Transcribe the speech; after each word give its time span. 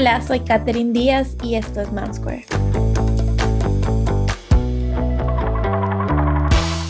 Hola, 0.00 0.22
soy 0.22 0.38
Katherine 0.38 0.92
Díaz 0.92 1.36
y 1.42 1.56
esto 1.56 1.80
es 1.80 1.90
Mom 1.90 2.14
Square. 2.14 2.46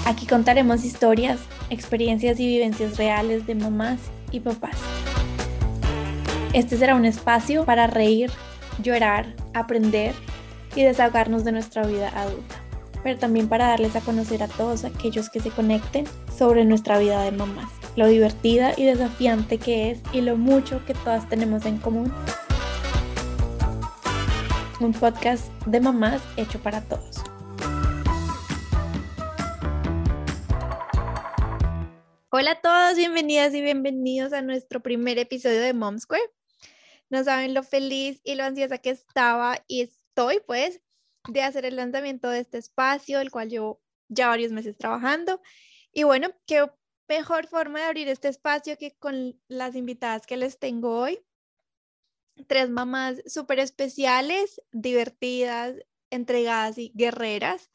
Aquí 0.04 0.26
contaremos 0.26 0.84
historias, 0.84 1.40
experiencias 1.70 2.38
y 2.38 2.46
vivencias 2.46 2.98
reales 2.98 3.46
de 3.46 3.54
mamás 3.54 3.98
y 4.30 4.40
papás. 4.40 4.76
Este 6.52 6.76
será 6.76 6.96
un 6.96 7.06
espacio 7.06 7.64
para 7.64 7.86
reír, 7.86 8.30
llorar, 8.82 9.34
aprender 9.54 10.14
y 10.76 10.82
desahogarnos 10.82 11.44
de 11.44 11.52
nuestra 11.52 11.86
vida 11.86 12.10
adulta, 12.14 12.56
pero 13.02 13.18
también 13.18 13.48
para 13.48 13.68
darles 13.68 13.96
a 13.96 14.02
conocer 14.02 14.42
a 14.42 14.48
todos 14.48 14.84
aquellos 14.84 15.30
que 15.30 15.40
se 15.40 15.48
conecten 15.48 16.04
sobre 16.36 16.66
nuestra 16.66 16.98
vida 16.98 17.22
de 17.22 17.32
mamás, 17.32 17.72
lo 17.96 18.06
divertida 18.06 18.74
y 18.76 18.84
desafiante 18.84 19.56
que 19.56 19.92
es 19.92 20.00
y 20.12 20.20
lo 20.20 20.36
mucho 20.36 20.84
que 20.84 20.92
todas 20.92 21.26
tenemos 21.30 21.64
en 21.64 21.78
común. 21.78 22.12
Un 24.80 24.92
podcast 24.92 25.50
de 25.66 25.80
mamás 25.80 26.22
hecho 26.36 26.62
para 26.62 26.80
todos. 26.82 27.16
Hola 32.30 32.52
a 32.52 32.60
todos, 32.60 32.96
bienvenidas 32.96 33.52
y 33.54 33.60
bienvenidos 33.60 34.32
a 34.32 34.40
nuestro 34.40 34.80
primer 34.80 35.18
episodio 35.18 35.60
de 35.60 35.74
Mom 35.74 35.98
Square. 35.98 36.30
No 37.10 37.24
saben 37.24 37.54
lo 37.54 37.64
feliz 37.64 38.20
y 38.22 38.36
lo 38.36 38.44
ansiosa 38.44 38.78
que 38.78 38.90
estaba 38.90 39.64
y 39.66 39.80
estoy 39.80 40.38
pues 40.46 40.80
de 41.26 41.42
hacer 41.42 41.64
el 41.64 41.74
lanzamiento 41.74 42.30
de 42.30 42.38
este 42.38 42.58
espacio, 42.58 43.18
el 43.18 43.32
cual 43.32 43.48
llevo 43.48 43.82
ya 44.08 44.28
varios 44.28 44.52
meses 44.52 44.76
trabajando. 44.76 45.40
Y 45.92 46.04
bueno, 46.04 46.28
qué 46.46 46.64
mejor 47.08 47.48
forma 47.48 47.80
de 47.80 47.86
abrir 47.86 48.08
este 48.08 48.28
espacio 48.28 48.78
que 48.78 48.94
con 48.96 49.40
las 49.48 49.74
invitadas 49.74 50.24
que 50.24 50.36
les 50.36 50.60
tengo 50.60 51.00
hoy. 51.00 51.18
Tres 52.46 52.70
mamás 52.70 53.22
súper 53.26 53.58
especiales, 53.58 54.62
divertidas, 54.72 55.74
entregadas 56.10 56.78
y 56.78 56.92
guerreras 56.94 57.70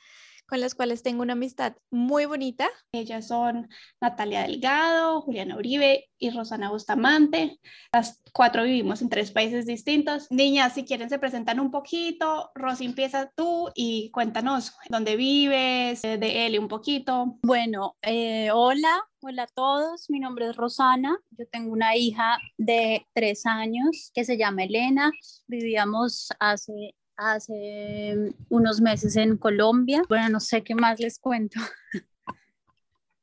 con 0.53 0.61
las 0.61 0.75
cuales 0.75 1.01
tengo 1.01 1.23
una 1.23 1.33
amistad 1.33 1.75
muy 1.89 2.25
bonita. 2.25 2.69
Ellas 2.91 3.27
son 3.27 3.69
Natalia 3.99 4.43
Delgado, 4.43 5.19
Juliana 5.21 5.57
Uribe 5.57 6.11
y 6.19 6.29
Rosana 6.29 6.69
Bustamante. 6.69 7.59
Las 7.91 8.21
cuatro 8.33 8.61
vivimos 8.61 9.01
en 9.01 9.09
tres 9.09 9.31
países 9.31 9.65
distintos. 9.65 10.27
Niñas, 10.29 10.75
si 10.75 10.85
quieren 10.85 11.09
se 11.09 11.17
presentan 11.17 11.59
un 11.59 11.71
poquito. 11.71 12.51
Rosy, 12.53 12.85
empieza 12.85 13.31
tú 13.35 13.71
y 13.73 14.11
cuéntanos 14.11 14.75
dónde 14.89 15.15
vives, 15.15 16.03
eh, 16.03 16.19
de 16.19 16.45
él 16.45 16.59
un 16.59 16.67
poquito. 16.67 17.39
Bueno, 17.41 17.97
eh, 18.03 18.51
hola, 18.53 19.03
Hola 19.25 19.43
a 19.43 19.47
todos, 19.47 20.09
mi 20.09 20.19
nombre 20.19 20.49
es 20.49 20.57
Rosana, 20.57 21.17
yo 21.31 21.45
tengo 21.47 21.71
una 21.71 21.95
hija 21.95 22.37
de 22.57 23.07
tres 23.13 23.45
años 23.45 24.11
que 24.13 24.25
se 24.25 24.37
llama 24.37 24.65
Elena, 24.65 25.13
vivíamos 25.47 26.27
hace 26.41 26.93
hace 27.31 28.33
unos 28.49 28.81
meses 28.81 29.15
en 29.15 29.37
Colombia. 29.37 30.01
Bueno, 30.09 30.29
no 30.29 30.39
sé 30.39 30.63
qué 30.63 30.75
más 30.75 30.99
les 30.99 31.19
cuento. 31.19 31.59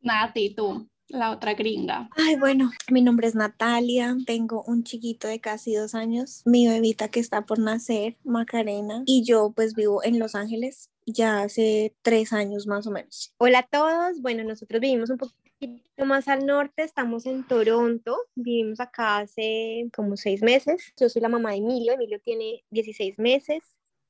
Nati, 0.02 0.54
tú, 0.54 0.88
la 1.08 1.30
otra 1.30 1.54
gringa. 1.54 2.08
Ay, 2.16 2.36
bueno, 2.36 2.70
mi 2.90 3.02
nombre 3.02 3.26
es 3.26 3.34
Natalia, 3.34 4.16
tengo 4.26 4.62
un 4.66 4.84
chiquito 4.84 5.28
de 5.28 5.40
casi 5.40 5.74
dos 5.74 5.94
años, 5.94 6.42
mi 6.44 6.66
bebita 6.66 7.08
que 7.08 7.20
está 7.20 7.42
por 7.42 7.58
nacer, 7.58 8.16
Macarena, 8.24 9.02
y 9.06 9.24
yo 9.24 9.52
pues 9.54 9.74
vivo 9.74 10.02
en 10.04 10.18
Los 10.18 10.34
Ángeles 10.34 10.90
ya 11.06 11.42
hace 11.42 11.94
tres 12.02 12.32
años 12.32 12.66
más 12.66 12.86
o 12.86 12.90
menos. 12.90 13.34
Hola 13.38 13.60
a 13.60 13.66
todos, 13.66 14.20
bueno, 14.20 14.44
nosotros 14.44 14.80
vivimos 14.80 15.10
un 15.10 15.18
poquito 15.18 16.04
más 16.06 16.28
al 16.28 16.46
norte, 16.46 16.82
estamos 16.82 17.26
en 17.26 17.46
Toronto, 17.46 18.16
vivimos 18.34 18.80
acá 18.80 19.18
hace 19.18 19.88
como 19.94 20.16
seis 20.16 20.42
meses, 20.42 20.92
yo 20.98 21.08
soy 21.08 21.20
la 21.20 21.28
mamá 21.28 21.50
de 21.50 21.56
Emilio, 21.56 21.92
Emilio 21.92 22.20
tiene 22.20 22.64
16 22.70 23.18
meses, 23.18 23.62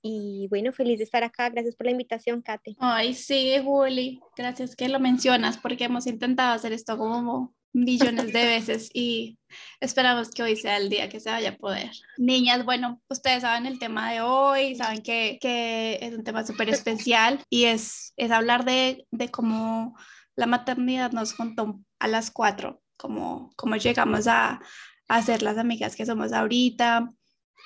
y 0.02 0.46
bueno, 0.48 0.72
feliz 0.72 0.98
de 0.98 1.04
estar 1.04 1.22
acá. 1.24 1.48
Gracias 1.50 1.76
por 1.76 1.86
la 1.86 1.92
invitación, 1.92 2.42
Kate. 2.42 2.76
Ay, 2.78 3.14
sí, 3.14 3.54
Juli. 3.62 4.20
Gracias 4.36 4.76
que 4.76 4.88
lo 4.88 5.00
mencionas 5.00 5.58
porque 5.58 5.84
hemos 5.84 6.06
intentado 6.06 6.54
hacer 6.54 6.72
esto 6.72 6.96
como 6.96 7.54
millones 7.72 8.32
de 8.32 8.44
veces 8.44 8.90
y 8.92 9.38
esperamos 9.80 10.30
que 10.30 10.42
hoy 10.42 10.56
sea 10.56 10.76
el 10.76 10.88
día 10.88 11.08
que 11.08 11.20
se 11.20 11.30
vaya 11.30 11.50
a 11.50 11.56
poder. 11.56 11.90
Niñas, 12.18 12.64
bueno, 12.64 13.00
ustedes 13.08 13.42
saben 13.42 13.66
el 13.66 13.78
tema 13.78 14.12
de 14.12 14.20
hoy, 14.22 14.74
saben 14.74 15.02
que, 15.02 15.38
que 15.40 15.98
es 16.00 16.14
un 16.14 16.24
tema 16.24 16.44
súper 16.44 16.68
especial 16.68 17.42
y 17.48 17.64
es, 17.64 18.12
es 18.16 18.30
hablar 18.30 18.64
de, 18.64 19.06
de 19.10 19.28
cómo 19.28 19.96
la 20.36 20.46
maternidad 20.46 21.12
nos 21.12 21.34
juntó 21.34 21.80
a 21.98 22.08
las 22.08 22.30
cuatro, 22.30 22.82
cómo, 22.96 23.52
cómo 23.56 23.76
llegamos 23.76 24.26
a, 24.26 24.60
a 25.08 25.22
ser 25.22 25.42
las 25.42 25.58
amigas 25.58 25.96
que 25.96 26.06
somos 26.06 26.32
ahorita, 26.32 27.08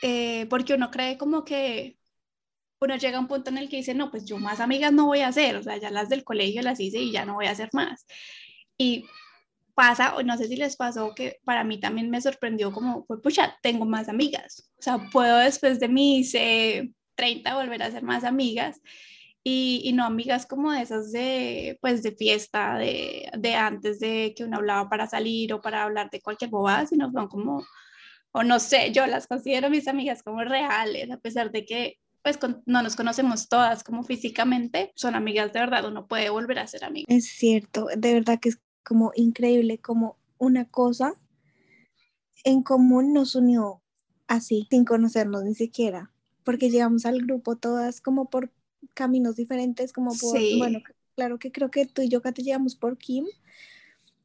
eh, 0.03 0.47
porque 0.51 0.75
uno 0.75 0.91
cree 0.91 1.17
como 1.17 1.45
que 1.45 1.97
uno 2.85 2.97
llega 2.97 3.19
a 3.19 3.21
un 3.21 3.29
punto 3.29 3.51
en 3.51 3.59
el 3.59 3.69
que 3.69 3.77
dice, 3.77 3.95
no, 3.95 4.11
pues 4.11 4.25
yo 4.25 4.39
más 4.39 4.61
amigas 4.61 4.93
no 4.93 5.07
voy 5.07 5.21
a 5.21 5.29
hacer, 5.29 5.57
o 5.57 5.63
sea, 5.63 5.77
ya 5.77 5.91
las 5.91 6.09
del 6.09 6.25
colegio 6.25 6.63
las 6.63 6.81
hice 6.81 6.99
y 6.99 7.13
ya 7.13 7.25
no 7.25 7.35
voy 7.35 7.47
a 7.47 7.53
hacer 7.53 7.71
más. 7.73 8.07
Y 8.79 9.07
pasa, 9.75 10.15
o 10.17 10.23
no 10.23 10.37
sé 10.39 10.49
si 10.49 10.57
les 10.57 10.77
pasó, 10.77 11.15
que 11.15 11.41
para 11.45 11.65
mí 11.65 11.79
también 11.81 12.11
me 12.11 12.21
sorprendió 12.21 12.73
como, 12.73 13.05
pues 13.07 13.21
pucha, 13.21 13.57
tengo 13.63 13.85
más 13.85 14.09
amigas, 14.09 14.71
o 14.79 14.83
sea, 14.83 14.99
puedo 15.11 15.39
después 15.39 15.81
de 15.81 15.89
mis 15.89 16.33
30 17.15 17.55
volver 17.55 17.83
a 17.83 17.91
ser 17.91 18.03
más 18.03 18.25
amigas. 18.25 18.81
Y, 19.47 19.83
y, 19.85 19.93
no 19.93 20.07
amigas 20.07 20.47
como 20.47 20.73
de 20.73 20.81
esas 20.81 21.13
de, 21.13 21.79
pues, 21.83 22.03
de 22.03 22.13
fiesta, 22.13 22.79
de, 22.79 23.31
de 23.37 23.55
antes 23.55 24.01
de 24.01 24.33
que 24.35 24.45
uno 24.45 24.57
hablaba 24.57 24.89
para 24.89 25.07
salir 25.07 25.53
o 25.53 25.61
para 25.61 25.83
hablar 25.83 26.09
de 26.11 26.23
cualquier 26.23 26.49
bobada, 26.49 26.87
sino 26.87 27.13
son 27.13 27.29
como, 27.29 27.63
o 28.33 28.43
no 28.43 28.59
sé, 28.59 28.91
yo 28.93 29.07
las 29.07 29.27
considero 29.27 29.69
mis 29.69 29.87
amigas 29.87 30.23
como 30.23 30.43
reales, 30.45 31.11
a 31.11 31.19
pesar 31.19 31.51
de 31.53 31.67
que 31.67 31.99
pues 32.25 32.39
no 32.65 32.83
nos 32.83 32.97
conocemos 32.97 33.49
todas 33.49 33.85
como 33.85 34.03
físicamente, 34.03 34.91
son 34.97 35.15
amigas 35.15 35.53
de 35.53 35.61
verdad, 35.61 35.87
uno 35.87 36.07
puede 36.07 36.31
volver 36.31 36.59
a 36.59 36.67
ser 36.67 36.83
amigo. 36.83 37.05
Es 37.09 37.27
cierto, 37.27 37.87
de 37.95 38.15
verdad 38.15 38.41
que 38.41 38.49
es 38.49 38.59
como 38.83 39.13
increíble 39.15 39.79
como 39.79 40.17
una 40.39 40.65
cosa 40.65 41.13
en 42.43 42.63
común 42.63 43.13
nos 43.13 43.35
unió 43.35 43.83
así, 44.27 44.67
sin 44.71 44.87
conocernos 44.87 45.45
ni 45.45 45.55
siquiera, 45.55 46.11
porque 46.45 46.71
llegamos 46.71 47.05
al 47.05 47.21
grupo 47.21 47.57
todas 47.57 48.01
como 48.01 48.31
por 48.31 48.51
caminos 48.95 49.37
diferentes, 49.37 49.93
como 49.93 50.13
por, 50.17 50.41
bueno, 50.59 50.81
claro 51.17 51.39
que 51.39 51.53
creo 51.53 51.71
que 51.71 51.85
tú 51.85 52.01
y 52.01 52.09
yo 52.09 52.23
que 52.23 52.33
te 52.33 52.43
llevamos 52.43 52.75
por 52.75 52.97
Kim, 52.97 53.27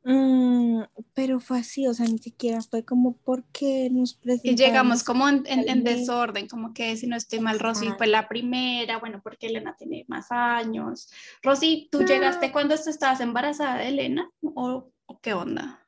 Mm, 0.03 0.83
pero 1.13 1.39
fue 1.39 1.59
así, 1.59 1.85
o 1.85 1.93
sea, 1.93 2.05
ni 2.05 2.17
siquiera 2.17 2.61
fue 2.61 2.85
como 2.85 3.17
porque 3.17 3.89
nos 3.91 4.13
presentamos. 4.13 4.59
Y 4.59 4.63
llegamos 4.63 5.03
como 5.03 5.27
en, 5.27 5.43
en, 5.45 5.83
desorden, 5.83 6.47
como 6.47 6.73
que 6.73 6.95
si 6.95 7.05
no 7.05 7.17
estoy 7.17 7.39
mal, 7.39 7.59
Rosy 7.59 7.89
fue 7.97 8.07
la 8.07 8.29
primera, 8.29 8.97
bueno, 8.99 9.19
porque 9.21 9.47
Elena 9.47 9.75
tiene 9.77 10.05
más 10.07 10.27
años. 10.31 11.11
Rosy, 11.43 11.89
¿tú 11.91 12.03
llegaste 12.05 12.51
cuando 12.51 12.75
estabas 12.75 13.19
embarazada 13.19 13.77
de 13.77 13.89
Elena 13.89 14.29
o, 14.41 14.89
o, 15.05 15.19
qué 15.19 15.33
onda? 15.33 15.85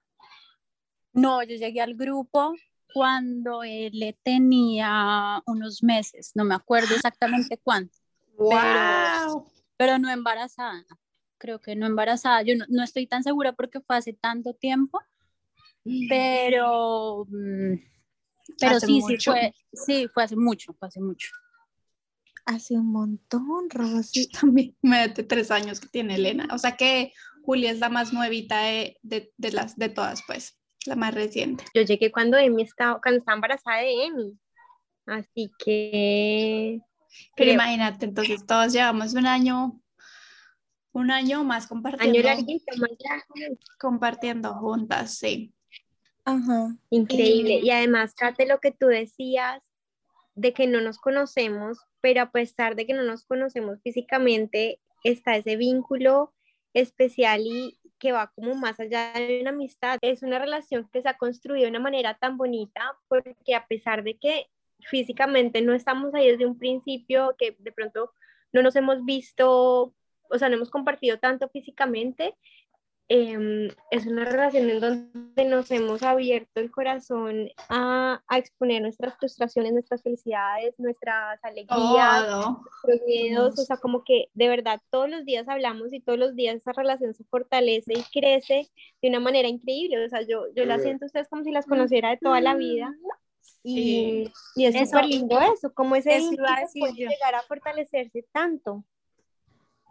No, 1.13 1.41
yo 1.43 1.55
llegué 1.55 1.81
al 1.81 1.95
grupo 1.95 2.53
cuando 2.93 3.63
él 3.63 4.17
tenía 4.23 5.41
unos 5.45 5.83
meses, 5.83 6.31
no 6.35 6.43
me 6.43 6.55
acuerdo 6.55 6.95
exactamente 6.95 7.57
cuánto. 7.63 7.97
Wow. 8.37 8.49
Pero, 8.49 9.45
pero 9.77 9.99
no 9.99 10.09
embarazada 10.09 10.85
creo 11.41 11.59
que 11.59 11.75
no 11.75 11.87
embarazada, 11.87 12.43
yo 12.43 12.53
no, 12.69 12.83
estoy 12.83 13.07
tan 13.07 13.23
segura 13.23 13.53
porque 13.53 13.81
fue 13.81 13.97
hace 13.97 14.13
tanto 14.13 14.53
tiempo, 14.53 15.01
pero, 16.07 17.25
mm, 17.27 17.73
pero 18.59 18.79
sí, 18.79 19.01
sí 19.01 19.17
fue, 19.17 19.53
sí, 19.73 20.07
fue 20.13 20.23
hace 20.23 20.35
mucho, 20.35 20.73
fue 20.73 20.87
hace 20.87 21.01
mucho. 21.01 21.29
Hace 22.45 22.75
un 22.75 22.91
montón, 22.91 23.69
Rosy. 23.71 24.29
también 24.39 24.75
me 24.83 25.07
de 25.07 25.23
tres 25.23 25.49
años 25.49 25.79
que 25.79 25.87
tiene 25.87 26.15
Elena, 26.15 26.47
o 26.51 26.59
sea 26.59 26.77
que 26.77 27.11
Julia 27.43 27.71
es 27.71 27.79
la 27.79 27.89
más 27.89 28.13
nuevita 28.13 28.61
de, 28.61 28.97
de, 29.01 29.33
de, 29.35 29.51
las, 29.51 29.75
de 29.75 29.89
todas, 29.89 30.21
pues, 30.27 30.59
la 30.85 30.95
más 30.95 31.15
reciente. 31.15 31.65
Yo 31.73 31.81
llegué 31.81 32.11
cuando 32.11 32.37
Emi 32.37 32.61
estaba, 32.61 33.01
cuando 33.01 33.17
estaba 33.17 33.35
embarazada 33.35 33.77
de 33.79 34.05
Emi, 34.05 34.39
así 35.07 35.51
que... 35.57 36.79
Pero 37.35 37.51
imagínate, 37.51 38.05
entonces 38.05 38.45
todos 38.45 38.71
llevamos 38.71 39.13
un 39.15 39.25
año 39.25 39.81
un 40.93 41.11
año 41.11 41.43
más 41.43 41.67
compartiendo. 41.67 42.19
Año 42.19 42.27
larguito, 42.27 42.75
más 42.77 42.91
Compartiendo 43.79 44.53
juntas, 44.55 45.17
sí. 45.17 45.53
Ajá. 46.25 46.75
Increíble. 46.89 47.59
Y 47.63 47.71
además, 47.71 48.13
Kate, 48.13 48.45
lo 48.45 48.59
que 48.59 48.71
tú 48.71 48.87
decías 48.87 49.61
de 50.35 50.53
que 50.53 50.67
no 50.67 50.81
nos 50.81 50.97
conocemos, 50.97 51.79
pero 52.01 52.21
a 52.21 52.31
pesar 52.31 52.75
de 52.75 52.85
que 52.85 52.93
no 52.93 53.03
nos 53.03 53.25
conocemos 53.25 53.79
físicamente, 53.81 54.79
está 55.03 55.35
ese 55.35 55.55
vínculo 55.55 56.33
especial 56.73 57.41
y 57.45 57.77
que 57.99 58.11
va 58.11 58.31
como 58.33 58.55
más 58.55 58.79
allá 58.79 59.13
de 59.13 59.41
una 59.41 59.51
amistad. 59.51 59.97
Es 60.01 60.23
una 60.23 60.39
relación 60.39 60.89
que 60.91 61.01
se 61.01 61.09
ha 61.09 61.17
construido 61.17 61.65
de 61.65 61.69
una 61.69 61.79
manera 61.79 62.15
tan 62.15 62.37
bonita 62.37 62.97
porque 63.07 63.55
a 63.55 63.67
pesar 63.67 64.03
de 64.03 64.17
que 64.17 64.47
físicamente 64.79 65.61
no 65.61 65.73
estamos 65.73 66.13
ahí 66.13 66.31
desde 66.31 66.47
un 66.47 66.57
principio, 66.57 67.35
que 67.37 67.55
de 67.59 67.71
pronto 67.71 68.11
no 68.51 68.63
nos 68.63 68.75
hemos 68.75 69.05
visto 69.05 69.93
o 70.31 70.37
sea, 70.39 70.49
no 70.49 70.55
hemos 70.55 70.69
compartido 70.71 71.19
tanto 71.19 71.49
físicamente, 71.49 72.35
em, 73.09 73.69
es 73.89 74.05
una 74.07 74.23
relación 74.25 74.69
en 74.69 74.79
donde 74.79 75.45
nos 75.45 75.69
hemos 75.71 76.01
abierto 76.03 76.61
el 76.61 76.71
corazón 76.71 77.49
a, 77.69 78.23
a 78.27 78.37
exponer 78.37 78.81
nuestras 78.81 79.17
frustraciones, 79.17 79.73
nuestras 79.73 80.01
felicidades, 80.01 80.75
nuestras 80.79 81.43
alegrías, 81.43 82.29
nuestros 82.83 83.01
miedos, 83.05 83.59
o 83.59 83.65
sea, 83.65 83.77
como 83.77 84.03
que 84.05 84.29
de 84.33 84.47
verdad 84.47 84.79
todos 84.89 85.09
los 85.09 85.25
días 85.25 85.47
hablamos 85.49 85.91
y 85.93 85.99
todos 85.99 86.17
los 86.19 86.35
días 86.35 86.55
esa 86.55 86.71
relación 86.73 87.13
se 87.13 87.25
fortalece 87.25 87.93
y 87.93 88.03
crece 88.17 88.69
de 89.01 89.09
una 89.09 89.19
manera 89.19 89.49
increíble, 89.49 90.05
o 90.05 90.09
sea, 90.09 90.21
yo, 90.21 90.45
yo 90.55 90.65
la 90.65 90.79
siento 90.79 91.05
a 91.05 91.07
ustedes 91.07 91.27
como 91.27 91.43
si 91.43 91.51
las 91.51 91.65
conociera 91.65 92.09
de 92.11 92.17
toda 92.17 92.39
la 92.41 92.55
vida. 92.55 92.93
Y, 93.63 94.31
y 94.55 94.65
es 94.65 94.89
súper 94.89 95.05
lindo 95.05 95.39
eso, 95.39 95.73
como 95.73 95.95
ese 95.95 96.17
vínculo 96.17 96.47
puede 96.79 96.93
llegar 96.93 97.35
a 97.35 97.41
fortalecerse 97.43 98.25
tanto. 98.31 98.83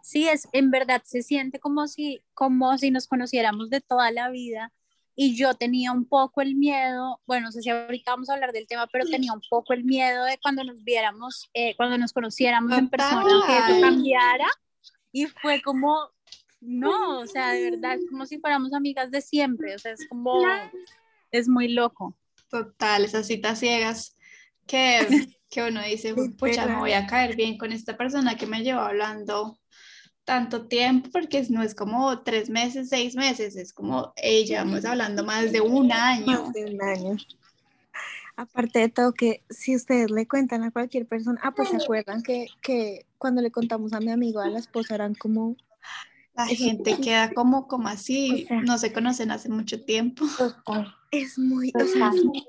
Sí, 0.03 0.27
es, 0.27 0.47
en 0.51 0.71
verdad 0.71 1.01
se 1.05 1.23
siente 1.23 1.59
como 1.59 1.87
si, 1.87 2.23
como 2.33 2.77
si 2.77 2.91
nos 2.91 3.07
conociéramos 3.07 3.69
de 3.69 3.81
toda 3.81 4.11
la 4.11 4.29
vida 4.29 4.71
y 5.15 5.35
yo 5.35 5.53
tenía 5.53 5.91
un 5.91 6.05
poco 6.05 6.41
el 6.41 6.55
miedo, 6.55 7.21
bueno, 7.25 7.47
no 7.47 7.51
sé 7.51 7.61
si 7.61 7.69
ahorita 7.69 8.11
vamos 8.11 8.29
a 8.29 8.33
hablar 8.33 8.53
del 8.53 8.67
tema, 8.67 8.87
pero 8.87 9.05
tenía 9.05 9.33
un 9.33 9.41
poco 9.49 9.73
el 9.73 9.83
miedo 9.83 10.23
de 10.23 10.39
cuando 10.41 10.63
nos 10.63 10.83
viéramos, 10.83 11.49
eh, 11.53 11.75
cuando 11.75 11.97
nos 11.97 12.13
conociéramos 12.13 12.77
en 12.77 12.89
persona, 12.89 13.23
que 13.45 13.57
eso 13.57 13.81
cambiara 13.81 14.47
y 15.11 15.27
fue 15.27 15.61
como, 15.61 16.09
no, 16.59 17.19
o 17.19 17.27
sea, 17.27 17.51
de 17.51 17.71
verdad, 17.71 17.95
es 17.95 18.09
como 18.09 18.25
si 18.25 18.39
fuéramos 18.39 18.73
amigas 18.73 19.11
de 19.11 19.21
siempre, 19.21 19.75
o 19.75 19.79
sea, 19.79 19.91
es 19.91 20.07
como, 20.07 20.41
es 21.29 21.47
muy 21.47 21.67
loco. 21.67 22.17
Total, 22.49 23.03
esas 23.05 23.27
citas 23.27 23.59
ciegas 23.59 24.17
que, 24.65 24.99
que 25.49 25.63
uno 25.63 25.83
dice, 25.83 26.15
pucha, 26.37 26.65
me 26.65 26.77
voy 26.77 26.93
a 26.93 27.05
caer 27.05 27.35
bien 27.35 27.57
con 27.57 27.71
esta 27.71 27.97
persona 27.97 28.37
que 28.37 28.47
me 28.47 28.63
lleva 28.63 28.87
hablando 28.87 29.59
tanto 30.25 30.67
tiempo 30.67 31.09
porque 31.11 31.45
no 31.49 31.63
es 31.63 31.75
como 31.75 32.19
tres 32.19 32.49
meses, 32.49 32.89
seis 32.89 33.15
meses, 33.15 33.55
es 33.55 33.73
como, 33.73 34.13
ella, 34.15 34.63
vamos 34.63 34.85
hablando 34.85 35.23
más 35.23 35.51
de 35.51 35.61
un 35.61 35.91
año. 35.91 36.43
Más 36.43 36.53
de 36.53 36.65
un 36.65 36.81
año. 36.81 37.17
Aparte 38.35 38.79
de 38.79 38.89
todo, 38.89 39.13
que 39.13 39.43
si 39.49 39.75
ustedes 39.75 40.09
le 40.09 40.27
cuentan 40.27 40.63
a 40.63 40.71
cualquier 40.71 41.05
persona, 41.05 41.39
ah, 41.43 41.51
pues 41.51 41.69
se 41.69 41.77
acuerdan 41.77 42.23
que, 42.23 42.47
que 42.61 43.05
cuando 43.17 43.41
le 43.41 43.51
contamos 43.51 43.93
a 43.93 43.99
mi 43.99 44.11
amigo, 44.11 44.39
a 44.39 44.49
la 44.49 44.59
esposa, 44.59 44.95
eran 44.95 45.15
como... 45.15 45.57
La 46.33 46.47
gente 46.47 46.97
queda 47.01 47.33
como, 47.33 47.67
como 47.67 47.89
así, 47.89 48.47
no 48.63 48.77
se 48.77 48.93
conocen 48.93 49.31
hace 49.31 49.49
mucho 49.49 49.83
tiempo. 49.83 50.25
Es 51.11 51.37
muy, 51.37 51.73
o 51.75 51.85
sea, 51.85 52.11
es 52.15 52.23
muy 52.23 52.45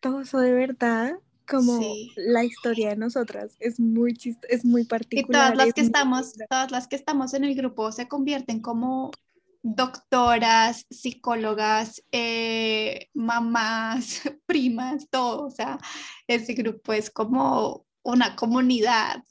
chistoso, 0.00 0.38
de 0.38 0.52
verdad 0.52 1.16
como 1.50 1.80
la 2.16 2.44
historia 2.44 2.90
de 2.90 2.96
nosotras 2.96 3.56
es 3.58 3.80
muy 3.80 4.14
chist 4.14 4.44
es 4.48 4.64
muy 4.64 4.84
particular. 4.84 5.52
Y 5.52 5.56
todas 5.56 5.66
las 5.66 5.74
que 5.74 5.80
estamos, 5.80 6.32
todas 6.48 6.70
las 6.70 6.88
que 6.88 6.96
estamos 6.96 7.34
en 7.34 7.44
el 7.44 7.54
grupo 7.54 7.90
se 7.92 8.08
convierten 8.08 8.60
como 8.60 9.10
doctoras, 9.62 10.86
psicólogas, 10.90 12.02
eh, 12.12 13.08
mamás, 13.14 14.22
primas, 14.46 15.08
todo, 15.10 15.46
o 15.46 15.50
sea, 15.50 15.78
ese 16.26 16.54
grupo 16.54 16.92
es 16.92 17.10
como 17.10 17.84
una 18.02 18.36
comunidad 18.36 19.22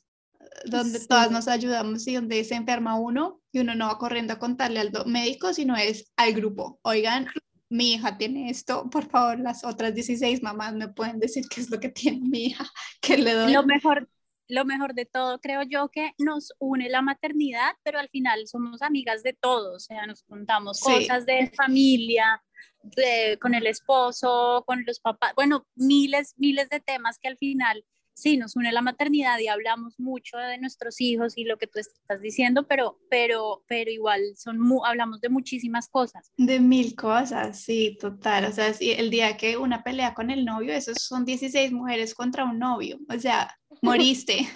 donde 0.65 0.99
todas 0.99 1.31
nos 1.31 1.47
ayudamos 1.47 2.05
y 2.07 2.15
donde 2.15 2.43
se 2.43 2.55
enferma 2.55 2.95
uno 2.95 3.41
y 3.51 3.59
uno 3.59 3.75
no 3.75 3.87
va 3.87 3.97
corriendo 3.97 4.33
a 4.33 4.39
contarle 4.39 4.79
al 4.79 4.91
médico, 5.05 5.53
sino 5.53 5.75
es 5.75 6.11
al 6.17 6.33
grupo. 6.33 6.79
Oigan, 6.83 7.27
mi 7.69 7.93
hija 7.93 8.17
tiene 8.17 8.49
esto, 8.49 8.89
por 8.89 9.07
favor, 9.09 9.39
las 9.39 9.63
otras 9.63 9.93
16 9.93 10.41
mamás 10.41 10.73
me 10.73 10.87
pueden 10.87 11.19
decir 11.19 11.45
qué 11.49 11.61
es 11.61 11.69
lo 11.69 11.79
que 11.79 11.89
tiene 11.89 12.19
mi 12.21 12.47
hija, 12.47 12.65
que 13.01 13.17
le 13.17 13.33
doy. 13.33 13.53
Lo 13.53 13.63
mejor, 13.63 14.09
lo 14.47 14.65
mejor 14.65 14.95
de 14.95 15.05
todo, 15.05 15.39
creo 15.39 15.61
yo 15.63 15.89
que 15.89 16.11
nos 16.17 16.53
une 16.59 16.89
la 16.89 17.01
maternidad, 17.01 17.73
pero 17.83 17.99
al 17.99 18.09
final 18.09 18.47
somos 18.47 18.81
amigas 18.81 19.21
de 19.21 19.33
todos, 19.33 19.75
o 19.75 19.79
sea, 19.79 20.07
nos 20.07 20.23
contamos 20.23 20.79
cosas 20.81 21.25
de 21.25 21.51
familia, 21.55 22.43
de, 22.81 23.37
con 23.39 23.53
el 23.53 23.67
esposo, 23.67 24.63
con 24.65 24.83
los 24.85 24.99
papás, 24.99 25.33
bueno, 25.35 25.67
miles, 25.75 26.33
miles 26.37 26.69
de 26.69 26.79
temas 26.79 27.19
que 27.19 27.27
al 27.27 27.37
final 27.37 27.85
sí, 28.21 28.37
nos 28.37 28.55
une 28.55 28.71
la 28.71 28.81
maternidad 28.81 29.39
y 29.39 29.47
hablamos 29.47 29.99
mucho 29.99 30.37
de 30.37 30.57
nuestros 30.57 30.99
hijos 31.01 31.37
y 31.37 31.45
lo 31.45 31.57
que 31.57 31.67
tú 31.67 31.79
estás 31.79 32.21
diciendo, 32.21 32.67
pero, 32.67 32.99
pero, 33.09 33.63
pero 33.67 33.89
igual 33.89 34.21
son 34.35 34.59
hablamos 34.85 35.21
de 35.21 35.29
muchísimas 35.29 35.87
cosas. 35.87 36.31
De 36.37 36.59
mil 36.59 36.95
cosas, 36.95 37.59
sí, 37.59 37.97
total. 37.99 38.45
O 38.45 38.51
sea, 38.51 38.73
el 38.79 39.09
día 39.09 39.37
que 39.37 39.57
una 39.57 39.83
pelea 39.83 40.13
con 40.13 40.29
el 40.29 40.45
novio, 40.45 40.73
esos 40.73 40.97
son 40.99 41.25
16 41.25 41.71
mujeres 41.71 42.13
contra 42.13 42.45
un 42.45 42.59
novio. 42.59 42.99
O 43.09 43.19
sea, 43.19 43.57
moriste. 43.81 44.47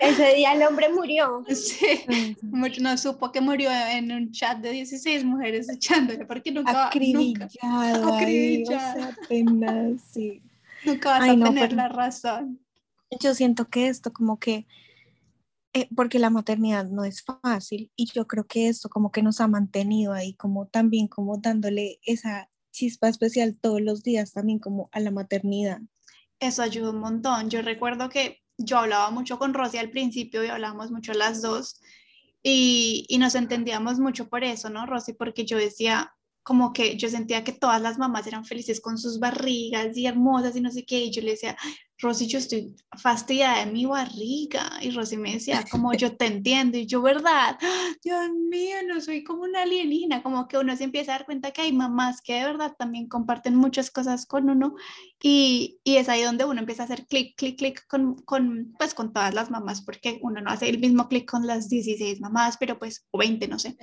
Ese 0.00 0.34
día 0.34 0.54
el 0.54 0.62
hombre 0.62 0.88
murió. 0.88 1.44
Sí, 1.54 2.36
no 2.80 2.96
supo 2.98 3.30
que 3.32 3.40
murió 3.40 3.70
en 3.70 4.12
un 4.12 4.32
chat 4.32 4.58
de 4.58 4.70
16 4.72 5.24
mujeres 5.24 5.68
echándole, 5.68 6.26
porque 6.26 6.52
nunca... 6.52 6.88
Acribillado. 6.88 7.48
Nunca, 7.62 8.16
acribillado. 8.16 9.98
sí. 10.12 10.42
Nunca 10.84 11.18
vas 11.18 11.28
a 11.28 11.32
tener 11.34 11.72
la 11.72 11.88
razón. 11.88 12.60
Yo 13.20 13.34
siento 13.34 13.68
que 13.68 13.88
esto 13.88 14.12
como 14.12 14.38
que, 14.38 14.66
eh, 15.72 15.88
porque 15.94 16.18
la 16.18 16.30
maternidad 16.30 16.86
no 16.86 17.04
es 17.04 17.22
fácil 17.22 17.92
y 17.96 18.10
yo 18.12 18.26
creo 18.26 18.46
que 18.46 18.68
esto 18.68 18.88
como 18.88 19.12
que 19.12 19.22
nos 19.22 19.40
ha 19.40 19.48
mantenido 19.48 20.12
ahí 20.12 20.34
como 20.34 20.66
también 20.66 21.06
como 21.06 21.38
dándole 21.38 22.00
esa 22.02 22.48
chispa 22.72 23.08
especial 23.08 23.58
todos 23.60 23.80
los 23.80 24.02
días 24.02 24.32
también 24.32 24.58
como 24.58 24.88
a 24.92 25.00
la 25.00 25.10
maternidad. 25.10 25.80
Eso 26.40 26.62
ayuda 26.62 26.90
un 26.90 27.00
montón. 27.00 27.48
Yo 27.48 27.62
recuerdo 27.62 28.08
que 28.08 28.42
yo 28.58 28.78
hablaba 28.78 29.10
mucho 29.10 29.38
con 29.38 29.54
Rosy 29.54 29.78
al 29.78 29.90
principio 29.90 30.44
y 30.44 30.48
hablábamos 30.48 30.90
mucho 30.90 31.12
las 31.12 31.40
dos 31.42 31.80
y, 32.42 33.06
y 33.08 33.18
nos 33.18 33.34
entendíamos 33.34 33.98
mucho 33.98 34.28
por 34.28 34.44
eso, 34.44 34.68
¿no, 34.68 34.86
Rosy? 34.86 35.12
Porque 35.12 35.44
yo 35.44 35.56
decía, 35.58 36.15
como 36.46 36.72
que 36.72 36.96
yo 36.96 37.08
sentía 37.08 37.42
que 37.42 37.50
todas 37.50 37.82
las 37.82 37.98
mamás 37.98 38.24
eran 38.28 38.44
felices 38.44 38.80
con 38.80 38.98
sus 38.98 39.18
barrigas 39.18 39.96
y 39.96 40.06
hermosas 40.06 40.54
y 40.54 40.60
no 40.60 40.70
sé 40.70 40.84
qué, 40.86 41.00
y 41.00 41.10
yo 41.10 41.20
le 41.20 41.32
decía, 41.32 41.56
Rosy, 41.98 42.28
yo 42.28 42.38
estoy 42.38 42.76
fastidiada 42.96 43.64
de 43.64 43.72
mi 43.72 43.84
barriga. 43.84 44.78
Y 44.80 44.90
Rosy 44.90 45.16
me 45.16 45.32
decía, 45.32 45.64
como 45.70 45.92
yo 45.94 46.16
te 46.16 46.26
entiendo. 46.26 46.78
Y 46.78 46.86
yo, 46.86 47.02
¿verdad? 47.02 47.58
Dios 48.04 48.30
mío, 48.48 48.76
no 48.86 49.00
soy 49.00 49.24
como 49.24 49.42
una 49.42 49.62
alienina. 49.62 50.22
Como 50.22 50.46
que 50.46 50.58
uno 50.58 50.76
se 50.76 50.84
empieza 50.84 51.12
a 51.14 51.18
dar 51.18 51.26
cuenta 51.26 51.50
que 51.50 51.62
hay 51.62 51.72
mamás 51.72 52.22
que 52.22 52.34
de 52.34 52.44
verdad 52.44 52.74
también 52.78 53.08
comparten 53.08 53.56
muchas 53.56 53.90
cosas 53.90 54.26
con 54.26 54.48
uno. 54.48 54.76
Y, 55.20 55.80
y 55.82 55.96
es 55.96 56.08
ahí 56.08 56.22
donde 56.22 56.44
uno 56.44 56.60
empieza 56.60 56.82
a 56.82 56.84
hacer 56.84 57.06
clic, 57.06 57.34
clic, 57.36 57.58
clic 57.58 57.86
con, 57.88 58.16
con, 58.22 58.74
pues, 58.78 58.94
con 58.94 59.12
todas 59.12 59.34
las 59.34 59.50
mamás, 59.50 59.82
porque 59.82 60.20
uno 60.22 60.40
no 60.42 60.50
hace 60.50 60.68
el 60.68 60.78
mismo 60.78 61.08
clic 61.08 61.28
con 61.28 61.46
las 61.46 61.68
16 61.70 62.20
mamás, 62.20 62.56
pero 62.58 62.78
pues, 62.78 63.06
o 63.10 63.18
20, 63.18 63.48
no 63.48 63.58
sé 63.58 63.76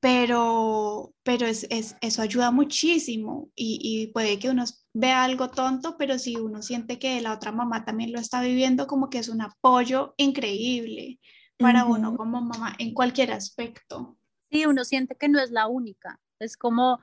pero, 0.00 1.14
pero 1.22 1.46
es, 1.46 1.66
es, 1.70 1.94
eso 2.00 2.22
ayuda 2.22 2.50
muchísimo 2.50 3.50
y, 3.54 3.78
y, 3.82 4.06
puede 4.12 4.38
que 4.38 4.48
uno 4.48 4.64
vea 4.94 5.22
algo 5.24 5.50
tonto, 5.50 5.96
pero 5.98 6.18
si 6.18 6.36
uno 6.36 6.62
siente 6.62 6.98
que 6.98 7.20
la 7.20 7.34
otra 7.34 7.52
mamá 7.52 7.84
también 7.84 8.12
lo 8.12 8.18
está 8.18 8.40
viviendo, 8.40 8.86
como 8.86 9.10
que 9.10 9.18
es 9.18 9.28
un 9.28 9.42
apoyo 9.42 10.14
increíble 10.16 11.20
para 11.58 11.84
uno 11.84 12.16
como 12.16 12.40
mamá 12.40 12.74
en 12.78 12.94
cualquier 12.94 13.32
aspecto. 13.32 14.16
Sí, 14.50 14.64
uno 14.64 14.84
siente 14.84 15.16
que 15.16 15.28
no 15.28 15.38
es 15.38 15.50
la 15.50 15.68
única, 15.68 16.18
es 16.38 16.56
como 16.56 17.00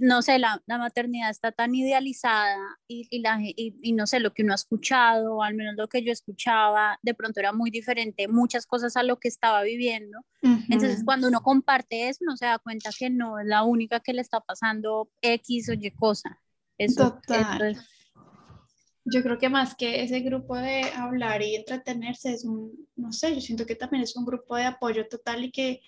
no 0.00 0.22
sé, 0.22 0.38
la, 0.38 0.62
la, 0.66 0.78
maternidad 0.78 1.30
está 1.30 1.52
tan 1.52 1.74
idealizada 1.74 2.56
y, 2.88 3.06
y, 3.10 3.20
la, 3.20 3.38
y, 3.40 3.92
no 3.92 4.06
sé, 4.06 4.20
lo 4.20 4.32
que 4.32 4.42
uno 4.42 4.52
ha 4.52 4.56
escuchado, 4.56 5.36
o 5.36 5.42
al 5.42 5.54
menos 5.54 5.74
lo 5.76 5.88
que 5.88 6.02
yo 6.02 6.12
escuchaba, 6.12 6.98
de 7.02 7.14
pronto 7.14 7.40
era 7.40 7.52
muy 7.52 7.70
diferente, 7.70 8.28
muchas 8.28 8.66
cosas 8.66 8.96
a 8.96 9.02
lo 9.02 9.18
que 9.18 9.28
estaba 9.28 9.62
viviendo. 9.62 10.18
Entonces, 10.42 11.02
cuando 11.04 11.28
uno 11.28 11.40
comparte 11.40 12.08
eso, 12.08 12.20
uno 12.22 12.36
se 12.36 12.46
da 12.46 12.58
cuenta 12.58 12.90
que 12.96 13.10
no 13.10 13.38
es 13.38 13.46
la 13.46 13.62
única 13.62 14.00
que 14.00 14.12
le 14.12 14.22
está 14.22 14.40
pasando 14.40 15.10
X 15.20 15.68
o 15.68 15.72
Y 15.74 15.90
cosa. 15.92 16.40
Eso, 16.78 17.12
Total. 17.12 17.76
Yo 19.04 19.22
creo 19.22 19.38
que 19.38 19.48
más 19.48 19.74
que 19.74 20.02
ese 20.02 20.20
grupo 20.20 20.56
de 20.56 20.82
hablar 20.94 21.42
y 21.42 21.56
entretenerse 21.56 22.32
es 22.32 22.44
un, 22.44 22.88
no 22.94 23.12
sé, 23.12 23.34
yo 23.34 23.40
siento 23.40 23.66
que 23.66 23.74
también 23.74 24.04
es 24.04 24.14
un 24.16 24.24
grupo 24.24 24.54
de 24.56 24.64
apoyo 24.64 25.08
total 25.08 25.44
y 25.44 25.50
que 25.50 25.80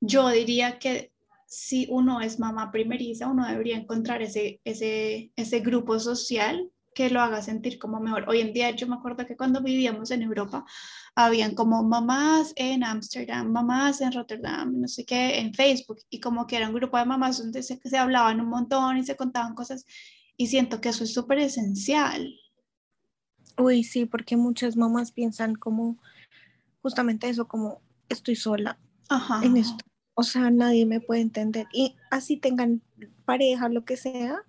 yo 0.00 0.28
diría 0.28 0.78
que 0.78 1.12
si 1.48 1.86
uno 1.90 2.20
es 2.20 2.38
mamá 2.38 2.70
primeriza, 2.70 3.26
uno 3.26 3.46
debería 3.48 3.76
encontrar 3.76 4.20
ese, 4.20 4.60
ese, 4.64 5.32
ese 5.34 5.60
grupo 5.60 5.98
social 5.98 6.70
que 6.94 7.08
lo 7.08 7.22
haga 7.22 7.40
sentir 7.40 7.78
como 7.78 8.00
mejor. 8.00 8.28
Hoy 8.28 8.40
en 8.40 8.52
día 8.52 8.70
yo 8.72 8.86
me 8.86 8.96
acuerdo 8.96 9.24
que 9.24 9.36
cuando 9.36 9.62
vivíamos 9.62 10.10
en 10.10 10.22
Europa, 10.22 10.66
habían 11.14 11.54
como 11.54 11.82
mamás 11.82 12.52
en 12.56 12.84
Ámsterdam, 12.84 13.50
mamás 13.50 14.02
en 14.02 14.12
Rotterdam, 14.12 14.78
no 14.78 14.88
sé 14.88 15.06
qué, 15.06 15.38
en 15.38 15.54
Facebook, 15.54 16.00
y 16.10 16.20
como 16.20 16.46
que 16.46 16.56
era 16.56 16.68
un 16.68 16.74
grupo 16.74 16.98
de 16.98 17.06
mamás 17.06 17.38
donde 17.38 17.62
se, 17.62 17.80
se 17.82 17.96
hablaban 17.96 18.40
un 18.40 18.48
montón 18.48 18.98
y 18.98 19.04
se 19.04 19.16
contaban 19.16 19.54
cosas, 19.54 19.86
y 20.36 20.48
siento 20.48 20.82
que 20.82 20.90
eso 20.90 21.04
es 21.04 21.14
súper 21.14 21.38
esencial. 21.38 22.28
Uy, 23.56 23.84
sí, 23.84 24.04
porque 24.04 24.36
muchas 24.36 24.76
mamás 24.76 25.12
piensan 25.12 25.54
como 25.54 25.98
justamente 26.82 27.28
eso, 27.28 27.48
como 27.48 27.80
estoy 28.08 28.36
sola 28.36 28.78
en 29.42 29.56
esto 29.56 29.88
o 30.18 30.24
sea, 30.24 30.50
nadie 30.50 30.84
me 30.84 31.00
puede 31.00 31.20
entender. 31.20 31.68
Y 31.72 31.94
así 32.10 32.36
tengan 32.38 32.82
pareja, 33.24 33.68
lo 33.68 33.84
que 33.84 33.96
sea, 33.96 34.42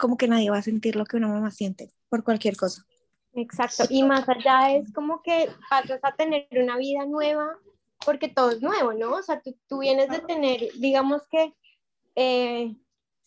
como 0.00 0.16
que 0.16 0.26
nadie 0.26 0.50
va 0.50 0.58
a 0.58 0.62
sentir 0.62 0.96
lo 0.96 1.04
que 1.04 1.16
una 1.16 1.28
mamá 1.28 1.52
siente 1.52 1.92
por 2.08 2.24
cualquier 2.24 2.56
cosa. 2.56 2.84
Exacto. 3.34 3.84
Y 3.88 4.02
más 4.02 4.28
allá 4.28 4.74
es 4.74 4.92
como 4.92 5.22
que 5.22 5.48
pasas 5.70 6.00
a 6.02 6.16
tener 6.16 6.48
una 6.60 6.76
vida 6.76 7.06
nueva 7.06 7.56
porque 8.04 8.26
todo 8.26 8.50
es 8.50 8.60
nuevo, 8.60 8.92
¿no? 8.94 9.12
O 9.12 9.22
sea, 9.22 9.40
tú, 9.68 9.78
vienes 9.78 10.08
de 10.08 10.18
tener, 10.18 10.60
digamos 10.80 11.22
que, 11.30 11.54
eh, 12.16 12.74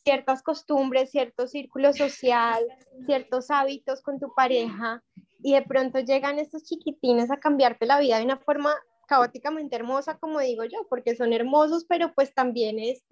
ciertas 0.03 0.43
costumbres, 0.43 1.11
cierto 1.11 1.47
círculo 1.47 1.93
social, 1.93 2.61
ciertos 3.05 3.49
hábitos 3.51 4.01
con 4.01 4.19
tu 4.19 4.33
pareja, 4.35 5.01
y 5.41 5.53
de 5.53 5.61
pronto 5.61 5.99
llegan 5.99 6.39
estos 6.39 6.65
chiquitines 6.65 7.31
a 7.31 7.37
cambiarte 7.37 7.85
la 7.85 8.01
vida 8.01 8.17
de 8.17 8.25
una 8.25 8.37
forma 8.37 8.75
caóticamente 9.05 9.75
hermosa, 9.75 10.17
como 10.17 10.39
digo 10.39 10.63
yo, 10.63 10.87
porque 10.89 11.15
son 11.15 11.33
hermosos, 11.33 11.85
pero 11.87 12.13
pues 12.13 12.33
también 12.33 12.79
es, 12.79 13.03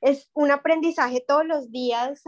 es 0.00 0.30
un 0.34 0.50
aprendizaje 0.50 1.24
todos 1.26 1.44
los 1.44 1.70
días, 1.70 2.22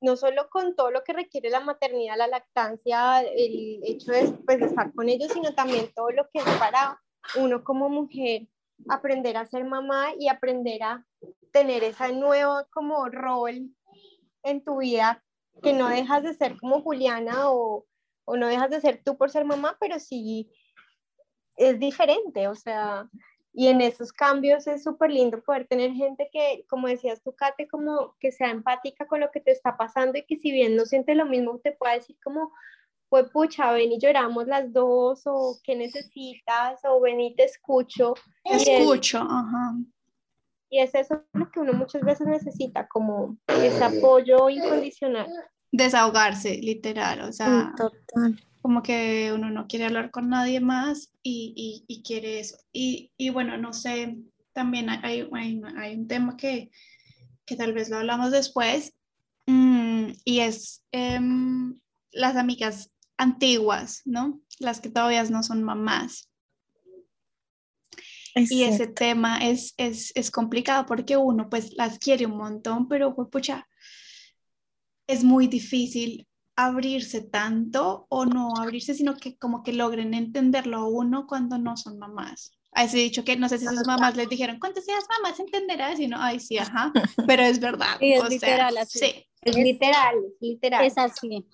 no 0.00 0.16
solo 0.16 0.48
con 0.50 0.76
todo 0.76 0.90
lo 0.90 1.02
que 1.04 1.12
requiere 1.12 1.50
la 1.50 1.60
maternidad, 1.60 2.16
la 2.16 2.28
lactancia, 2.28 3.20
el 3.20 3.80
hecho 3.84 4.12
de, 4.12 4.32
pues, 4.46 4.60
de 4.60 4.66
estar 4.66 4.92
con 4.94 5.08
ellos, 5.08 5.32
sino 5.32 5.54
también 5.54 5.90
todo 5.94 6.10
lo 6.10 6.28
que 6.30 6.38
es 6.40 6.44
para 6.58 7.00
uno 7.36 7.64
como 7.64 7.88
mujer 7.88 8.48
aprender 8.88 9.36
a 9.36 9.46
ser 9.46 9.64
mamá 9.64 10.08
y 10.18 10.28
aprender 10.28 10.82
a 10.82 11.06
tener 11.52 11.84
ese 11.84 12.12
nuevo 12.12 12.66
como 12.70 13.06
rol 13.08 13.70
en 14.42 14.64
tu 14.64 14.78
vida, 14.78 15.22
que 15.62 15.72
no 15.72 15.88
dejas 15.88 16.22
de 16.22 16.34
ser 16.34 16.58
como 16.58 16.82
Juliana 16.82 17.50
o, 17.50 17.86
o 18.24 18.36
no 18.36 18.48
dejas 18.48 18.70
de 18.70 18.80
ser 18.80 19.02
tú 19.04 19.16
por 19.16 19.30
ser 19.30 19.44
mamá, 19.44 19.76
pero 19.80 19.98
sí 19.98 20.50
es 21.56 21.78
diferente, 21.78 22.48
o 22.48 22.54
sea, 22.54 23.08
y 23.52 23.68
en 23.68 23.80
esos 23.80 24.12
cambios 24.12 24.66
es 24.66 24.82
súper 24.82 25.10
lindo 25.10 25.40
poder 25.42 25.66
tener 25.68 25.92
gente 25.92 26.28
que, 26.32 26.64
como 26.68 26.88
decías 26.88 27.22
tú, 27.22 27.32
Kate, 27.34 27.68
como 27.68 28.16
que 28.18 28.32
sea 28.32 28.50
empática 28.50 29.06
con 29.06 29.20
lo 29.20 29.30
que 29.30 29.40
te 29.40 29.52
está 29.52 29.76
pasando 29.76 30.18
y 30.18 30.24
que 30.24 30.36
si 30.36 30.50
bien 30.50 30.74
no 30.74 30.84
siente 30.84 31.14
lo 31.14 31.26
mismo, 31.26 31.60
te 31.62 31.72
pueda 31.72 31.94
decir 31.94 32.16
como, 32.22 32.52
pues 33.08 33.30
pucha, 33.30 33.70
ven 33.72 33.92
y 33.92 34.00
lloramos 34.00 34.48
las 34.48 34.72
dos, 34.72 35.22
o 35.26 35.56
qué 35.62 35.76
necesitas, 35.76 36.80
o 36.84 37.00
ven 37.00 37.20
y 37.20 37.36
te 37.36 37.44
escucho. 37.44 38.14
Escucho, 38.42 39.18
ajá. 39.18 39.74
Y 40.68 40.80
es 40.80 40.92
eso 40.96 41.22
lo 41.34 41.48
que 41.52 41.60
uno 41.60 41.74
muchas 41.74 42.02
veces 42.02 42.26
necesita, 42.26 42.88
como 42.88 43.36
ese 43.46 43.84
apoyo 43.84 44.50
incondicional. 44.50 45.28
Desahogarse, 45.70 46.56
literal, 46.56 47.20
o 47.20 47.32
sea. 47.32 47.72
Total 47.76 48.36
como 48.64 48.82
que 48.82 49.30
uno 49.34 49.50
no 49.50 49.66
quiere 49.66 49.84
hablar 49.84 50.10
con 50.10 50.30
nadie 50.30 50.58
más 50.58 51.12
y, 51.22 51.84
y, 51.86 52.02
quiere 52.02 52.40
eso. 52.40 52.56
Y, 52.72 53.12
y, 53.18 53.28
bueno, 53.28 53.58
no 53.58 53.74
sé, 53.74 54.16
también 54.54 54.88
hay, 54.88 55.28
hay, 55.30 55.60
hay 55.76 55.94
un 55.94 56.08
tema 56.08 56.34
que, 56.38 56.70
que, 57.44 57.56
tal 57.56 57.74
vez 57.74 57.90
lo 57.90 57.98
hablamos 57.98 58.30
después, 58.30 58.94
mm, 59.44 60.12
y 60.24 60.40
es 60.40 60.82
em, 60.92 61.78
las 62.10 62.36
amigas 62.36 62.90
antiguas, 63.18 64.00
¿no? 64.06 64.40
Las 64.60 64.80
que 64.80 64.88
todavía 64.88 65.22
no 65.24 65.42
son 65.42 65.62
mamás. 65.62 66.30
y 68.34 68.62
ese 68.62 68.86
tema 68.86 69.46
es, 69.46 69.74
es, 69.76 70.10
es, 70.14 70.30
complicado 70.30 70.86
porque 70.86 71.18
uno 71.18 71.50
pues 71.50 71.74
las 71.74 71.98
quiere 71.98 72.24
un 72.24 72.38
montón, 72.38 72.88
pero 72.88 73.14
pues, 73.14 73.28
pucha, 73.28 73.68
es 75.06 75.22
muy 75.22 75.48
difícil 75.48 76.26
abrirse 76.56 77.22
tanto 77.22 78.06
o 78.08 78.26
no 78.26 78.56
abrirse, 78.56 78.94
sino 78.94 79.16
que 79.16 79.36
como 79.36 79.62
que 79.62 79.72
logren 79.72 80.14
entenderlo 80.14 80.78
a 80.78 80.88
uno 80.88 81.26
cuando 81.26 81.58
no 81.58 81.76
son 81.76 81.98
mamás. 81.98 82.52
A 82.72 82.84
ese 82.84 82.98
dicho 82.98 83.24
que 83.24 83.36
no 83.36 83.48
sé 83.48 83.58
si 83.58 83.66
sus 83.66 83.86
mamás 83.86 84.16
les 84.16 84.28
dijeron, 84.28 84.58
cuando 84.58 84.80
seas 84.80 85.04
mamás 85.08 85.38
entenderás, 85.38 86.00
y 86.00 86.08
no, 86.08 86.16
ay, 86.20 86.40
sí, 86.40 86.58
ajá, 86.58 86.92
pero 87.26 87.42
es 87.42 87.60
verdad. 87.60 87.96
es 88.00 88.28
literal, 88.28 88.76
así. 88.76 88.98
Sí. 88.98 89.26
Es 89.42 89.56
literal, 89.56 90.16
literal. 90.40 90.84
Es 90.84 90.96
así. 90.96 91.46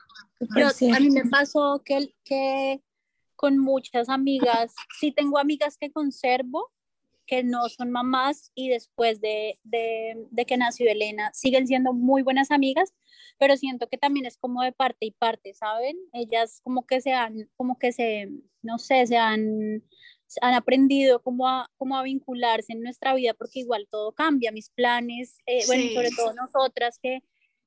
a 0.56 1.00
mí 1.00 1.10
me 1.10 1.28
pasó 1.28 1.82
que, 1.84 2.14
que 2.24 2.80
con 3.34 3.58
muchas 3.58 4.08
amigas, 4.08 4.74
sí 4.98 5.12
tengo 5.12 5.38
amigas 5.38 5.76
que 5.76 5.90
conservo, 5.90 6.70
que 7.30 7.44
no 7.44 7.68
son 7.68 7.92
mamás 7.92 8.50
y 8.56 8.70
después 8.70 9.20
de, 9.20 9.60
de, 9.62 10.26
de 10.32 10.46
que 10.46 10.56
nació 10.56 10.90
Elena 10.90 11.30
siguen 11.32 11.68
siendo 11.68 11.92
muy 11.92 12.22
buenas 12.22 12.50
amigas, 12.50 12.92
pero 13.38 13.56
siento 13.56 13.88
que 13.88 13.98
también 13.98 14.26
es 14.26 14.36
como 14.36 14.64
de 14.64 14.72
parte 14.72 15.06
y 15.06 15.12
parte, 15.12 15.54
¿saben? 15.54 15.96
Ellas 16.12 16.60
como 16.64 16.84
que 16.84 17.00
se 17.00 17.12
han, 17.12 17.48
como 17.56 17.78
que 17.78 17.92
se, 17.92 18.28
no 18.62 18.80
sé, 18.80 19.06
se 19.06 19.16
han, 19.16 19.84
han 20.42 20.54
aprendido 20.54 21.22
como 21.22 21.46
a, 21.46 21.70
como 21.76 21.96
a 21.96 22.02
vincularse 22.02 22.72
en 22.72 22.82
nuestra 22.82 23.14
vida 23.14 23.32
porque 23.34 23.60
igual 23.60 23.86
todo 23.88 24.10
cambia, 24.12 24.50
mis 24.50 24.70
planes, 24.70 25.38
eh, 25.46 25.62
bueno, 25.68 25.84
sobre 25.94 26.10
todo 26.10 26.34
nosotras 26.34 26.98
que 27.00 27.22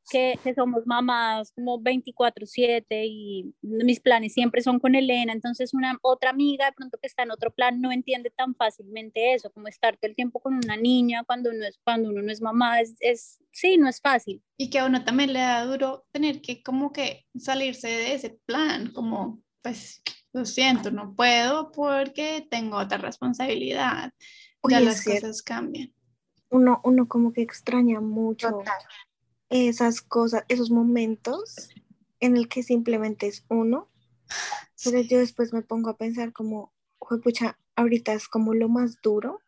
que, 0.10 0.38
somos 0.56 0.86
mamás 0.86 1.52
como 1.54 1.80
24/7 1.82 3.06
y 3.06 3.54
mis 3.62 4.00
planes 4.00 4.34
siempre 4.34 4.62
son 4.62 4.80
con 4.80 4.96
Elena, 4.96 5.34
entonces 5.34 5.74
una 5.74 5.98
otra 6.02 6.30
amiga 6.30 6.66
de 6.66 6.74
pronto 6.74 6.98
que 7.02 7.08
está 7.08 7.24
en 7.24 7.32
otro 7.32 7.52
plan 7.52 7.82
no 7.82 7.92
entiende 7.92 8.30
tan 8.30 8.56
fácilmente 8.56 9.34
eso, 9.34 9.52
como 9.52 9.68
estar 9.68 9.96
todo 9.98 10.10
el 10.10 10.16
tiempo 10.16 10.40
con 10.40 10.56
una 10.56 10.78
niña 10.78 11.24
cuando 11.26 11.50
uno 11.50 11.66
es, 11.66 11.80
cuando 11.84 12.10
uno 12.10 12.22
no 12.22 12.32
es 12.32 12.42
mamá, 12.42 12.82
es, 12.82 12.96
es 13.00 13.40
sí, 13.52 13.78
no 13.78 13.88
es 13.88 14.02
fácil. 14.02 14.42
Y 14.58 14.70
que 14.70 14.80
a 14.80 14.86
uno 14.86 15.04
también 15.04 15.34
le 15.34 15.40
da 15.40 15.66
duro 15.66 16.06
tener 16.12 16.42
que 16.42 16.62
como 16.64 16.92
que 16.92 17.26
salirse 17.36 17.88
de 17.88 18.14
ese 18.14 18.38
plan, 18.46 18.92
como 18.92 19.42
pues 19.62 20.02
lo 20.34 20.46
siento, 20.46 20.92
no 20.92 21.16
puedo 21.16 21.72
porque 21.72 22.46
tengo 22.50 22.78
otra 22.78 22.98
responsabilidad. 22.98 24.12
Ya 24.70 24.80
las 24.80 25.04
cosas 25.04 25.42
cambian. 25.42 25.94
Uno, 26.50 26.82
uno 26.84 27.08
como 27.08 27.34
que 27.34 27.42
extraña 27.42 28.00
mucho 28.00 28.62
esas 29.54 30.02
cosas, 30.02 30.46
esos 30.48 30.72
momentos 30.72 31.70
en 32.20 32.38
el 32.38 32.48
que 32.48 32.64
simplemente 32.64 33.28
es 33.28 33.46
uno. 33.50 33.88
Pero 34.84 35.00
yo 35.02 35.20
después 35.20 35.54
me 35.54 35.62
pongo 35.62 35.92
a 35.92 35.98
pensar 35.98 36.34
como, 36.34 36.74
pucha, 37.24 37.60
ahorita 37.76 38.14
es 38.14 38.28
como 38.28 38.56
lo 38.56 38.68
más 38.68 39.00
duro, 39.02 39.42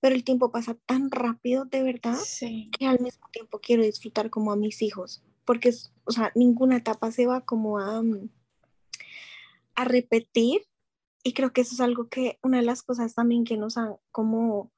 pero 0.00 0.14
el 0.14 0.24
tiempo 0.24 0.50
pasa 0.50 0.74
tan 0.86 1.10
rápido, 1.10 1.66
de 1.66 1.82
verdad, 1.82 2.18
que 2.78 2.86
al 2.86 3.00
mismo 3.00 3.28
tiempo 3.30 3.60
quiero 3.60 3.82
disfrutar 3.82 4.30
como 4.30 4.52
a 4.52 4.56
mis 4.56 4.80
hijos, 4.80 5.22
porque, 5.44 5.72
o 6.04 6.12
sea, 6.12 6.32
ninguna 6.34 6.76
etapa 6.78 7.12
se 7.12 7.26
va 7.26 7.42
como 7.42 7.78
a, 7.78 8.02
mm, 8.02 8.30
a 9.74 9.84
repetir. 9.84 10.62
Y 11.22 11.34
creo 11.34 11.52
que 11.52 11.60
eso 11.60 11.74
es 11.74 11.80
algo 11.80 12.08
que, 12.08 12.38
una 12.42 12.58
de 12.58 12.64
las 12.64 12.82
cosas 12.82 13.14
también 13.14 13.44
que 13.44 13.56
nos 13.56 13.76
ha 13.76 13.96
como 14.12 14.72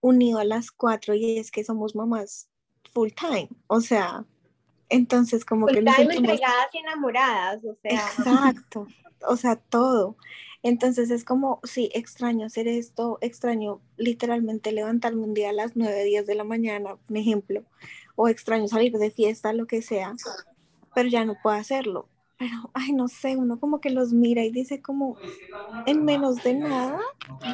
unido 0.00 0.38
a 0.38 0.44
las 0.44 0.70
cuatro 0.72 1.14
y 1.14 1.38
es 1.38 1.52
que 1.52 1.64
somos 1.64 1.94
mamás 1.94 2.51
full 2.92 3.10
time, 3.10 3.48
o 3.66 3.80
sea, 3.80 4.24
entonces 4.88 5.44
como 5.44 5.66
que... 5.66 5.82
Nos 5.82 5.98
entregadas 5.98 6.68
y 6.72 6.78
enamoradas, 6.78 7.64
o 7.64 7.74
sea. 7.80 7.92
Exacto, 7.92 8.86
o 9.26 9.36
sea, 9.36 9.56
todo. 9.56 10.16
Entonces 10.62 11.10
es 11.10 11.24
como, 11.24 11.60
sí, 11.64 11.90
extraño 11.92 12.46
hacer 12.46 12.68
esto, 12.68 13.18
extraño 13.20 13.80
literalmente 13.96 14.70
levantarme 14.70 15.24
un 15.24 15.34
día 15.34 15.50
a 15.50 15.52
las 15.52 15.76
9, 15.76 16.04
10 16.04 16.26
de 16.26 16.34
la 16.36 16.44
mañana, 16.44 16.96
por 16.96 17.16
ejemplo, 17.16 17.64
o 18.14 18.28
extraño 18.28 18.68
salir 18.68 18.92
de 18.92 19.10
fiesta, 19.10 19.52
lo 19.52 19.66
que 19.66 19.82
sea, 19.82 20.14
pero 20.94 21.08
ya 21.08 21.24
no 21.24 21.36
puedo 21.42 21.56
hacerlo. 21.56 22.08
Pero, 22.38 22.70
ay, 22.74 22.92
no 22.92 23.08
sé, 23.08 23.36
uno 23.36 23.58
como 23.58 23.80
que 23.80 23.90
los 23.90 24.12
mira 24.12 24.44
y 24.44 24.50
dice 24.50 24.82
como, 24.82 25.16
en 25.86 26.04
menos 26.04 26.42
de 26.42 26.54
nada, 26.54 27.00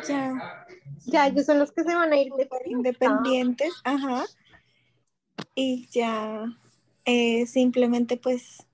ya. 0.07 0.67
Ya, 1.07 1.29
ellos 1.29 1.47
son 1.47 1.59
los 1.59 1.73
que 1.73 1.85
se 1.85 1.95
van 1.95 2.13
a 2.13 2.17
ir 2.17 2.33
de 2.33 2.49
independientes, 2.67 3.73
ajá 3.85 4.25
y 5.61 5.89
ya 5.91 6.45
eh, 7.05 7.45
simplemente 7.47 8.17
pues 8.17 8.65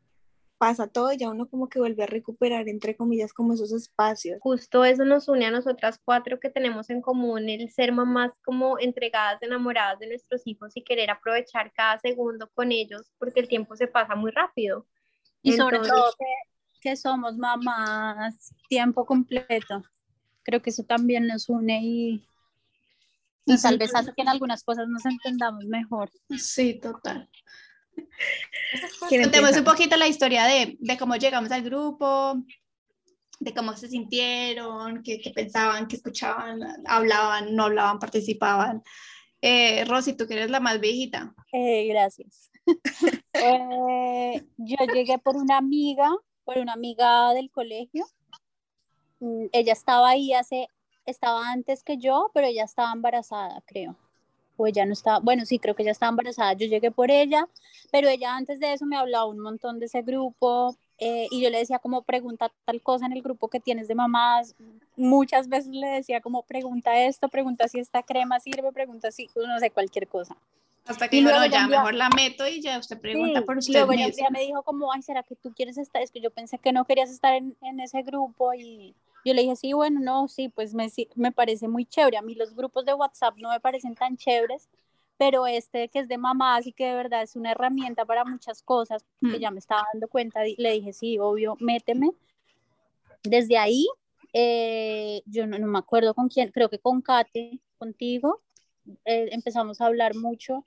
pasa 0.58 0.86
todo 0.86 1.12
y 1.12 1.16
ya 1.16 1.30
uno 1.30 1.48
como 1.48 1.70
que 1.70 1.78
vuelve 1.78 2.02
a 2.02 2.06
recuperar 2.06 2.68
entre 2.68 2.94
comillas 2.94 3.32
como 3.32 3.54
esos 3.54 3.72
espacios. 3.72 4.38
Justo 4.42 4.84
eso 4.84 5.06
nos 5.06 5.26
une 5.28 5.46
a 5.46 5.50
nosotras 5.50 5.98
cuatro 6.04 6.38
que 6.38 6.50
tenemos 6.50 6.90
en 6.90 7.00
común 7.00 7.48
el 7.48 7.70
ser 7.70 7.90
mamás 7.92 8.32
como 8.44 8.78
entregadas, 8.78 9.42
enamoradas 9.42 9.98
de 9.98 10.08
nuestros 10.08 10.42
hijos 10.44 10.72
y 10.74 10.84
querer 10.84 11.08
aprovechar 11.08 11.72
cada 11.72 11.98
segundo 12.00 12.50
con 12.52 12.70
ellos 12.70 13.10
porque 13.18 13.40
el 13.40 13.48
tiempo 13.48 13.76
se 13.76 13.86
pasa 13.86 14.14
muy 14.14 14.30
rápido. 14.30 14.86
Y 15.40 15.54
sobre 15.54 15.78
todo 15.78 16.12
que, 16.18 16.80
que 16.82 16.96
somos 16.96 17.38
mamás 17.38 18.54
tiempo 18.68 19.06
completo. 19.06 19.82
Creo 20.42 20.60
que 20.60 20.68
eso 20.68 20.82
también 20.82 21.26
nos 21.26 21.48
une 21.48 21.80
y, 21.82 22.28
y 23.46 23.60
tal 23.60 23.78
vez 23.78 23.94
hace 23.94 24.12
que 24.14 24.22
en 24.22 24.28
algunas 24.28 24.62
cosas 24.62 24.86
nos 24.88 25.04
entendamos 25.04 25.64
mejor. 25.66 26.10
Sí, 26.38 26.80
total. 26.80 27.28
Contemos 29.08 29.56
un 29.56 29.64
poquito 29.64 29.96
la 29.96 30.08
historia 30.08 30.44
de, 30.44 30.76
de, 30.80 30.98
cómo 30.98 31.16
llegamos 31.16 31.50
al 31.52 31.62
grupo, 31.62 32.42
de 33.38 33.54
cómo 33.54 33.76
se 33.76 33.88
sintieron, 33.88 35.02
qué, 35.02 35.20
qué 35.20 35.30
pensaban, 35.30 35.86
qué 35.86 35.96
escuchaban, 35.96 36.60
hablaban, 36.86 37.54
no 37.54 37.64
hablaban, 37.64 37.98
participaban. 37.98 38.82
Eh, 39.40 39.84
Rosy, 39.84 40.14
tú 40.14 40.26
que 40.26 40.34
eres 40.34 40.50
la 40.50 40.58
más 40.58 40.80
viejita. 40.80 41.34
Eh, 41.52 41.86
gracias. 41.88 42.50
Eh, 43.36 44.46
yo 44.56 44.76
llegué 44.94 45.18
por 45.18 45.36
una 45.36 45.58
amiga, 45.58 46.08
por 46.44 46.56
una 46.56 46.72
amiga 46.72 47.34
del 47.34 47.50
colegio. 47.50 48.06
Mm, 49.18 49.46
ella 49.52 49.72
estaba 49.72 50.08
ahí 50.08 50.32
hace 50.32 50.68
estaba 51.06 51.50
antes 51.50 51.82
que 51.82 51.96
yo, 51.98 52.30
pero 52.34 52.46
ella 52.46 52.64
estaba 52.64 52.92
embarazada, 52.92 53.62
creo. 53.66 53.96
O 54.56 54.66
ella 54.66 54.86
no 54.86 54.92
estaba, 54.92 55.18
bueno, 55.18 55.44
sí, 55.46 55.58
creo 55.58 55.74
que 55.74 55.82
ella 55.82 55.92
estaba 55.92 56.10
embarazada. 56.10 56.52
Yo 56.52 56.66
llegué 56.66 56.90
por 56.90 57.10
ella, 57.10 57.48
pero 57.90 58.08
ella 58.08 58.36
antes 58.36 58.60
de 58.60 58.72
eso 58.72 58.86
me 58.86 58.96
hablaba 58.96 59.26
un 59.26 59.40
montón 59.40 59.80
de 59.80 59.86
ese 59.86 60.02
grupo 60.02 60.76
eh, 60.98 61.26
y 61.30 61.42
yo 61.42 61.50
le 61.50 61.58
decía 61.58 61.80
como 61.80 62.02
pregunta 62.02 62.52
tal 62.64 62.80
cosa 62.80 63.06
en 63.06 63.12
el 63.12 63.22
grupo 63.22 63.48
que 63.48 63.58
tienes 63.58 63.88
de 63.88 63.96
mamás, 63.96 64.54
muchas 64.96 65.48
veces 65.48 65.72
le 65.74 65.88
decía 65.88 66.20
como 66.20 66.42
pregunta 66.42 66.96
esto, 67.00 67.28
pregunta 67.28 67.66
si 67.66 67.80
esta 67.80 68.02
crema 68.02 68.38
sirve, 68.38 68.70
pregunta 68.72 69.10
si, 69.10 69.28
no 69.34 69.58
sé, 69.58 69.70
cualquier 69.70 70.06
cosa. 70.06 70.36
Hasta 70.86 71.08
que 71.08 71.22
luego 71.22 71.46
ya 71.46 71.66
mejor 71.66 71.94
la 71.94 72.10
meto 72.10 72.46
y 72.46 72.60
ya 72.60 72.78
usted 72.78 73.00
pregunta 73.00 73.42
por 73.42 73.56
usted 73.56 73.72
luego 73.72 73.94
ya, 73.94 74.30
me 74.30 74.40
dijo 74.40 74.62
como, 74.62 74.92
ay, 74.92 75.02
¿será 75.02 75.22
que 75.22 75.34
tú 75.34 75.52
quieres 75.54 75.78
estar? 75.78 76.02
Es 76.02 76.10
que 76.10 76.20
yo 76.20 76.30
pensé 76.30 76.58
que 76.58 76.72
no 76.72 76.84
querías 76.84 77.10
estar 77.10 77.34
en, 77.34 77.56
en 77.62 77.80
ese 77.80 78.02
grupo 78.02 78.52
y 78.52 78.94
yo 79.24 79.34
le 79.34 79.42
dije, 79.42 79.56
sí, 79.56 79.72
bueno, 79.72 80.00
no, 80.00 80.28
sí, 80.28 80.48
pues 80.48 80.74
me, 80.74 80.90
me 81.16 81.32
parece 81.32 81.68
muy 81.68 81.84
chévere. 81.86 82.16
A 82.16 82.22
mí 82.22 82.34
los 82.34 82.54
grupos 82.54 82.84
de 82.84 82.94
WhatsApp 82.94 83.36
no 83.38 83.50
me 83.50 83.60
parecen 83.60 83.94
tan 83.94 84.16
chéveres, 84.16 84.68
pero 85.16 85.46
este 85.46 85.88
que 85.88 86.00
es 86.00 86.08
de 86.08 86.18
mamás 86.18 86.66
y 86.66 86.72
que 86.72 86.86
de 86.86 86.94
verdad 86.94 87.22
es 87.22 87.36
una 87.36 87.52
herramienta 87.52 88.04
para 88.04 88.24
muchas 88.24 88.62
cosas, 88.62 89.04
que 89.20 89.38
mm. 89.38 89.40
ya 89.40 89.50
me 89.50 89.58
estaba 89.58 89.84
dando 89.92 90.08
cuenta, 90.08 90.40
le 90.44 90.72
dije, 90.72 90.92
sí, 90.92 91.18
obvio, 91.18 91.56
méteme. 91.60 92.10
Desde 93.22 93.56
ahí, 93.56 93.86
eh, 94.32 95.22
yo 95.26 95.46
no, 95.46 95.58
me 95.58 95.78
acuerdo 95.78 96.14
con 96.14 96.28
quién, 96.28 96.50
creo 96.50 96.68
que 96.68 96.78
con 96.78 97.00
Kate, 97.00 97.60
contigo, 97.78 98.42
eh, 99.04 99.28
empezamos 99.32 99.80
a 99.80 99.86
hablar 99.86 100.14
mucho 100.14 100.64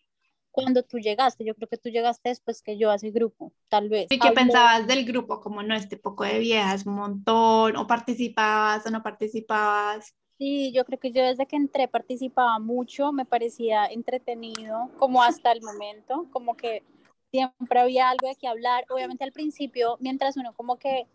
cuando 0.63 0.81
tú 0.81 0.97
llegaste. 0.97 1.45
Yo 1.45 1.53
creo 1.53 1.67
que 1.67 1.77
tú 1.77 1.89
llegaste 1.89 2.29
después 2.29 2.63
que 2.63 2.79
yo 2.79 2.89
a 2.89 2.95
ese 2.95 3.11
grupo, 3.11 3.53
tal 3.69 3.89
vez. 3.89 4.07
¿Y 4.09 4.17
qué 4.17 4.31
pensabas 4.31 4.87
del 4.87 5.05
grupo? 5.05 5.39
Como 5.39 5.61
no, 5.61 5.75
este 5.75 5.97
poco 5.97 6.23
de 6.23 6.39
viejas, 6.39 6.87
un 6.87 6.95
montón, 6.95 7.75
o 7.75 7.85
participabas 7.85 8.83
o 8.87 8.89
no 8.89 9.03
participabas. 9.03 10.15
Sí, 10.39 10.71
yo 10.73 10.83
creo 10.85 10.99
que 10.99 11.11
yo 11.11 11.23
desde 11.23 11.45
que 11.45 11.57
entré 11.57 11.87
participaba 11.87 12.57
mucho, 12.57 13.13
me 13.13 13.25
parecía 13.25 13.85
entretenido, 13.85 14.89
como 14.97 15.21
hasta 15.21 15.51
el 15.51 15.61
momento, 15.61 16.27
como 16.31 16.55
que 16.55 16.83
siempre 17.29 17.79
había 17.79 18.09
algo 18.09 18.27
de 18.27 18.35
qué 18.35 18.47
hablar. 18.47 18.85
Obviamente 18.89 19.23
al 19.23 19.33
principio, 19.33 19.97
mientras 19.99 20.37
uno 20.37 20.53
como 20.53 20.77
que, 20.77 21.05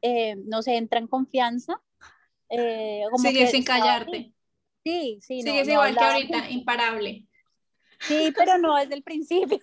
eh, 0.00 0.36
no 0.36 0.62
se 0.62 0.76
entra 0.76 0.98
en 1.00 1.06
confianza. 1.06 1.82
Eh, 2.48 3.02
como 3.10 3.28
Sigue 3.28 3.46
sin 3.46 3.62
callarte. 3.62 4.32
Sí, 4.82 5.18
sí. 5.20 5.42
Sigues 5.42 5.68
igual 5.68 5.94
que 5.94 6.04
ahorita, 6.04 6.50
imparable. 6.50 7.26
Sí, 8.06 8.32
pero 8.36 8.58
no 8.58 8.76
desde 8.76 8.94
el 8.94 9.02
principio. 9.02 9.60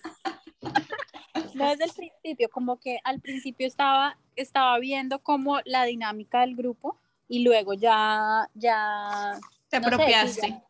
No 1.54 1.68
desde 1.68 1.84
el 1.84 1.90
principio, 1.90 2.48
como 2.50 2.78
que 2.78 2.98
al 3.04 3.20
principio 3.20 3.66
estaba, 3.66 4.16
estaba 4.36 4.78
viendo 4.78 5.18
como 5.18 5.60
la 5.64 5.84
dinámica 5.84 6.40
del 6.40 6.56
grupo 6.56 6.98
y 7.28 7.42
luego 7.42 7.74
ya, 7.74 8.48
ya... 8.54 9.38
Te 9.68 9.76
apropiaste. 9.76 10.62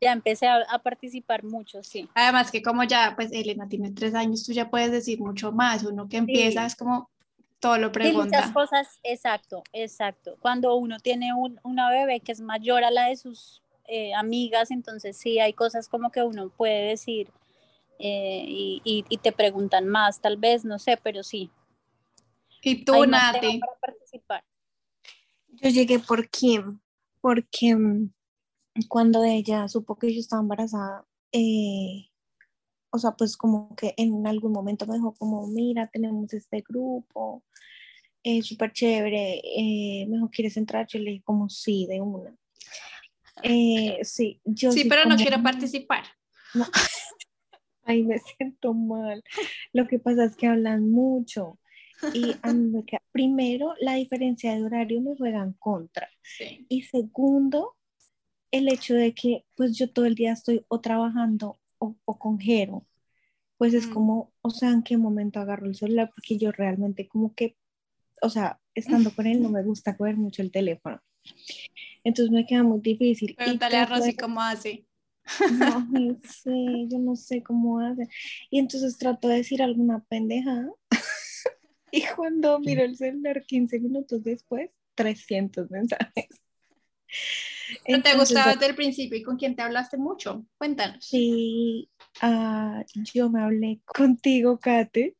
ya, 0.00 0.12
empecé 0.12 0.48
a, 0.48 0.78
participar 0.82 1.44
mucho, 1.44 1.82
sí. 1.82 2.08
Además 2.14 2.50
que 2.50 2.62
como 2.62 2.84
ya, 2.84 3.12
pues 3.14 3.30
Elena 3.32 3.68
tiene 3.68 3.92
tres 3.92 4.14
años, 4.14 4.44
tú 4.44 4.52
ya 4.52 4.70
puedes 4.70 4.90
decir 4.90 5.20
mucho 5.20 5.52
más, 5.52 5.84
uno 5.84 6.08
que 6.08 6.16
empieza 6.16 6.66
es 6.66 6.74
como 6.74 7.10
todo 7.60 7.78
lo 7.78 7.92
pregunta. 7.92 8.24
muchas 8.24 8.52
cosas, 8.52 9.00
exacto, 9.02 9.62
exacto. 9.72 10.36
Cuando 10.40 10.74
uno 10.76 10.98
tiene 11.00 11.34
un, 11.34 11.60
una 11.62 11.90
bebé 11.90 12.20
que 12.20 12.32
es 12.32 12.40
mayor 12.40 12.84
a 12.84 12.90
la 12.90 13.06
de 13.06 13.16
sus 13.16 13.62
eh, 13.90 14.12
amigas, 14.12 14.70
entonces 14.70 15.16
sí 15.16 15.38
hay 15.38 15.54
cosas 15.54 15.88
como 15.88 16.10
que 16.12 16.22
uno 16.22 16.50
puede 16.50 16.88
decir 16.88 17.32
eh, 17.98 18.44
y, 18.46 18.82
y, 18.84 19.16
te 19.16 19.32
preguntan 19.32 19.88
más, 19.88 20.20
tal 20.20 20.36
vez, 20.36 20.62
no 20.66 20.78
sé, 20.78 20.98
pero 21.02 21.22
sí. 21.22 21.50
¿Y 22.62 22.84
tú, 22.84 23.06
Nati? 23.06 23.60
Yo 25.48 25.70
llegué 25.70 25.98
por 26.00 26.28
Kim, 26.28 26.80
porque 27.22 27.74
mm, 27.74 28.10
cuando 28.88 29.24
ella 29.24 29.66
supo 29.68 29.96
que 29.96 30.12
yo 30.12 30.20
estaba 30.20 30.42
embarazada, 30.42 31.06
eh, 31.32 32.10
o 32.90 32.98
sea, 32.98 33.12
pues 33.12 33.38
como 33.38 33.74
que 33.74 33.94
en 33.96 34.26
algún 34.26 34.52
momento 34.52 34.86
me 34.86 34.96
dijo 34.96 35.14
como, 35.14 35.46
mira, 35.46 35.88
tenemos 35.88 36.34
este 36.34 36.62
grupo, 36.68 37.42
es 38.22 38.46
súper 38.46 38.70
chévere, 38.72 39.40
me 40.06 40.16
dijo, 40.16 40.28
¿quieres 40.30 40.58
entrar? 40.58 40.86
Yo 40.86 40.98
le 40.98 41.12
dije 41.12 41.24
como, 41.24 41.48
sí, 41.48 41.86
de 41.88 42.02
una. 42.02 42.36
Eh, 43.42 43.98
sí, 44.02 44.40
yo 44.44 44.72
sí, 44.72 44.84
pero 44.84 45.04
no 45.04 45.16
quiero 45.16 45.42
participar. 45.42 46.04
Ay, 47.84 48.02
me 48.02 48.18
siento 48.18 48.74
mal. 48.74 49.22
Lo 49.72 49.86
que 49.88 49.98
pasa 49.98 50.24
es 50.24 50.36
que 50.36 50.46
hablan 50.46 50.90
mucho. 50.90 51.58
Y 52.14 52.36
a 52.42 52.52
mí 52.52 52.84
queda, 52.84 53.02
primero, 53.12 53.74
la 53.80 53.94
diferencia 53.94 54.54
de 54.54 54.62
horario 54.62 55.00
me 55.00 55.16
juega 55.16 55.42
en 55.42 55.54
contra. 55.54 56.08
Y 56.68 56.82
segundo, 56.82 57.76
el 58.50 58.68
hecho 58.68 58.94
de 58.94 59.14
que 59.14 59.44
pues 59.56 59.76
yo 59.76 59.90
todo 59.90 60.06
el 60.06 60.14
día 60.14 60.32
estoy 60.32 60.64
o 60.68 60.80
trabajando 60.80 61.58
o, 61.78 61.96
o 62.04 62.18
con 62.18 62.38
Jero. 62.38 62.86
Pues 63.56 63.74
es 63.74 63.88
mm. 63.88 63.92
como, 63.92 64.32
o 64.42 64.50
sea, 64.50 64.70
en 64.70 64.82
qué 64.82 64.96
momento 64.96 65.40
agarro 65.40 65.66
el 65.66 65.74
celular, 65.74 66.10
porque 66.14 66.38
yo 66.38 66.52
realmente 66.52 67.08
como 67.08 67.34
que, 67.34 67.56
o 68.22 68.30
sea, 68.30 68.60
estando 68.74 69.10
con 69.10 69.26
él 69.26 69.42
no 69.42 69.48
me 69.48 69.62
gusta 69.64 69.96
coger 69.96 70.16
mucho 70.16 70.42
el 70.42 70.52
teléfono. 70.52 71.00
Entonces 72.08 72.32
me 72.32 72.46
queda 72.46 72.62
muy 72.62 72.80
difícil. 72.80 73.34
Pregúntale 73.34 73.76
a 73.76 73.84
Rosy 73.84 74.16
cómo 74.16 74.40
hace. 74.40 74.86
No 75.52 76.16
sé, 76.24 76.86
yo 76.88 76.98
no 76.98 77.16
sé 77.16 77.42
cómo 77.42 77.80
hace. 77.80 78.08
Y 78.48 78.58
entonces 78.58 78.96
trato 78.96 79.28
de 79.28 79.36
decir 79.36 79.62
alguna 79.62 80.02
pendejada. 80.08 80.70
y 81.92 82.02
cuando 82.16 82.58
miro 82.60 82.82
el 82.82 82.96
celular 82.96 83.44
15 83.44 83.80
minutos 83.80 84.24
después, 84.24 84.70
300 84.94 85.70
mensajes. 85.70 86.28
¿No 87.86 88.02
te 88.02 88.16
gustaba 88.16 88.54
desde 88.54 88.68
el 88.68 88.74
principio 88.74 89.18
y 89.18 89.22
con 89.22 89.36
quién 89.36 89.54
te 89.54 89.60
hablaste 89.60 89.98
mucho? 89.98 90.46
Cuéntanos. 90.56 91.04
Sí, 91.04 91.90
uh, 92.22 92.82
yo 93.12 93.28
me 93.28 93.42
hablé 93.42 93.80
contigo, 93.84 94.58
Kate, 94.58 95.14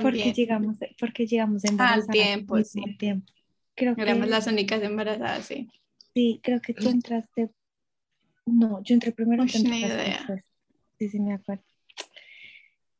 porque 0.00 0.32
llegamos, 0.32 0.78
porque 0.98 1.26
llegamos 1.26 1.66
embarazadas. 1.66 2.08
Al 2.08 2.12
tiempo, 2.14 2.64
sí. 2.64 2.80
tiempo. 2.98 3.30
Creo 3.74 3.94
Éramos 3.98 4.28
las 4.28 4.46
únicas 4.46 4.82
embarazadas, 4.82 5.44
sí. 5.44 5.68
Sí, 6.14 6.40
creo 6.42 6.60
que 6.60 6.74
tú 6.74 6.88
entraste. 6.88 7.50
No, 8.46 8.82
yo 8.82 8.94
entré 8.94 9.12
primero. 9.12 9.42
Uy, 9.42 9.50
ni 9.64 9.80
idea. 9.80 10.44
Sí, 10.98 11.08
sí, 11.08 11.18
me 11.18 11.34
acuerdo. 11.34 11.64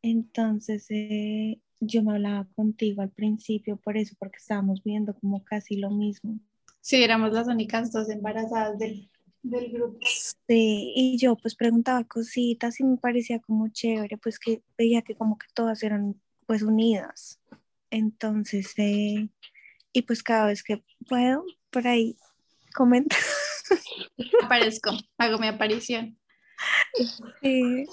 Entonces, 0.03 0.87
eh, 0.90 1.61
yo 1.81 2.03
me 2.03 2.12
hablaba 2.12 2.48
contigo 2.55 3.03
al 3.03 3.11
principio 3.11 3.77
por 3.77 3.96
eso, 3.96 4.16
porque 4.18 4.38
estábamos 4.38 4.83
viendo 4.83 5.14
como 5.14 5.44
casi 5.44 5.77
lo 5.77 5.90
mismo. 5.90 6.40
Sí, 6.81 7.03
éramos 7.03 7.33
las 7.33 7.48
únicas 7.48 7.92
dos 7.92 8.11
embarazadas 8.11 8.79
del, 8.79 9.09
del 9.42 9.72
grupo. 9.72 9.98
Sí, 10.46 10.92
y 10.94 11.16
yo 11.16 11.37
pues 11.37 11.55
preguntaba 11.55 12.05
cositas 12.05 12.81
y 12.81 12.85
me 12.85 12.96
parecía 12.96 13.38
como 13.38 13.68
chévere, 13.68 14.18
pues 14.18 14.38
que 14.38 14.62
veía 14.77 15.03
que 15.03 15.14
como 15.14 15.38
que 15.38 15.46
todas 15.55 15.83
eran 15.83 16.20
pues 16.46 16.62
unidas. 16.62 17.40
Entonces, 17.90 18.74
eh, 18.77 19.29
y 19.92 20.03
pues 20.03 20.22
cada 20.22 20.48
vez 20.48 20.62
que 20.62 20.85
puedo, 21.09 21.44
por 21.70 21.87
ahí 21.87 22.18
comenta. 22.75 23.17
Aparezco, 24.43 24.91
hago 25.17 25.39
mi 25.39 25.47
aparición. 25.47 26.19
Sí. 27.41 27.87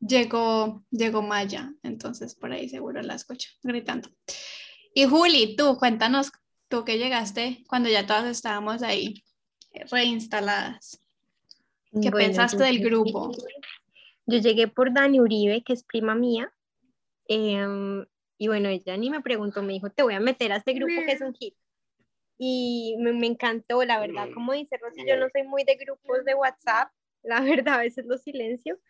Llegó, 0.00 0.82
llegó 0.90 1.22
Maya, 1.22 1.72
entonces 1.82 2.34
por 2.34 2.50
ahí 2.52 2.68
seguro 2.68 3.02
la 3.02 3.14
escucho 3.14 3.50
gritando. 3.62 4.08
Y 4.94 5.04
Juli, 5.04 5.54
tú 5.56 5.76
cuéntanos, 5.78 6.32
tú 6.68 6.84
que 6.84 6.98
llegaste 6.98 7.64
cuando 7.68 7.88
ya 7.88 8.06
todas 8.06 8.26
estábamos 8.26 8.82
ahí 8.82 9.22
reinstaladas. 9.90 10.98
¿Qué 12.00 12.10
pensaste 12.10 12.64
del 12.64 12.80
grupo? 12.80 13.32
Yo 14.26 14.38
llegué 14.38 14.66
por 14.66 14.92
Dani 14.92 15.20
Uribe, 15.20 15.62
que 15.62 15.74
es 15.74 15.84
prima 15.84 16.14
mía. 16.14 16.52
Em, 17.28 18.04
y 18.38 18.48
bueno, 18.48 18.68
ella 18.70 18.96
ni 18.96 19.10
me 19.10 19.20
preguntó, 19.20 19.62
me 19.62 19.74
dijo, 19.74 19.90
te 19.90 20.02
voy 20.02 20.14
a 20.14 20.20
meter 20.20 20.52
a 20.52 20.56
este 20.56 20.72
grupo 20.72 20.94
que 21.06 21.12
es 21.12 21.20
un 21.20 21.34
hit 21.34 21.54
y 22.44 22.96
me, 22.98 23.12
me, 23.12 23.28
encantó, 23.28 23.84
la 23.84 24.00
verdad, 24.00 24.26
como 24.34 24.52
dice 24.52 24.76
Rosy, 24.76 25.06
yo 25.06 25.16
no 25.16 25.28
soy 25.30 25.44
muy 25.44 25.62
de 25.62 25.76
grupos 25.76 26.24
de 26.24 26.34
WhatsApp, 26.34 26.90
la 27.22 27.40
verdad, 27.40 27.74
a 27.74 27.78
veces 27.78 28.04
lo 28.04 28.18
silencio, 28.18 28.80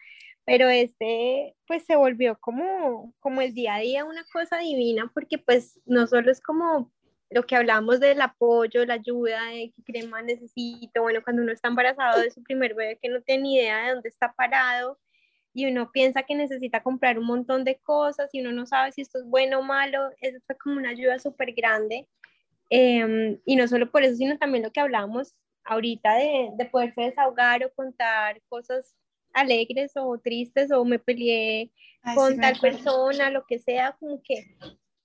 pero 0.46 0.70
este, 0.70 1.54
pues 1.66 1.84
se 1.84 1.96
volvió 1.96 2.38
como, 2.40 3.12
como 3.20 3.42
el 3.42 3.52
día 3.52 3.74
a 3.74 3.80
día 3.80 4.06
una 4.06 4.24
cosa 4.32 4.56
divina, 4.56 5.10
porque 5.12 5.36
pues 5.36 5.78
no 5.84 6.06
solo 6.06 6.30
es 6.30 6.40
como 6.40 6.90
lo 7.28 7.42
que 7.42 7.54
hablamos 7.54 8.00
del 8.00 8.22
apoyo, 8.22 8.86
la 8.86 8.94
ayuda, 8.94 9.44
de 9.48 9.70
qué 9.76 9.82
crema 9.84 10.22
necesito, 10.22 11.02
bueno, 11.02 11.20
cuando 11.22 11.42
uno 11.42 11.52
está 11.52 11.68
embarazado 11.68 12.22
de 12.22 12.30
su 12.30 12.42
primer 12.42 12.72
bebé 12.72 12.98
que 13.02 13.10
no 13.10 13.20
tiene 13.20 13.42
ni 13.42 13.56
idea 13.56 13.84
de 13.84 13.92
dónde 13.92 14.08
está 14.08 14.32
parado, 14.32 14.98
y 15.52 15.66
uno 15.66 15.92
piensa 15.92 16.22
que 16.22 16.34
necesita 16.34 16.82
comprar 16.82 17.18
un 17.18 17.26
montón 17.26 17.64
de 17.64 17.76
cosas 17.80 18.30
y 18.32 18.40
uno 18.40 18.52
no 18.52 18.64
sabe 18.64 18.92
si 18.92 19.02
esto 19.02 19.18
es 19.18 19.26
bueno 19.26 19.58
o 19.58 19.62
malo, 19.62 20.08
eso 20.22 20.38
fue 20.46 20.56
como 20.56 20.76
una 20.78 20.88
ayuda 20.88 21.18
súper 21.18 21.52
grande 21.52 22.08
Em, 22.74 23.38
y 23.44 23.56
no 23.56 23.68
solo 23.68 23.90
por 23.90 24.02
eso, 24.02 24.16
sino 24.16 24.38
también 24.38 24.64
lo 24.64 24.72
que 24.72 24.80
hablábamos 24.80 25.34
ahorita 25.62 26.14
de, 26.14 26.52
de 26.56 26.64
poderse 26.64 27.02
desahogar 27.02 27.62
o 27.62 27.74
contar 27.74 28.40
cosas 28.48 28.96
alegres 29.34 29.92
o 29.94 30.18
tristes 30.18 30.72
o 30.72 30.82
me 30.82 30.98
peleé 30.98 31.70
con 32.14 32.40
tal 32.40 32.58
persona, 32.58 33.28
lo 33.28 33.44
que 33.44 33.58
sea, 33.58 33.94
como 34.00 34.22
que 34.22 34.56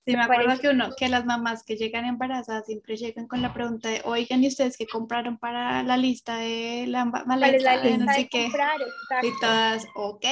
Sí, 0.08 0.16
me 0.16 0.22
acuerdo 0.22 0.58
que 0.58 0.68
uno, 0.70 0.88
que 0.96 1.08
las 1.10 1.26
mamás 1.26 1.62
que 1.62 1.76
llegan 1.76 2.06
embarazadas 2.06 2.64
siempre 2.64 2.96
llegan 2.96 3.28
con 3.28 3.42
la 3.42 3.52
pregunta 3.52 3.90
de, 3.90 4.00
oigan, 4.04 4.42
¿y 4.42 4.48
ustedes 4.48 4.78
qué 4.78 4.86
compraron 4.86 5.36
para 5.36 5.82
la 5.82 5.98
lista 5.98 6.38
de 6.38 6.86
la 6.88 7.04
maleta? 7.04 7.36
la 7.62 7.76
lista 7.76 7.98
no 8.06 8.12
sé 8.14 8.20
de 8.20 8.28
qué? 8.28 8.42
comprar, 8.44 8.80
Y 9.22 9.40
todas, 9.40 9.86
ok, 9.94 10.24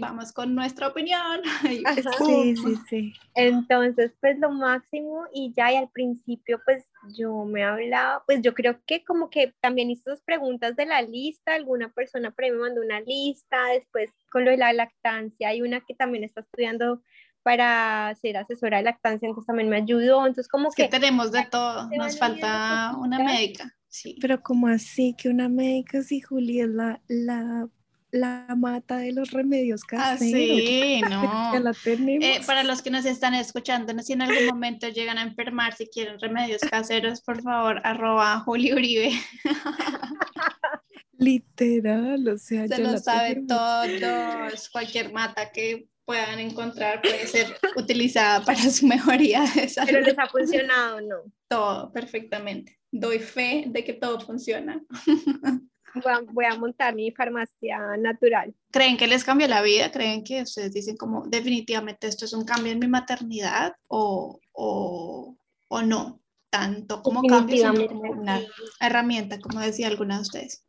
vamos 0.00 0.32
con 0.32 0.54
nuestra 0.54 0.88
opinión. 0.88 1.40
Y. 1.70 1.84
Sí, 2.26 2.56
sí, 2.56 2.74
sí. 2.88 3.12
Entonces, 3.34 4.12
pues 4.20 4.38
lo 4.40 4.50
máximo 4.50 5.26
y 5.32 5.52
ya 5.56 5.72
y 5.72 5.76
al 5.76 5.88
principio, 5.90 6.60
pues 6.64 6.84
yo 7.16 7.44
me 7.44 7.62
hablaba, 7.62 8.24
pues 8.26 8.42
yo 8.42 8.52
creo 8.52 8.80
que 8.84 9.04
como 9.04 9.30
que 9.30 9.54
también 9.60 9.90
hice 9.90 10.02
dos 10.06 10.22
preguntas 10.22 10.74
de 10.74 10.86
la 10.86 11.02
lista, 11.02 11.54
alguna 11.54 11.90
persona 11.92 12.32
por 12.32 12.44
ahí 12.44 12.50
me 12.50 12.58
mandó 12.58 12.80
una 12.80 13.00
lista, 13.00 13.66
después 13.72 14.10
con 14.30 14.44
lo 14.44 14.50
de 14.50 14.56
la 14.56 14.72
lactancia, 14.72 15.48
hay 15.48 15.62
una 15.62 15.80
que 15.80 15.94
también 15.94 16.24
está 16.24 16.40
estudiando 16.40 17.02
para 17.42 18.14
ser 18.20 18.36
asesora 18.36 18.78
de 18.78 18.84
lactancia, 18.84 19.26
entonces 19.26 19.46
también 19.46 19.68
me 19.68 19.76
ayudó, 19.76 20.20
entonces 20.26 20.48
como 20.48 20.68
Es 20.68 20.74
que 20.74 20.84
que 20.84 20.88
tenemos 21.00 21.32
de 21.32 21.44
todo, 21.50 21.88
nos 21.90 22.18
falta 22.18 22.94
una 22.98 23.18
médica. 23.18 23.74
Sí. 23.88 24.16
Pero 24.20 24.42
como 24.42 24.68
así 24.68 25.14
que 25.18 25.28
una 25.28 25.48
médica 25.48 26.02
si 26.02 26.20
Juli 26.20 26.60
es 26.60 26.68
la, 26.68 27.00
la, 27.08 27.68
la 28.12 28.46
mata 28.56 28.98
de 28.98 29.12
los 29.12 29.30
remedios 29.32 29.82
Ah, 29.92 30.14
caseros. 30.16 30.20
sí, 30.30 31.00
Ya 31.00 31.08
no. 31.08 31.58
la 31.58 31.72
tenemos. 31.72 32.24
Eh, 32.24 32.40
para 32.46 32.62
los 32.62 32.82
que 32.82 32.90
nos 32.90 33.04
están 33.04 33.34
escuchando, 33.34 33.92
si 34.02 34.12
en 34.12 34.22
algún 34.22 34.46
momento 34.46 34.88
llegan 34.88 35.18
a 35.18 35.22
enfermar, 35.22 35.74
si 35.74 35.86
quieren 35.88 36.20
remedios 36.20 36.60
caseros, 36.62 37.20
por 37.22 37.42
favor, 37.42 37.80
arroba 37.84 38.38
Juli 38.40 38.72
Uribe. 38.72 39.10
Literal, 41.18 42.28
o 42.28 42.38
sea, 42.38 42.62
Se 42.62 42.68
ya 42.68 42.78
la 42.78 42.92
lo 42.92 42.98
sabe 42.98 43.28
tenemos. 43.34 43.48
todos. 43.48 44.70
Cualquier 44.70 45.12
mata 45.12 45.50
que 45.52 45.88
puedan 46.10 46.40
encontrar 46.40 47.00
puede 47.00 47.24
ser 47.28 47.46
utilizada 47.76 48.44
para 48.44 48.58
su 48.58 48.84
mejoría 48.84 49.44
de 49.54 49.68
salud. 49.68 49.90
pero 49.92 50.00
les 50.00 50.18
ha 50.18 50.26
funcionado, 50.26 51.00
¿no? 51.00 51.16
Todo 51.46 51.92
perfectamente. 51.92 52.80
Doy 52.90 53.20
fe 53.20 53.66
de 53.68 53.84
que 53.84 53.92
todo 53.92 54.20
funciona. 54.20 54.82
Voy 55.92 56.12
a, 56.12 56.20
voy 56.20 56.44
a 56.44 56.54
montar 56.54 56.94
mi 56.94 57.10
farmacia 57.10 57.96
natural. 57.98 58.54
¿Creen 58.70 58.96
que 58.96 59.08
les 59.08 59.24
cambió 59.24 59.48
la 59.48 59.60
vida? 59.60 59.90
¿Creen 59.90 60.22
que 60.22 60.42
ustedes 60.42 60.72
dicen 60.72 60.96
como 60.96 61.26
definitivamente 61.26 62.06
esto 62.06 62.26
es 62.26 62.32
un 62.32 62.44
cambio 62.44 62.70
en 62.70 62.78
mi 62.78 62.86
maternidad 62.86 63.74
o, 63.88 64.38
o, 64.52 65.36
o 65.66 65.82
no? 65.82 66.22
Tanto 66.48 67.02
como 67.02 67.22
cambio, 67.22 67.72
sino 67.72 67.88
como 67.88 68.02
una 68.02 68.40
herramienta, 68.78 69.40
como 69.40 69.58
decía 69.58 69.88
alguna 69.88 70.14
de 70.14 70.22
ustedes. 70.22 70.64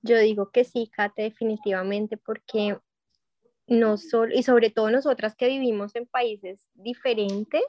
Yo 0.00 0.18
digo 0.18 0.50
que 0.50 0.64
sí, 0.64 0.90
Kate, 0.90 1.20
definitivamente, 1.20 2.16
porque 2.16 2.78
no 3.66 3.96
solo, 3.96 4.34
y 4.34 4.42
sobre 4.42 4.70
todo 4.70 4.90
nosotras 4.90 5.34
que 5.36 5.48
vivimos 5.48 5.94
en 5.96 6.06
países 6.06 6.68
diferentes, 6.74 7.62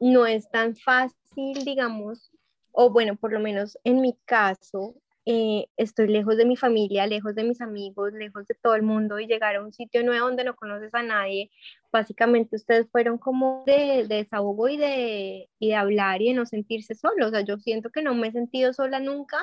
no 0.00 0.26
es 0.26 0.50
tan 0.50 0.76
fácil, 0.76 1.64
digamos, 1.64 2.30
o 2.72 2.90
bueno, 2.90 3.16
por 3.16 3.32
lo 3.32 3.40
menos 3.40 3.78
en 3.84 4.00
mi 4.00 4.16
caso, 4.24 4.94
eh, 5.26 5.66
estoy 5.76 6.08
lejos 6.08 6.36
de 6.36 6.46
mi 6.46 6.56
familia, 6.56 7.06
lejos 7.06 7.34
de 7.34 7.44
mis 7.44 7.60
amigos, 7.60 8.12
lejos 8.14 8.46
de 8.46 8.54
todo 8.54 8.74
el 8.74 8.82
mundo 8.82 9.18
y 9.18 9.26
llegar 9.26 9.56
a 9.56 9.62
un 9.62 9.72
sitio 9.72 10.02
nuevo 10.02 10.26
donde 10.26 10.44
no 10.44 10.56
conoces 10.56 10.94
a 10.94 11.02
nadie, 11.02 11.50
básicamente 11.92 12.56
ustedes 12.56 12.88
fueron 12.90 13.18
como 13.18 13.64
de, 13.66 14.06
de 14.08 14.16
desahogo 14.16 14.68
y 14.68 14.76
de, 14.76 15.50
y 15.58 15.68
de 15.68 15.74
hablar 15.74 16.22
y 16.22 16.28
de 16.28 16.34
no 16.34 16.46
sentirse 16.46 16.94
solos, 16.94 17.28
o 17.28 17.30
sea, 17.30 17.40
yo 17.42 17.58
siento 17.58 17.90
que 17.90 18.02
no 18.02 18.14
me 18.14 18.28
he 18.28 18.32
sentido 18.32 18.72
sola 18.72 19.00
nunca 19.00 19.38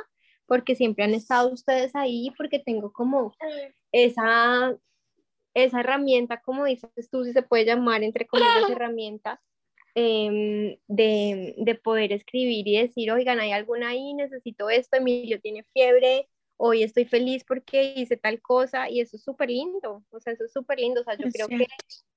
porque 0.48 0.76
siempre 0.76 1.04
han 1.04 1.14
estado 1.14 1.52
ustedes 1.52 1.96
ahí, 1.96 2.32
porque 2.38 2.60
tengo 2.60 2.92
como 2.92 3.34
esa, 3.92 4.76
esa 5.56 5.80
herramienta, 5.80 6.42
como 6.42 6.66
dices 6.66 7.10
tú, 7.10 7.24
si 7.24 7.34
se 7.34 7.42
puede 7.42 7.66
llamar 7.66 8.04
entre 8.04 8.28
comillas 8.28 8.70
herramienta, 8.70 9.42
em, 9.96 10.78
de, 10.88 11.56
de 11.58 11.76
poder 11.76 12.12
escribir 12.12 12.68
y 12.68 12.78
decir, 12.78 13.12
oigan, 13.12 13.40
hay 13.40 13.52
alguna 13.52 13.90
ahí, 13.90 14.14
necesito 14.14 14.70
esto, 14.70 14.98
Emilio 14.98 15.40
tiene 15.40 15.64
fiebre, 15.74 16.28
hoy 16.58 16.84
estoy 16.84 17.06
feliz 17.06 17.44
porque 17.46 17.94
hice 17.96 18.18
tal 18.18 18.42
cosa, 18.42 18.90
y 18.90 19.00
eso 19.00 19.16
es 19.16 19.24
súper 19.24 19.50
lindo, 19.50 20.04
o 20.10 20.20
sea, 20.20 20.34
eso 20.34 20.44
es 20.44 20.52
súper 20.52 20.80
lindo, 20.80 21.02
o 21.02 21.04
sea, 21.04 21.18
yo 21.18 21.28
Es 21.28 21.34
creo 21.34 21.48
que 21.48 21.68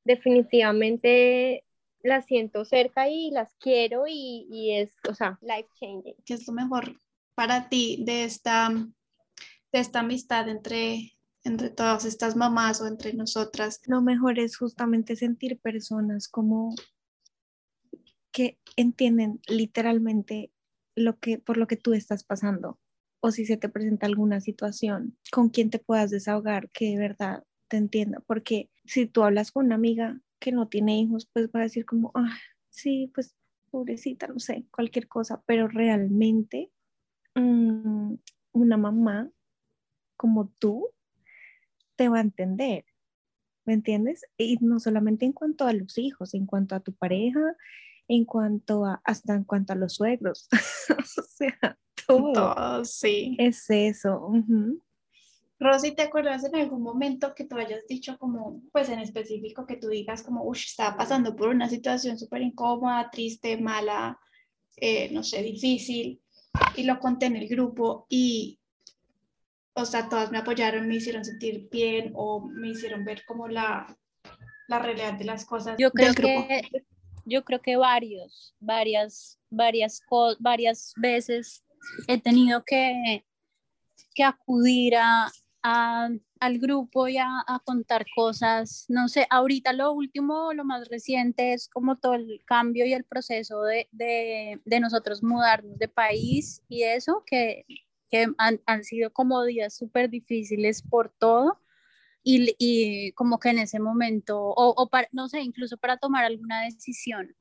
definitivamente 0.04 1.64
las 2.02 2.26
siento 2.26 2.64
cerca 2.64 3.08
y 3.08 3.30
las 3.30 3.54
quiero 3.56 4.04
y, 4.06 4.46
y 4.50 4.76
es, 4.76 4.96
o 5.08 5.14
sea, 5.14 5.38
life 5.40 5.68
changing. 5.80 6.16
¿Qué 6.24 6.34
es 6.34 6.46
lo 6.46 6.54
mejor 6.54 7.00
para 7.34 7.68
ti 7.68 8.02
de 8.04 8.24
esta, 8.24 8.68
de 8.70 9.78
esta 9.78 10.00
amistad 10.00 10.48
entre, 10.48 11.17
entre 11.48 11.70
todas 11.70 12.04
estas 12.04 12.36
mamás 12.36 12.80
o 12.80 12.86
entre 12.86 13.12
nosotras? 13.14 13.80
Lo 13.86 14.02
mejor 14.02 14.38
es 14.38 14.56
justamente 14.56 15.16
sentir 15.16 15.58
personas 15.58 16.28
como 16.28 16.74
que 18.30 18.58
entienden 18.76 19.40
literalmente 19.48 20.52
lo 20.94 21.18
que, 21.18 21.38
por 21.38 21.56
lo 21.56 21.66
que 21.66 21.76
tú 21.76 21.94
estás 21.94 22.24
pasando. 22.24 22.78
O 23.20 23.32
si 23.32 23.46
se 23.46 23.56
te 23.56 23.68
presenta 23.68 24.06
alguna 24.06 24.40
situación 24.40 25.16
con 25.32 25.48
quien 25.48 25.70
te 25.70 25.80
puedas 25.80 26.10
desahogar, 26.10 26.70
que 26.70 26.90
de 26.90 26.98
verdad 26.98 27.42
te 27.68 27.78
entienda. 27.78 28.20
Porque 28.26 28.70
si 28.84 29.06
tú 29.06 29.24
hablas 29.24 29.50
con 29.50 29.66
una 29.66 29.74
amiga 29.74 30.20
que 30.38 30.52
no 30.52 30.68
tiene 30.68 31.00
hijos, 31.00 31.28
pues 31.32 31.48
va 31.48 31.60
a 31.60 31.64
decir 31.64 31.84
como, 31.84 32.12
ah, 32.14 32.36
sí, 32.70 33.10
pues 33.12 33.34
pobrecita, 33.70 34.28
no 34.28 34.38
sé, 34.38 34.66
cualquier 34.70 35.08
cosa. 35.08 35.42
Pero 35.46 35.66
realmente 35.66 36.70
mm, 37.34 38.14
una 38.52 38.76
mamá 38.76 39.30
como 40.16 40.48
tú 40.58 40.90
te 41.98 42.08
va 42.08 42.18
a 42.18 42.22
entender. 42.22 42.84
¿Me 43.66 43.74
entiendes? 43.74 44.24
Y 44.38 44.56
no 44.62 44.80
solamente 44.80 45.26
en 45.26 45.32
cuanto 45.32 45.66
a 45.66 45.74
los 45.74 45.98
hijos, 45.98 46.32
en 46.32 46.46
cuanto 46.46 46.74
a 46.74 46.80
tu 46.80 46.94
pareja, 46.94 47.56
en 48.06 48.24
cuanto 48.24 48.86
a, 48.86 49.02
hasta 49.04 49.34
en 49.34 49.44
cuanto 49.44 49.74
a 49.74 49.76
los 49.76 49.94
suegros. 49.94 50.48
o 51.18 51.22
sea, 51.22 51.78
todo. 52.06 52.32
Todos, 52.32 52.90
sí. 52.92 53.36
Es 53.38 53.68
eso. 53.68 54.26
ujú. 54.26 54.80
Rosy, 55.60 55.90
¿te 55.90 56.02
acuerdas 56.02 56.44
en 56.44 56.54
algún 56.54 56.82
momento 56.82 57.34
que 57.34 57.44
tú 57.44 57.56
hayas 57.56 57.84
dicho 57.88 58.16
como, 58.16 58.62
pues 58.72 58.88
en 58.90 59.00
específico, 59.00 59.66
que 59.66 59.76
tú 59.76 59.88
digas 59.88 60.22
como, 60.22 60.44
uff, 60.44 60.64
estaba 60.64 60.96
pasando 60.96 61.34
por 61.34 61.48
una 61.48 61.68
situación 61.68 62.16
súper 62.16 62.42
incómoda, 62.42 63.10
triste, 63.10 63.56
mala, 63.58 64.20
eh, 64.76 65.10
no 65.12 65.24
sé, 65.24 65.42
difícil, 65.42 66.22
y 66.76 66.84
lo 66.84 67.00
conté 67.00 67.26
en 67.26 67.36
el 67.36 67.48
grupo 67.48 68.06
y, 68.08 68.57
o 69.78 69.84
sea, 69.84 70.08
todas 70.08 70.30
me 70.30 70.38
apoyaron, 70.38 70.88
me 70.88 70.96
hicieron 70.96 71.24
sentir 71.24 71.68
bien 71.70 72.12
o 72.14 72.40
me 72.40 72.68
hicieron 72.68 73.04
ver 73.04 73.24
como 73.24 73.48
la, 73.48 73.96
la 74.66 74.78
realidad 74.80 75.14
de 75.14 75.24
las 75.24 75.44
cosas 75.44 75.76
Yo 75.78 75.90
creo 75.92 76.08
del 76.12 76.16
grupo? 76.16 76.46
que 76.48 76.84
yo 77.24 77.44
creo 77.44 77.60
que 77.60 77.76
varios, 77.76 78.54
varias, 78.58 79.38
varias, 79.50 80.00
varias 80.40 80.94
veces 80.96 81.62
he 82.06 82.18
tenido 82.20 82.64
que, 82.64 83.24
que 84.14 84.24
acudir 84.24 84.96
a, 84.96 85.30
a- 85.62 86.08
al 86.40 86.58
grupo 86.58 87.08
y 87.08 87.18
a, 87.18 87.26
a 87.46 87.60
contar 87.64 88.06
cosas. 88.14 88.86
No 88.88 89.08
sé, 89.08 89.26
ahorita 89.28 89.72
lo 89.72 89.92
último, 89.92 90.52
lo 90.54 90.64
más 90.64 90.88
reciente 90.88 91.52
es 91.52 91.68
como 91.68 91.96
todo 91.96 92.14
el 92.14 92.40
cambio 92.46 92.86
y 92.86 92.94
el 92.94 93.04
proceso 93.04 93.62
de, 93.62 93.88
de, 93.92 94.60
de 94.64 94.80
nosotros 94.80 95.22
mudarnos 95.22 95.78
de 95.78 95.88
país 95.88 96.62
y 96.68 96.84
eso, 96.84 97.24
que, 97.26 97.64
que 98.08 98.26
han, 98.38 98.60
han 98.66 98.84
sido 98.84 99.12
como 99.12 99.44
días 99.44 99.76
súper 99.76 100.10
difíciles 100.10 100.82
por 100.82 101.10
todo. 101.10 101.60
Y, 102.22 102.54
y 102.58 103.12
como 103.12 103.38
que 103.38 103.50
en 103.50 103.58
ese 103.58 103.80
momento, 103.80 104.38
o, 104.40 104.74
o 104.76 104.90
para, 104.90 105.08
no 105.12 105.28
sé, 105.28 105.40
incluso 105.40 105.78
para 105.78 105.96
tomar 105.96 106.24
alguna 106.24 106.62
decisión, 106.62 107.34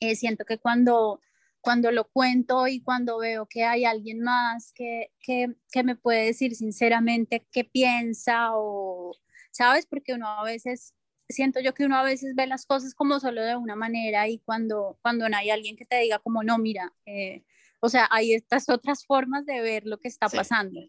eh, 0.00 0.16
siento 0.16 0.44
que 0.44 0.58
cuando, 0.58 1.20
cuando 1.60 1.90
lo 1.92 2.08
cuento 2.08 2.66
y 2.66 2.80
cuando 2.80 3.18
veo 3.18 3.46
que 3.46 3.64
hay 3.64 3.84
alguien 3.84 4.20
más 4.20 4.72
que, 4.72 5.12
que, 5.20 5.54
que 5.70 5.82
me 5.84 5.96
puede 5.96 6.26
decir 6.26 6.54
sinceramente 6.54 7.46
qué 7.52 7.64
piensa 7.64 8.50
o, 8.54 9.14
¿sabes? 9.50 9.86
Porque 9.86 10.14
uno 10.14 10.28
a 10.28 10.44
veces, 10.44 10.94
siento 11.28 11.60
yo 11.60 11.74
que 11.74 11.84
uno 11.84 11.96
a 11.96 12.02
veces 12.02 12.34
ve 12.34 12.46
las 12.46 12.66
cosas 12.66 12.94
como 12.94 13.20
solo 13.20 13.42
de 13.42 13.56
una 13.56 13.76
manera 13.76 14.28
y 14.28 14.38
cuando, 14.38 14.98
cuando 15.02 15.28
no 15.28 15.36
hay 15.36 15.50
alguien 15.50 15.76
que 15.76 15.84
te 15.84 15.98
diga 15.98 16.18
como, 16.20 16.42
no, 16.42 16.58
mira, 16.58 16.94
eh, 17.04 17.44
o 17.80 17.88
sea, 17.88 18.06
hay 18.10 18.34
estas 18.34 18.68
otras 18.68 19.04
formas 19.04 19.46
de 19.46 19.60
ver 19.60 19.86
lo 19.86 19.98
que 19.98 20.08
está 20.08 20.28
Sí. 20.28 20.36
pasando. 20.36 20.80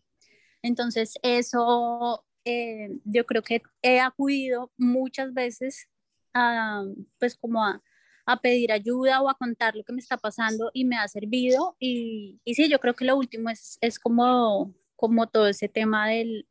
Entonces, 0.61 1.13
eso 1.23 2.25
eh, 2.45 2.89
yo 3.05 3.25
creo 3.25 3.41
que 3.43 3.61
he 3.81 3.99
acudido 3.99 4.71
muchas 4.77 5.33
veces 5.33 5.87
a, 6.33 6.83
pues 7.19 7.35
como 7.35 7.63
a, 7.63 7.81
a 8.25 8.41
pedir 8.41 8.71
ayuda 8.71 9.21
o 9.21 9.29
a 9.29 9.35
contar 9.37 9.75
lo 9.75 9.83
que 9.83 9.93
me 9.93 9.99
está 9.99 10.17
pasando 10.17 10.69
y 10.73 10.85
me 10.85 10.97
ha 10.97 11.07
servido. 11.07 11.75
Y, 11.79 12.39
y 12.43 12.55
sí, 12.55 12.69
yo 12.69 12.79
creo 12.79 12.93
que 12.95 13.05
lo 13.05 13.15
último 13.17 13.49
es, 13.49 13.77
es 13.81 13.99
como, 13.99 14.73
como 14.95 15.27
todo 15.27 15.47
ese 15.47 15.67
tema 15.69 16.09
del, 16.09 16.47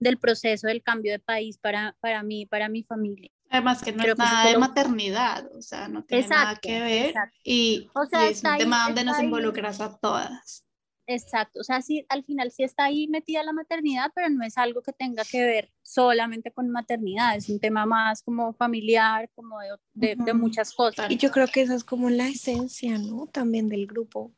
del 0.00 0.18
proceso 0.18 0.66
del 0.66 0.82
cambio 0.82 1.12
de 1.12 1.18
país 1.20 1.58
para, 1.58 1.96
para 2.00 2.22
mí, 2.22 2.46
para 2.46 2.68
mi 2.68 2.82
familia. 2.82 3.30
Además 3.52 3.82
que 3.82 3.92
no 3.92 4.02
Creo 4.02 4.14
es 4.14 4.18
nada 4.18 4.46
de 4.46 4.52
lo- 4.54 4.60
maternidad, 4.60 5.46
o 5.54 5.60
sea, 5.62 5.86
no 5.86 6.02
tiene 6.04 6.26
nada 6.26 6.56
que 6.56 6.80
ver 6.80 7.06
exacto. 7.08 7.36
y, 7.44 7.88
O 7.94 8.06
sea, 8.06 8.28
y 8.28 8.32
es 8.32 8.42
un 8.42 8.50
ahí- 8.50 8.58
tema 8.58 8.84
donde 8.86 9.04
nos 9.04 9.18
ahí. 9.18 9.26
involucras 9.26 9.80
a 9.80 9.96
todas. 9.98 10.64
Exacto, 11.06 11.60
o 11.60 11.64
sea, 11.64 11.82
sí, 11.82 12.06
al 12.08 12.24
final 12.24 12.50
sí 12.52 12.62
está 12.62 12.84
ahí 12.84 13.08
metida 13.08 13.42
la 13.42 13.52
maternidad, 13.52 14.10
pero 14.14 14.30
no 14.30 14.42
es 14.44 14.56
algo 14.56 14.82
que 14.82 14.92
tenga 14.92 15.24
que 15.24 15.42
ver 15.44 15.70
solamente 15.82 16.52
con 16.52 16.70
maternidad, 16.70 17.36
es 17.36 17.48
un 17.50 17.58
tema 17.60 17.84
más 17.86 18.22
como 18.22 18.54
familiar, 18.54 19.28
como 19.34 19.58
de, 19.94 20.14
de, 20.16 20.32
muchas 20.32 20.72
cosas. 20.72 21.10
Y 21.10 21.16
yo 21.18 21.30
creo 21.32 21.48
que 21.48 21.60
esa 21.60 21.74
es 21.74 21.84
como 21.84 22.08
la 22.08 22.28
esencia, 22.28 22.96
¿no? 22.98 23.26
También 23.26 23.68
del 23.68 23.86
grupo, 23.86 24.32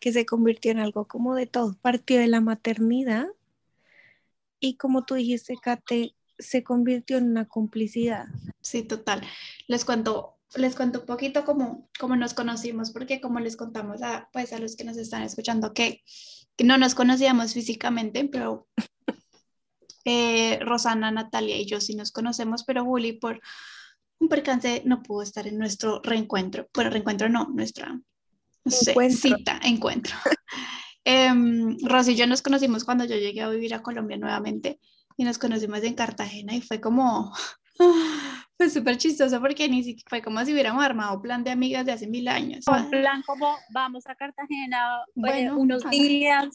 que 0.00 0.12
se 0.12 0.26
convirtió 0.26 0.72
en 0.72 0.80
algo 0.80 1.06
como 1.06 1.34
de 1.36 1.46
todo, 1.46 1.76
partió 1.80 2.18
de 2.18 2.26
la 2.26 2.40
maternidad 2.40 3.28
y 4.58 4.76
como 4.76 5.04
tú 5.04 5.14
dijiste, 5.14 5.56
Kate, 5.62 6.14
se 6.40 6.62
convirtió 6.62 7.18
en 7.18 7.30
una 7.30 7.46
complicidad. 7.46 8.26
Sí, 8.60 8.82
total. 8.82 9.22
Les 9.66 9.84
cuento 9.84 10.40
les 10.56 10.74
cuento 10.74 11.00
un 11.00 11.06
poquito 11.06 11.44
cómo, 11.44 11.88
cómo 11.98 12.16
nos 12.16 12.34
conocimos, 12.34 12.90
porque 12.90 13.20
como 13.20 13.40
les 13.40 13.56
contamos 13.56 14.02
a, 14.02 14.28
pues, 14.32 14.52
a 14.52 14.58
los 14.58 14.76
que 14.76 14.84
nos 14.84 14.96
están 14.96 15.22
escuchando, 15.22 15.72
que, 15.72 16.02
que 16.56 16.64
no 16.64 16.76
nos 16.78 16.94
conocíamos 16.94 17.54
físicamente, 17.54 18.24
pero 18.24 18.66
eh, 20.04 20.58
Rosana, 20.60 21.10
Natalia 21.10 21.56
y 21.56 21.66
yo 21.66 21.80
sí 21.80 21.94
nos 21.94 22.10
conocemos, 22.10 22.64
pero 22.64 22.84
Juli 22.84 23.12
por 23.12 23.40
un 24.18 24.28
percance 24.28 24.82
no 24.84 25.02
pudo 25.02 25.22
estar 25.22 25.46
en 25.46 25.58
nuestro 25.58 26.00
reencuentro, 26.02 26.68
bueno, 26.74 26.90
reencuentro 26.90 27.28
no, 27.28 27.48
nuestra 27.54 27.98
cita, 28.66 29.60
encuentro. 29.62 30.14
eh, 31.04 31.30
Rosy 31.82 32.12
y 32.12 32.16
yo 32.16 32.26
nos 32.26 32.42
conocimos 32.42 32.84
cuando 32.84 33.04
yo 33.04 33.16
llegué 33.16 33.40
a 33.40 33.48
vivir 33.48 33.72
a 33.72 33.82
Colombia 33.82 34.16
nuevamente 34.18 34.80
y 35.20 35.24
nos 35.24 35.36
conocimos 35.36 35.82
en 35.82 35.92
Cartagena 35.92 36.54
y 36.54 36.62
fue 36.62 36.80
como 36.80 37.30
fue 38.56 38.70
súper 38.70 38.96
chistoso 38.96 39.38
porque 39.38 39.68
ni 39.68 39.84
siquiera 39.84 40.08
fue 40.08 40.22
como 40.22 40.42
si 40.46 40.54
hubiéramos 40.54 40.82
armado 40.82 41.20
plan 41.20 41.44
de 41.44 41.50
amigas 41.50 41.84
de 41.84 41.92
hace 41.92 42.06
mil 42.06 42.26
años. 42.26 42.64
Un 42.66 42.88
plan 42.88 43.22
como 43.26 43.54
vamos 43.68 44.06
a 44.06 44.14
Cartagena 44.14 45.02
eh, 45.04 45.12
bueno, 45.14 45.58
unos 45.58 45.84
días 45.90 46.48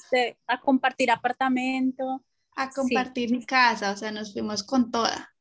a 0.48 0.60
compartir 0.62 1.12
apartamento. 1.12 2.24
A 2.56 2.72
compartir 2.72 3.30
mi 3.30 3.46
casa, 3.46 3.92
o 3.92 3.98
sea, 3.98 4.12
nos 4.12 4.34
fuimos 4.34 4.64
con 4.64 4.90
toda. 4.90 5.32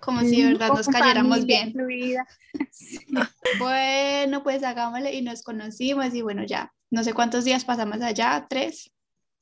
Como 0.00 0.22
si 0.22 0.42
de 0.42 0.54
verdad 0.54 0.70
nos 0.70 0.88
cayéramos 0.88 1.46
bien. 1.46 1.74
Bueno, 3.60 4.42
pues 4.42 4.64
hagámosle 4.64 5.14
y 5.14 5.22
nos 5.22 5.42
conocimos 5.42 6.12
y 6.12 6.22
bueno, 6.22 6.44
ya, 6.44 6.72
no 6.90 7.04
sé 7.04 7.14
cuántos 7.14 7.44
días 7.44 7.64
pasamos 7.64 8.02
allá, 8.02 8.46
tres, 8.50 8.90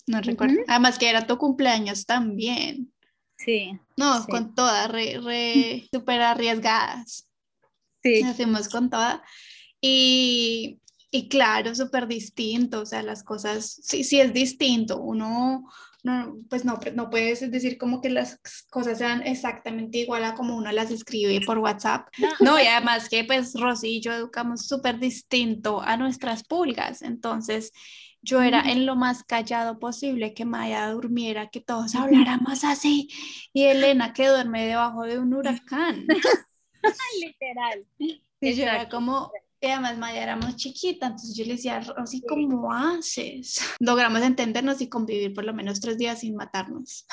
no 0.06 0.20
recuerdo. 0.20 0.60
Además 0.68 0.98
que 0.98 1.08
era 1.08 1.26
tu 1.26 1.36
cumpleaños 1.38 2.06
también. 2.06 2.92
Sí. 3.38 3.78
No, 3.96 4.24
con 4.26 4.54
todas, 4.54 4.90
re, 4.90 5.20
re 5.22 5.88
súper 5.92 6.20
arriesgadas. 6.22 7.28
Sí. 8.02 8.22
Hacemos 8.22 8.68
con 8.68 8.90
toda. 8.90 9.22
Y, 9.80 10.80
y 11.10 11.28
claro, 11.28 11.74
súper 11.74 12.06
distinto, 12.06 12.82
o 12.82 12.86
sea, 12.86 13.02
las 13.02 13.22
cosas, 13.22 13.80
sí, 13.82 14.04
sí 14.04 14.20
es 14.20 14.32
distinto. 14.32 15.00
Uno, 15.00 15.68
no, 16.02 16.36
pues 16.48 16.64
no, 16.64 16.78
no 16.94 17.10
puedes 17.10 17.50
decir 17.50 17.78
como 17.78 18.00
que 18.00 18.10
las 18.10 18.38
cosas 18.70 18.98
sean 18.98 19.26
exactamente 19.26 19.98
igual 19.98 20.24
a 20.24 20.34
como 20.34 20.56
uno 20.56 20.70
las 20.70 20.90
escribe 20.90 21.40
por 21.44 21.58
WhatsApp. 21.58 22.08
No, 22.40 22.60
y 22.60 22.66
además 22.66 23.08
que 23.08 23.24
pues 23.24 23.54
Rosy 23.54 23.96
y 23.96 24.00
yo 24.00 24.12
educamos 24.12 24.66
súper 24.66 25.00
distinto 25.00 25.80
a 25.82 25.96
nuestras 25.96 26.44
pulgas, 26.44 27.02
entonces 27.02 27.72
yo 28.26 28.42
era 28.42 28.60
en 28.60 28.86
lo 28.86 28.96
más 28.96 29.22
callado 29.22 29.78
posible, 29.78 30.34
que 30.34 30.44
Maya 30.44 30.90
durmiera, 30.90 31.48
que 31.48 31.60
todos 31.60 31.94
habláramos 31.94 32.64
así. 32.64 33.08
Y 33.52 33.64
Elena 33.64 34.12
que 34.12 34.26
duerme 34.26 34.66
debajo 34.66 35.04
de 35.04 35.18
un 35.18 35.32
huracán. 35.32 36.06
Literal. 37.20 37.86
Y 38.40 38.54
yo 38.54 38.64
era 38.64 38.88
como, 38.88 39.30
y 39.60 39.66
además 39.66 39.96
Maya 39.96 40.24
éramos 40.24 40.56
chiquita, 40.56 41.06
entonces 41.06 41.36
yo 41.36 41.44
le 41.44 41.52
decía, 41.52 41.80
Rosy, 41.80 42.22
¿cómo 42.22 42.72
haces? 42.72 43.60
Logramos 43.80 44.22
entendernos 44.22 44.80
y 44.80 44.88
convivir 44.88 45.32
por 45.32 45.44
lo 45.44 45.54
menos 45.54 45.80
tres 45.80 45.96
días 45.96 46.20
sin 46.20 46.34
matarnos. 46.34 47.06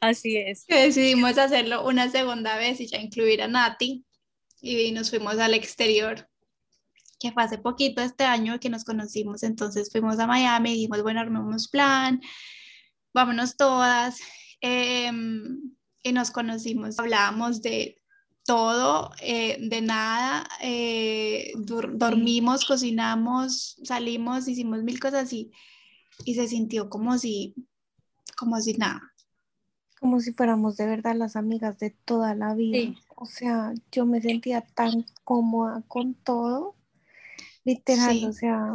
Así 0.00 0.36
es. 0.36 0.66
decidimos 0.66 1.38
hacerlo 1.38 1.86
una 1.86 2.10
segunda 2.10 2.56
vez 2.56 2.80
y 2.80 2.86
ya 2.86 2.98
incluir 2.98 3.42
a 3.42 3.48
Nati 3.48 4.04
y 4.60 4.92
nos 4.92 5.10
fuimos 5.10 5.38
al 5.38 5.54
exterior 5.54 6.28
que 7.18 7.32
fue 7.32 7.42
hace 7.42 7.58
poquito 7.58 8.00
este 8.00 8.24
año 8.24 8.60
que 8.60 8.70
nos 8.70 8.84
conocimos, 8.84 9.42
entonces 9.42 9.90
fuimos 9.90 10.18
a 10.18 10.26
Miami 10.26 10.70
y 10.70 10.74
dijimos, 10.74 11.02
bueno, 11.02 11.20
armemos 11.20 11.68
plan, 11.68 12.20
vámonos 13.12 13.56
todas, 13.56 14.18
em, 14.60 15.72
y 16.02 16.12
nos 16.12 16.30
conocimos, 16.30 16.98
hablábamos 16.98 17.60
de 17.62 17.96
todo, 18.46 19.10
eh, 19.20 19.58
de 19.60 19.82
nada, 19.82 20.48
eh, 20.62 21.52
dormimos, 21.56 22.64
cocinamos, 22.64 23.76
salimos, 23.82 24.48
hicimos 24.48 24.82
mil 24.82 25.00
cosas 25.00 25.32
y, 25.32 25.50
y 26.24 26.34
se 26.34 26.48
sintió 26.48 26.88
como 26.88 27.18
si, 27.18 27.54
como 28.36 28.58
si 28.60 28.74
nada. 28.74 29.02
Como 30.00 30.20
si 30.20 30.32
fuéramos 30.32 30.76
de 30.76 30.86
verdad 30.86 31.16
las 31.16 31.34
amigas 31.34 31.78
de 31.78 31.90
toda 31.90 32.34
la 32.36 32.54
vida. 32.54 32.94
O 33.16 33.26
sea, 33.26 33.74
yo 33.90 34.06
me 34.06 34.22
sentía 34.22 34.60
tan 34.62 35.04
cómoda 35.24 35.82
con 35.88 36.14
todo 36.14 36.77
Literal, 37.64 38.24
o 38.24 38.32
sea. 38.32 38.74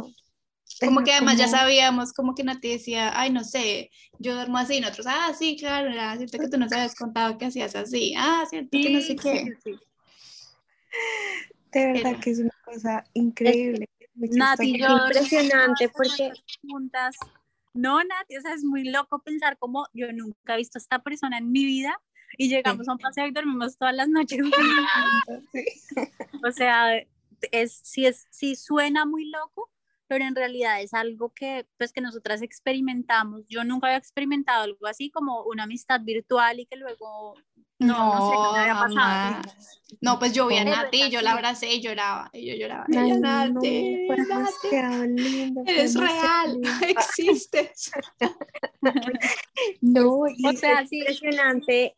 Como 0.80 1.04
que 1.04 1.12
además 1.12 1.36
ya 1.36 1.46
sabíamos, 1.46 2.12
como 2.12 2.34
que 2.34 2.42
Nati 2.42 2.68
decía, 2.68 3.18
ay, 3.18 3.30
no 3.30 3.44
sé, 3.44 3.90
yo 4.18 4.34
duermo 4.34 4.58
así, 4.58 4.76
y 4.76 4.80
nosotros, 4.80 5.06
ah, 5.08 5.32
sí, 5.38 5.56
claro, 5.56 5.90
era 5.90 6.16
cierto 6.16 6.38
que 6.38 6.48
tú 6.48 6.58
nos 6.58 6.72
habías 6.72 6.94
contado 6.94 7.38
que 7.38 7.46
hacías 7.46 7.76
así, 7.76 8.14
ah, 8.16 8.44
cierto 8.48 8.70
que 8.70 8.90
no 8.90 9.00
sé 9.00 9.14
qué. 9.14 9.52
De 11.72 11.92
verdad 11.92 12.18
que 12.20 12.30
es 12.30 12.38
una 12.38 12.54
cosa 12.64 13.04
increíble. 13.12 13.88
Nati, 14.14 14.78
yo 14.78 14.96
impresionante 14.96 15.88
porque 15.90 16.32
juntas, 16.62 17.16
no, 17.72 18.02
Nati, 18.02 18.36
o 18.36 18.40
sea, 18.40 18.54
es 18.54 18.64
muy 18.64 18.84
loco 18.84 19.20
pensar 19.20 19.58
como 19.58 19.86
yo 19.92 20.12
nunca 20.12 20.54
he 20.54 20.58
visto 20.58 20.78
a 20.78 20.80
esta 20.80 21.00
persona 21.00 21.38
en 21.38 21.52
mi 21.52 21.64
vida 21.64 22.00
y 22.38 22.48
llegamos 22.48 22.88
a 22.88 22.92
un 22.92 22.98
paseo 22.98 23.26
y 23.26 23.32
dormimos 23.32 23.76
todas 23.76 23.94
las 23.94 24.08
noches. 24.08 24.40
o 26.44 26.52
sea, 26.52 27.02
es, 27.52 27.80
sí, 27.82 28.06
es, 28.06 28.26
sí 28.30 28.56
suena 28.56 29.06
muy 29.06 29.30
loco, 29.30 29.70
pero 30.06 30.24
en 30.24 30.34
realidad 30.34 30.82
es 30.82 30.94
algo 30.94 31.32
que, 31.34 31.66
pues, 31.78 31.92
que 31.92 32.00
nosotras 32.00 32.42
experimentamos. 32.42 33.46
Yo 33.48 33.64
nunca 33.64 33.86
había 33.88 33.98
experimentado 33.98 34.64
algo 34.64 34.86
así 34.86 35.10
como 35.10 35.42
una 35.44 35.64
amistad 35.64 36.00
virtual 36.02 36.60
y 36.60 36.66
que 36.66 36.76
luego, 36.76 37.34
no, 37.78 38.14
no, 38.14 38.30
sé, 38.30 38.34
no 38.34 38.54
había 38.54 38.74
pasado. 38.74 39.42
No, 40.00 40.18
pues 40.18 40.32
yo 40.32 40.46
vi 40.46 40.58
a 40.58 40.64
Nati, 40.64 41.10
yo 41.10 41.22
la 41.22 41.32
abracé 41.32 41.72
y 41.72 41.80
lloraba, 41.80 42.30
y 42.32 42.46
yo 42.46 42.54
lloraba. 42.54 42.86
Ay, 42.94 43.18
Nati, 43.18 44.06
Nati, 44.06 45.64
eres 45.66 45.94
real, 45.94 46.60
existes. 46.88 47.90
no, 49.80 50.10
o 50.18 50.52
sea, 50.56 50.80
es 50.80 50.92
impresionante. 50.92 51.96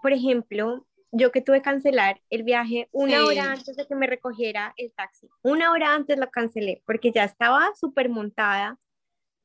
Por 0.00 0.12
ejemplo, 0.12 0.87
yo 1.10 1.32
que 1.32 1.40
tuve 1.40 1.58
que 1.58 1.62
cancelar 1.62 2.20
el 2.30 2.42
viaje 2.42 2.88
una 2.92 3.24
hora 3.24 3.52
antes 3.52 3.76
de 3.76 3.86
que 3.86 3.94
me 3.94 4.06
recogiera 4.06 4.74
el 4.76 4.92
taxi. 4.92 5.28
Una 5.42 5.72
hora 5.72 5.94
antes 5.94 6.18
lo 6.18 6.30
cancelé 6.30 6.82
porque 6.86 7.12
ya 7.12 7.24
estaba 7.24 7.70
súper 7.74 8.08
montada. 8.08 8.78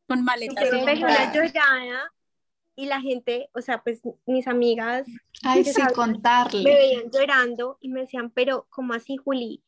Con 0.07 0.23
maletas. 0.23 0.69
llorada 1.33 2.11
y 2.75 2.87
la 2.87 2.99
gente, 3.01 3.49
o 3.53 3.61
sea, 3.61 3.83
pues 3.83 4.01
mis 4.25 4.47
amigas. 4.47 5.07
Ay, 5.43 5.63
sí, 5.63 5.81
contarle. 5.93 6.63
Me 6.63 6.75
veían 6.75 7.11
llorando 7.11 7.77
y 7.79 7.89
me 7.89 8.01
decían, 8.01 8.31
pero 8.31 8.65
¿cómo 8.69 8.93
así, 8.93 9.17
Juli? 9.17 9.63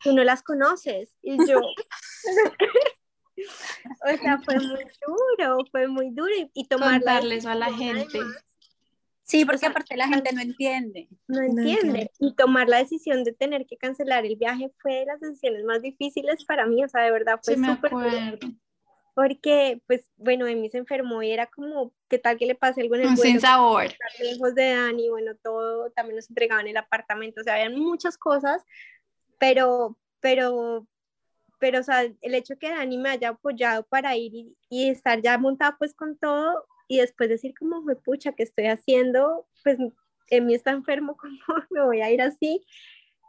Tú 0.00 0.14
no 0.14 0.24
las 0.24 0.42
conoces. 0.42 1.14
Y 1.22 1.36
yo. 1.46 1.60
o 4.04 4.16
sea, 4.22 4.38
fue 4.38 4.58
muy 4.58 4.84
duro, 5.06 5.58
fue 5.70 5.86
muy 5.86 6.10
duro. 6.10 6.34
Y, 6.34 6.50
y 6.54 6.64
tomarles 6.68 7.46
a 7.46 7.54
la 7.54 7.72
gente. 7.72 8.20
Sí, 9.28 9.44
porque 9.44 9.66
aparte 9.66 9.94
la 9.94 10.08
gente 10.08 10.32
no 10.32 10.40
entiende. 10.40 11.06
No 11.26 11.42
entiende. 11.42 12.10
Y 12.18 12.34
tomar 12.34 12.66
la 12.66 12.78
decisión 12.78 13.24
de 13.24 13.32
tener 13.34 13.66
que 13.66 13.76
cancelar 13.76 14.24
el 14.24 14.36
viaje 14.36 14.72
fue 14.80 14.94
de 14.94 15.04
las 15.04 15.20
decisiones 15.20 15.64
más 15.64 15.82
difíciles 15.82 16.44
para 16.46 16.66
mí, 16.66 16.82
o 16.82 16.88
sea, 16.88 17.02
de 17.02 17.10
verdad 17.12 17.38
fue 17.42 17.56
súper 17.56 17.92
porque, 19.14 19.82
pues, 19.88 20.08
bueno, 20.16 20.46
Emi 20.46 20.70
se 20.70 20.78
enfermó 20.78 21.24
y 21.24 21.32
era 21.32 21.48
como, 21.48 21.92
¿qué 22.08 22.20
tal 22.20 22.38
que 22.38 22.46
le 22.46 22.54
pase 22.54 22.82
algo 22.82 22.94
en 22.94 23.00
el 23.00 23.06
vuelo? 23.08 23.22
Sin 23.22 23.40
sabor. 23.40 23.86
Lejos 24.20 24.54
de 24.54 24.70
Dani, 24.70 25.08
bueno, 25.08 25.32
todo, 25.42 25.90
también 25.90 26.14
nos 26.14 26.30
entregaban 26.30 26.68
el 26.68 26.76
apartamento, 26.76 27.40
o 27.40 27.44
sea, 27.44 27.54
habían 27.54 27.76
muchas 27.76 28.16
cosas, 28.16 28.62
pero, 29.40 29.98
pero, 30.20 30.86
pero, 31.58 31.80
o 31.80 31.82
sea, 31.82 32.02
el 32.02 32.34
hecho 32.36 32.54
que 32.60 32.70
Dani 32.70 32.96
me 32.96 33.08
haya 33.08 33.30
apoyado 33.30 33.82
para 33.88 34.16
ir 34.16 34.36
y, 34.36 34.56
y 34.70 34.88
estar 34.88 35.20
ya 35.20 35.36
montada, 35.36 35.74
pues, 35.80 35.94
con 35.94 36.16
todo, 36.16 36.64
y 36.88 36.98
después 36.98 37.28
decir 37.28 37.54
como, 37.56 37.82
me 37.82 37.94
pucha, 37.94 38.32
¿qué 38.32 38.42
estoy 38.42 38.66
haciendo? 38.66 39.46
Pues 39.62 39.76
en 40.30 40.46
mí 40.46 40.54
está 40.54 40.70
enfermo, 40.72 41.16
¿cómo 41.46 41.62
me 41.70 41.84
voy 41.84 42.00
a 42.00 42.10
ir 42.10 42.22
así? 42.22 42.64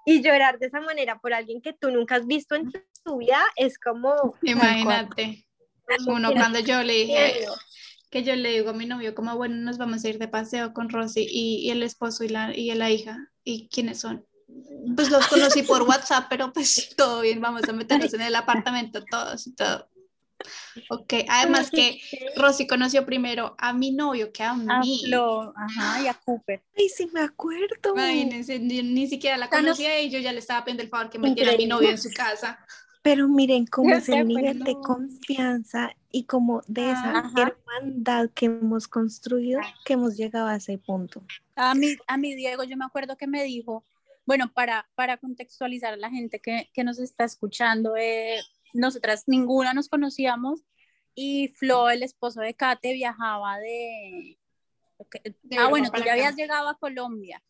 Y 0.06 0.24
llorar 0.24 0.58
de 0.58 0.68
esa 0.68 0.80
manera 0.80 1.20
por 1.20 1.34
alguien 1.34 1.62
que 1.62 1.74
tú 1.74 1.92
nunca 1.92 2.16
has 2.16 2.26
visto 2.26 2.56
en 2.56 2.72
tu 3.04 3.18
vida 3.18 3.40
es 3.56 3.78
como... 3.78 4.36
Imagínate, 4.42 5.46
uno 6.08 6.32
cuando 6.32 6.60
yo 6.60 6.82
le 6.84 6.94
dije 6.94 7.46
que 8.10 8.24
yo 8.24 8.36
le 8.36 8.50
digo 8.50 8.72
a 8.72 8.74
mi 8.74 8.88
novio 8.88 9.14
como, 9.14 9.36
bueno, 9.36 9.56
nos 9.58 9.78
vamos 9.78 10.04
a 10.04 10.10
ir 10.10 10.18
de 10.18 10.28
paseo 10.28 10.74
con 10.74 10.90
Rosy 10.90 11.28
y, 11.30 11.68
y 11.68 11.70
el 11.70 11.84
esposo 11.84 12.24
y 12.24 12.30
la, 12.30 12.56
y 12.56 12.74
la 12.74 12.90
hija, 12.90 13.30
¿y 13.44 13.70
quiénes 13.70 14.00
son? 14.00 14.26
Pues 14.96 15.12
los 15.12 15.28
conocí 15.28 15.62
por 15.64 15.84
WhatsApp, 15.84 16.26
pero 16.28 16.52
pues 16.52 16.94
todo 16.98 17.22
bien, 17.22 17.40
vamos 17.40 17.64
a 17.68 17.74
meternos 17.74 18.14
en 18.14 18.22
el 18.22 18.36
apartamento 18.36 19.04
todos 19.06 19.46
y 19.46 19.54
todo. 19.54 19.88
Ok, 20.90 21.14
además 21.30 21.70
que 21.72 22.02
Rosy 22.36 22.68
conoció 22.68 23.06
primero 23.06 23.56
a 23.58 23.74
mi 23.74 23.92
novio 23.92 24.32
que 24.32 24.44
a 24.44 24.54
mí. 24.54 25.02
A 25.14 25.54
ajá, 25.56 26.02
y 26.02 26.08
a 26.08 26.14
Cooper. 26.14 26.62
Ay, 26.78 26.90
sí 26.90 27.10
me 27.14 27.22
acuerdo. 27.22 27.94
Imagínense, 27.94 28.60
ni, 28.60 28.82
ni 28.82 29.08
siquiera 29.08 29.38
la 29.38 29.50
conocía 29.50 30.02
y 30.02 30.10
yo 30.10 30.20
ya 30.20 30.32
le 30.32 30.40
estaba 30.40 30.64
pidiendo 30.64 30.84
el 30.84 30.90
favor 30.90 31.10
que 31.10 31.20
metiera 31.20 31.54
a 31.54 31.58
mi 31.58 31.66
novio 31.66 31.90
en 31.90 31.98
su 31.98 32.10
casa. 32.12 32.60
Pero 33.02 33.30
miren 33.30 33.66
cómo 33.66 33.96
es 33.96 34.10
el 34.10 34.28
nivel 34.28 34.60
de 34.60 34.74
confianza 34.74 35.96
y 36.12 36.26
como 36.26 36.62
de 36.68 36.92
esa 36.92 37.32
hermandad 37.38 38.30
que 38.34 38.48
hemos 38.48 38.88
construido, 38.88 39.62
que 39.86 39.94
hemos 39.94 40.18
llegado 40.18 40.48
a 40.48 40.58
ese 40.58 40.78
punto. 40.78 41.24
A 41.56 41.74
mí, 41.76 41.96
a 42.08 42.18
mí 42.18 42.36
Diego, 42.36 42.64
yo 42.64 42.76
me 42.76 42.84
acuerdo 42.84 43.16
que 43.16 43.26
me 43.26 43.44
dijo, 43.46 43.86
bueno, 44.26 44.52
para, 44.54 44.90
para 44.96 45.18
contextualizar 45.18 45.94
a 45.94 45.98
la 45.98 46.10
gente 46.10 46.40
que, 46.40 46.70
que 46.74 46.84
nos 46.84 47.00
está 47.00 47.24
escuchando, 47.24 47.96
eh, 47.96 48.40
nosotras 48.74 49.24
ninguna 49.28 49.74
nos 49.74 49.90
conocíamos 49.90 50.64
y 51.16 51.50
Flo, 51.50 51.90
el 51.90 52.04
esposo 52.04 52.42
de 52.42 52.54
Kate, 52.54 52.94
viajaba 52.94 53.58
de... 53.60 54.38
ah, 55.58 55.68
bueno, 55.68 55.90
tú 55.92 56.02
ya 56.04 56.14
habías 56.14 56.36
llegado 56.36 56.70
a 56.70 56.78
Colombia 56.78 57.44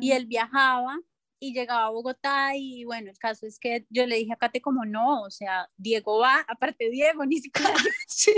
y 0.00 0.12
él 0.12 0.26
viajaba 0.26 0.98
y 1.38 1.52
llegaba 1.52 1.86
a 1.86 1.90
Bogotá 1.90 2.56
y 2.56 2.84
bueno, 2.84 3.10
el 3.10 3.18
caso 3.18 3.46
es 3.46 3.58
que 3.58 3.86
yo 3.90 4.06
le 4.06 4.16
dije 4.16 4.32
a 4.32 4.36
Kate 4.36 4.60
como 4.60 4.84
no, 4.84 5.22
o 5.22 5.30
sea, 5.30 5.68
Diego 5.76 6.18
va, 6.18 6.44
aparte 6.48 6.90
Diego, 6.90 7.24
ni 7.26 7.38
siquiera... 7.38 7.74
sí. 8.08 8.34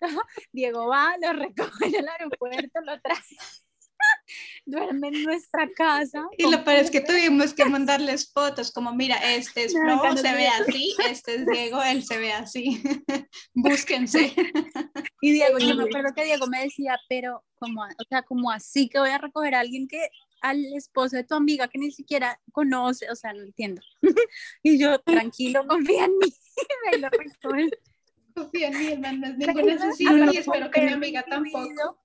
Diego 0.52 0.86
va, 0.88 1.14
lo 1.20 1.32
recoge 1.32 1.86
en 1.86 1.94
el 1.96 2.08
aeropuerto, 2.08 2.80
lo 2.80 3.00
trae 3.00 3.18
duerme 4.64 5.08
en 5.08 5.22
nuestra 5.24 5.68
casa. 5.74 6.24
Y 6.38 6.50
lo 6.50 6.62
peor 6.64 6.78
es 6.78 6.90
que 6.90 7.00
tuvimos 7.00 7.52
que 7.54 7.64
mandarles 7.64 8.32
fotos, 8.32 8.70
como 8.70 8.94
mira, 8.94 9.16
este 9.34 9.64
es 9.64 9.72
Flo, 9.82 10.16
se 10.16 10.32
ve 10.32 10.48
así, 10.48 10.94
este 11.08 11.34
es 11.36 11.46
Diego, 11.46 11.82
él 11.82 12.04
se 12.04 12.18
ve 12.18 12.32
así. 12.32 12.82
Búsquense. 13.54 14.34
Y 15.24 15.30
Diego, 15.30 15.58
yo 15.58 15.76
me 15.76 15.84
acuerdo 15.84 16.12
que 16.16 16.24
Diego 16.24 16.48
me 16.48 16.64
decía, 16.64 16.98
pero 17.08 17.44
como, 17.54 17.82
o 17.82 18.04
sea, 18.08 18.22
como 18.22 18.50
así 18.50 18.88
que 18.88 18.98
voy 18.98 19.10
a 19.10 19.18
recoger 19.18 19.54
a 19.54 19.60
alguien 19.60 19.86
que 19.86 20.08
al 20.40 20.64
esposo 20.74 21.14
de 21.14 21.22
tu 21.22 21.36
amiga 21.36 21.68
que 21.68 21.78
ni 21.78 21.92
siquiera 21.92 22.40
conoce, 22.50 23.08
o 23.08 23.14
sea, 23.14 23.32
no 23.32 23.42
entiendo. 23.42 23.80
y 24.64 24.80
yo, 24.80 24.98
tranquilo, 24.98 25.64
confía 25.68 26.06
en 26.06 26.18
mí, 26.18 26.34
me 26.90 26.98
lo 26.98 27.08
Confía 28.34 28.66
en 28.66 28.78
mí, 28.78 28.88
hermano, 28.88 29.18
no 29.18 29.26
es 29.28 29.38
ninguna 29.38 29.74
necesidad 29.74 30.32
y 30.32 30.36
espero 30.38 30.70
que 30.72 30.80
mi 30.82 30.92
amiga 30.92 31.22
tampoco. 31.22 32.02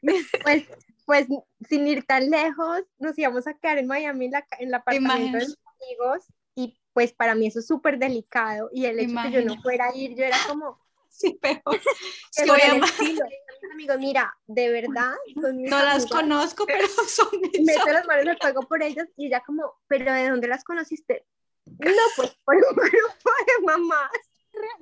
Pues 0.00 0.66
pues 1.10 1.26
sin 1.68 1.88
ir 1.88 2.06
tan 2.06 2.30
lejos, 2.30 2.82
nos 3.00 3.18
íbamos 3.18 3.44
a 3.48 3.54
quedar 3.54 3.78
en 3.78 3.88
Miami 3.88 4.26
en 4.26 4.30
la, 4.30 4.46
en 4.60 4.70
la 4.70 4.76
apartamento 4.76 5.38
de 5.38 5.44
mis 5.44 5.58
amigos 5.82 6.24
y 6.54 6.78
pues 6.92 7.12
para 7.12 7.34
mí 7.34 7.48
eso 7.48 7.58
es 7.58 7.66
súper 7.66 7.98
delicado 7.98 8.70
y 8.72 8.84
el 8.84 9.00
hecho 9.00 9.16
de 9.16 9.22
que 9.22 9.32
yo 9.32 9.44
no 9.44 9.60
fuera 9.60 9.86
a 9.86 9.96
ir, 9.96 10.14
yo 10.14 10.24
era 10.24 10.36
como... 10.46 10.78
Sí, 11.12 11.36
pero 11.42 11.60
amigos, 13.72 13.98
mira, 13.98 14.32
de 14.46 14.70
verdad, 14.70 15.12
no 15.34 15.82
las 15.82 16.06
conozco, 16.06 16.64
pero 16.64 16.86
son 17.08 17.26
mis 17.40 17.66
Meto 17.66 17.92
las 17.92 18.06
manos 18.06 18.28
al 18.28 18.38
fuego 18.38 18.60
por 18.68 18.80
ellas 18.80 19.08
y 19.16 19.26
ella 19.26 19.42
como, 19.44 19.80
pero 19.88 20.14
¿de 20.14 20.30
dónde 20.30 20.46
las 20.46 20.62
conociste? 20.62 21.26
No, 21.66 22.02
pues 22.14 22.38
por 22.44 22.54
un 22.54 22.62
grupo 22.62 22.86
de 22.86 23.66
mamás. 23.66 24.10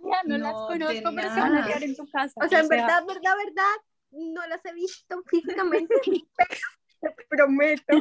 Ya 0.04 0.22
no, 0.26 0.36
las 0.36 0.52
conozco, 0.52 1.10
pero 1.16 1.34
se 1.34 1.40
van 1.40 1.56
a 1.56 1.66
quedar 1.66 1.82
en 1.82 1.96
tu 1.96 2.06
casa. 2.10 2.34
O 2.44 2.48
sea, 2.48 2.60
en 2.60 2.68
verdad, 2.68 3.06
verdad, 3.06 3.34
verdad, 3.42 3.76
no 4.10 4.46
las 4.46 4.64
he 4.64 4.72
visto 4.72 5.22
físicamente, 5.26 5.94
pero 7.00 7.14
te 7.16 7.24
prometo. 7.28 8.00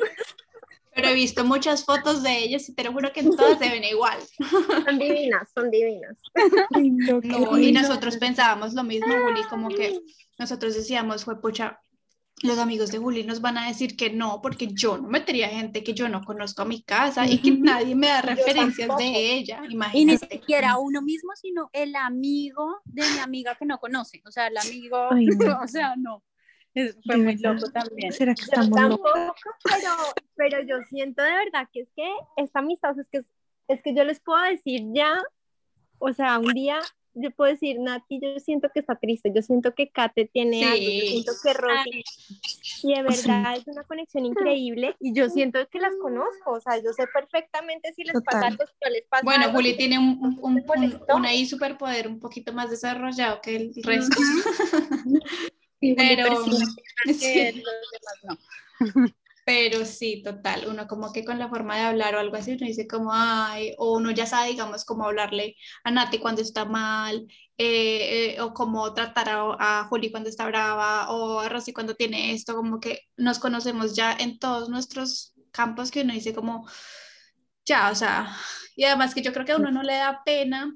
Pero 0.93 1.10
he 1.10 1.13
visto 1.13 1.46
muchas 1.46 1.86
fotos 1.86 2.24
de 2.24 2.39
ellas 2.39 2.67
y 2.70 2.74
te 2.74 2.84
lo 2.84 2.91
juro 2.91 3.13
que 3.13 3.22
todas 3.22 3.60
se 3.60 3.70
ven 3.70 3.84
igual. 3.84 4.17
Son 4.84 4.98
divinas, 4.98 5.48
son 5.54 5.70
divinas. 5.70 6.17
No, 7.24 7.58
y 7.60 7.72
nosotros 7.72 8.17
pensábamos 8.17 8.74
lo 8.74 8.84
mismo, 8.84 9.13
Juli, 9.24 9.43
como 9.43 9.70
que 9.70 10.00
nosotros 10.39 10.74
decíamos, 10.74 11.24
fue 11.24 11.39
pucha, 11.39 11.80
los 12.43 12.60
amigos 12.60 12.91
de 12.91 13.00
Juli 13.00 13.23
nos 13.23 13.41
van 13.41 13.58
a 13.58 13.67
decir 13.67 13.95
que 13.95 14.12
no, 14.12 14.41
porque 14.41 14.67
yo 14.67 14.97
no 14.97 15.08
metería 15.08 15.50
gente 15.50 15.84
que 15.84 15.93
yo 15.93 16.08
no 16.08 16.23
conozco 16.23 16.62
a 16.62 16.65
mi 16.65 16.84
casa 16.84 17.26
y 17.26 17.39
que 17.39 17.52
nadie 17.52 17.95
me 17.95 18.08
da 18.08 18.21
referencias 18.21 18.95
de 18.97 19.34
ella. 19.34 19.62
Imagínate. 19.67 19.97
Y 19.97 20.06
ni 20.06 20.17
siquiera 20.17 20.78
uno 20.78 21.02
mismo, 21.02 21.32
sino 21.36 21.69
el 21.73 21.95
amigo 21.95 22.80
de 22.86 23.02
mi 23.02 23.19
amiga 23.19 23.56
que 23.56 23.65
no 23.65 23.80
conoce. 23.80 24.21
O 24.26 24.32
sea, 24.32 24.47
el 24.47 24.58
amigo, 24.58 25.10
o 25.63 25.67
sea, 25.67 25.95
no. 25.95 26.23
fue 27.06 27.17
muy 27.17 27.38
loco 27.38 27.71
también. 27.71 28.13
¿Será 28.13 28.36
que 28.36 28.43
estamos 28.43 28.69
tampoco, 28.69 29.36
pero, 29.63 29.91
pero 30.36 30.63
yo 30.67 30.76
siento 30.89 31.23
de 31.23 31.32
verdad 31.32 31.67
que 31.73 31.82
es 31.82 31.89
que 31.95 32.08
esta 32.36 32.60
amistad, 32.60 33.00
es 33.00 33.08
que, 33.10 33.26
es 33.67 33.82
que 33.82 33.95
yo 33.95 34.04
les 34.04 34.19
puedo 34.19 34.41
decir 34.43 34.84
ya, 34.93 35.17
o 35.97 36.13
sea, 36.13 36.38
un 36.38 36.54
día 36.54 36.80
yo 37.19 37.32
puedo 37.32 37.51
decir, 37.51 37.80
Nati, 37.80 38.19
yo 38.21 38.39
siento 38.39 38.69
que 38.73 38.80
está 38.80 38.95
triste, 38.95 39.32
yo 39.34 39.41
siento 39.41 39.73
que 39.73 39.89
Kate 39.89 40.30
tiene 40.32 40.63
algo, 40.63 40.77
yo 40.77 41.08
siento 41.08 41.32
que 41.43 41.53
Rosy, 41.53 42.03
y 42.84 42.93
de 42.93 43.03
verdad 43.03 43.58
es 43.58 43.67
una 43.67 43.84
conexión 43.84 44.25
increíble, 44.25 44.95
y 44.99 45.13
yo 45.13 45.30
siento 45.30 45.60
que 45.69 45.80
las 45.80 45.93
conozco, 46.01 46.51
o 46.51 46.62
sea, 46.62 46.77
yo 46.77 46.93
sé 46.93 47.06
perfectamente 47.13 47.93
si 47.93 48.03
les 48.03 48.21
pasa 48.23 48.47
algo, 48.47 48.63
si 48.65 48.91
les 48.91 49.03
pasa 49.08 49.23
Bueno, 49.23 49.51
Juli 49.51 49.75
tiene 49.75 49.99
un, 49.99 50.39
un, 50.41 50.63
un, 51.13 51.25
ahí 51.25 51.45
superpoder 51.45 52.08
un 52.08 52.19
poquito 52.19 52.53
más 52.53 52.69
desarrollado 52.69 53.41
que 53.41 53.56
el 53.56 53.73
resto. 53.84 54.17
pero, 55.80 55.80
sí. 55.80 55.95
Pero 55.95 56.45
sí, 59.86 60.22
total, 60.24 60.66
uno 60.68 60.88
como 60.88 61.14
que 61.14 61.24
con 61.24 61.40
la 61.40 61.50
forma 61.50 61.76
de 61.76 61.84
hablar 61.84 62.16
o 62.16 62.20
algo 62.20 62.36
así, 62.36 62.52
uno 62.52 62.66
dice 62.66 62.88
como, 62.88 63.12
ay, 63.14 63.74
o 63.78 63.96
uno 63.98 64.12
ya 64.12 64.26
sabe, 64.26 64.50
digamos, 64.50 64.84
cómo 64.86 65.06
hablarle 65.06 65.56
a 65.84 65.92
Nati 65.92 66.20
cuando 66.20 66.42
está 66.42 66.66
mal, 66.66 67.28
eh, 67.58 68.36
eh, 68.36 68.42
o 68.42 68.54
cómo 68.54 68.94
tratar 68.94 69.30
a, 69.30 69.82
a, 69.82 69.84
Juli 69.86 70.12
cuando 70.12 70.30
está 70.30 70.46
brava, 70.48 71.10
o 71.12 71.40
a 71.40 71.50
Rosy 71.50 71.74
cuando 71.74 71.96
tiene 71.96 72.34
esto, 72.34 72.56
como 72.56 72.80
que 72.80 73.02
nos 73.16 73.40
conocemos 73.40 73.96
ya 73.96 74.14
en 74.14 74.40
todos 74.40 74.70
nuestros 74.70 75.34
campos 75.52 75.92
que 75.92 76.02
uno 76.02 76.14
dice 76.14 76.34
como, 76.34 76.68
ya, 77.66 77.90
o 77.92 77.96
sea, 77.96 78.36
y 78.76 78.86
además 78.86 79.14
que 79.16 79.22
yo 79.22 79.34
creo 79.34 79.46
que 79.46 79.54
a 79.54 79.58
uno 79.58 79.72
no 79.72 79.84
le 79.84 79.94
da 79.96 80.22
pena. 80.26 80.74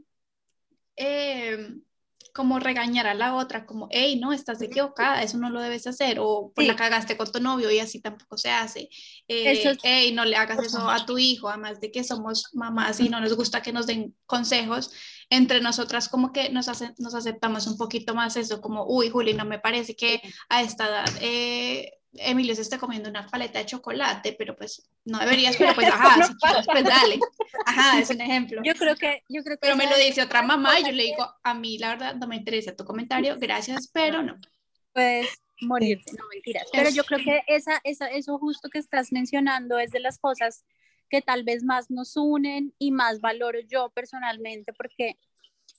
Eh, 0.96 1.76
como 2.34 2.60
regañar 2.60 3.08
a 3.08 3.14
la 3.14 3.36
otra, 3.36 3.66
como, 3.66 3.88
hey, 3.92 4.20
no, 4.20 4.34
estás 4.34 4.62
equivocada, 4.62 5.22
eso 5.24 5.38
no 5.38 5.50
lo 5.50 5.62
debes 5.62 5.88
hacer, 5.88 6.18
o 6.20 6.52
pues 6.56 6.68
la 6.68 6.76
cagaste 6.76 7.18
con 7.18 7.32
tu 7.32 7.40
novio 7.40 7.72
y 7.72 7.80
así 7.80 8.02
tampoco 8.02 8.38
se 8.38 8.50
hace. 8.50 8.90
Eh, 9.28 9.78
hey, 9.84 10.12
no 10.14 10.26
le 10.26 10.36
hagas 10.36 10.60
eso 10.66 10.90
a 10.90 11.06
tu 11.06 11.18
hijo, 11.18 11.50
además 11.50 11.80
de 11.80 11.92
que 11.92 12.04
somos 12.04 12.50
mamás 12.54 13.00
y 13.00 13.10
no 13.10 13.20
nos 13.20 13.36
gusta 13.36 13.62
que 13.62 13.74
nos 13.74 13.88
den 13.88 14.16
consejos, 14.26 14.92
entre 15.30 15.62
nosotras 15.62 16.10
como 16.10 16.32
que 16.32 16.50
nos, 16.50 16.68
hace, 16.68 16.94
nos 16.98 17.16
aceptamos 17.16 17.68
un 17.68 17.78
poquito 17.78 18.16
más 18.16 18.36
eso, 18.38 18.62
como, 18.62 18.86
uy, 18.86 19.10
Juli, 19.10 19.34
no 19.34 19.46
me 19.46 19.60
parece 19.60 19.96
que 19.96 20.22
a 20.50 20.62
esta 20.62 20.88
edad... 20.88 21.10
Eh, 21.22 21.98
Emilio 22.14 22.56
se 22.56 22.62
está 22.62 22.78
comiendo 22.78 23.10
una 23.10 23.26
paleta 23.26 23.60
de 23.60 23.66
chocolate, 23.66 24.36
pero 24.38 24.56
pues 24.56 24.90
no 25.06 25.20
deberías, 25.20 25.56
pero 25.56 25.74
pues 25.74 25.88
ajá, 25.94 26.24
si 26.24 26.36
quieres, 26.36 26.66
pues 26.66 26.84
dale. 26.84 27.20
Ajá, 27.66 28.00
es 28.00 28.10
un 28.10 28.22
ejemplo. 28.22 28.62
Yo 28.64 28.74
creo 28.76 28.96
que, 28.96 29.24
yo 29.30 29.44
creo 29.44 29.58
que 29.58 29.62
Pero 29.62 29.78
me 29.78 29.90
lo 29.90 29.98
dice 29.98 30.22
otra 30.22 30.42
mamá 30.42 30.80
y 30.80 30.84
yo 30.84 30.92
le 30.92 31.04
digo, 31.04 31.26
a 31.44 31.54
mí 31.54 31.78
la 31.78 31.90
verdad 31.90 32.16
no 32.16 32.28
me 32.28 32.36
interesa 32.36 32.76
tu 32.76 32.84
comentario, 32.84 33.38
gracias, 33.40 33.90
pero 33.94 34.22
no. 34.22 34.38
Pues 34.94 35.42
morirte, 35.62 36.12
no 36.18 36.26
mentiras. 36.34 36.66
Pero 36.72 36.90
yo 36.90 37.04
creo 37.06 37.20
que 37.20 37.44
esa, 37.48 37.80
esa, 37.84 38.08
eso 38.08 38.38
justo 38.38 38.70
que 38.70 38.80
estás 38.80 39.12
mencionando 39.12 39.80
es 39.80 39.92
de 39.92 40.00
las 40.02 40.18
cosas 40.18 40.66
que 41.10 41.22
tal 41.22 41.44
vez 41.44 41.64
más 41.64 41.90
nos 41.90 42.18
unen 42.18 42.74
y 42.78 42.92
más 42.92 43.22
valoro 43.22 43.60
yo 43.60 43.90
personalmente, 43.90 44.74
porque, 44.74 45.18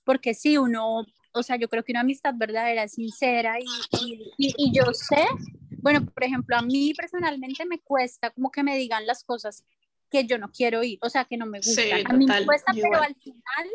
porque 0.05 0.35
sí, 0.35 0.57
uno, 0.57 1.05
o 1.33 1.43
sea, 1.43 1.57
yo 1.57 1.69
creo 1.69 1.83
que 1.85 1.93
una 1.93 2.01
amistad 2.01 2.35
verdadera, 2.37 2.89
sincera 2.89 3.59
y, 3.59 3.65
y, 4.39 4.55
y 4.57 4.73
yo 4.73 4.93
sé 4.93 5.27
bueno, 5.83 6.07
por 6.07 6.25
ejemplo, 6.25 6.57
a 6.57 6.63
mí 6.63 6.95
personalmente 6.95 7.67
me 7.67 7.81
cuesta 7.81 8.31
como 8.31 8.51
que 8.51 8.63
me 8.63 8.79
digan 8.79 9.05
las 9.05 9.25
cosas 9.25 9.65
que 10.11 10.25
yo 10.25 10.39
no 10.39 10.51
quiero 10.51 10.81
oír, 10.81 10.99
o 11.03 11.11
sea, 11.11 11.25
que 11.25 11.37
no 11.37 11.45
me 11.45 11.59
gustan. 11.59 12.07
a 12.07 12.13
mí 12.13 12.27
me 12.27 12.47
cuesta, 12.47 12.73
pero 12.73 13.03
al 13.03 13.17
final, 13.17 13.69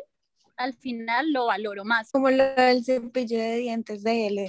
al 0.56 0.74
final 0.76 1.34
lo 1.34 1.48
valoro 1.48 1.84
más. 1.84 2.12
Como 2.12 2.30
lo 2.30 2.46
del 2.56 2.86
cepillo 2.86 3.38
de 3.38 3.58
dientes 3.58 4.04
de 4.04 4.28
él. 4.28 4.48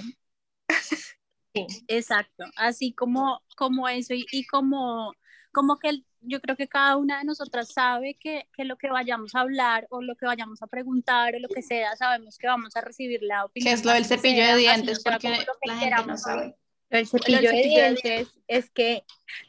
Sí, 1.53 1.65
exacto, 1.87 2.45
así 2.55 2.93
como, 2.93 3.41
como 3.57 3.89
eso 3.89 4.13
y, 4.13 4.25
y 4.31 4.45
como, 4.45 5.13
como 5.51 5.77
que 5.79 6.03
yo 6.21 6.39
creo 6.41 6.55
que 6.55 6.67
cada 6.67 6.95
una 6.95 7.19
de 7.19 7.25
nosotras 7.25 7.69
sabe 7.73 8.15
que, 8.19 8.47
que, 8.55 8.65
lo 8.65 8.77
que 8.77 8.89
vayamos 8.89 9.35
a 9.35 9.41
hablar 9.41 9.87
o 9.89 10.01
lo 10.01 10.15
que 10.15 10.25
vayamos 10.25 10.61
a 10.61 10.67
preguntar 10.67 11.35
o 11.35 11.39
lo 11.39 11.47
que 11.47 11.61
sea, 11.61 11.95
sabemos 11.95 12.37
que 12.37 12.47
vamos 12.47 12.75
a 12.75 12.81
recibir 12.81 13.21
la 13.23 13.45
opinión. 13.45 13.67
Que 13.67 13.73
es 13.73 13.83
lo 13.83 13.93
del 13.93 14.05
cepillo 14.05 14.45
de 14.45 14.57
dientes, 14.57 15.01
porque 15.03 15.45
la 15.63 15.75
gente 15.75 16.05
no 16.05 16.17
sabe. 16.17 16.55
El 16.89 17.07
cepillo, 17.07 17.51
de 17.51 17.61
dientes 17.61 18.27
es 18.47 18.69
que 18.71 19.03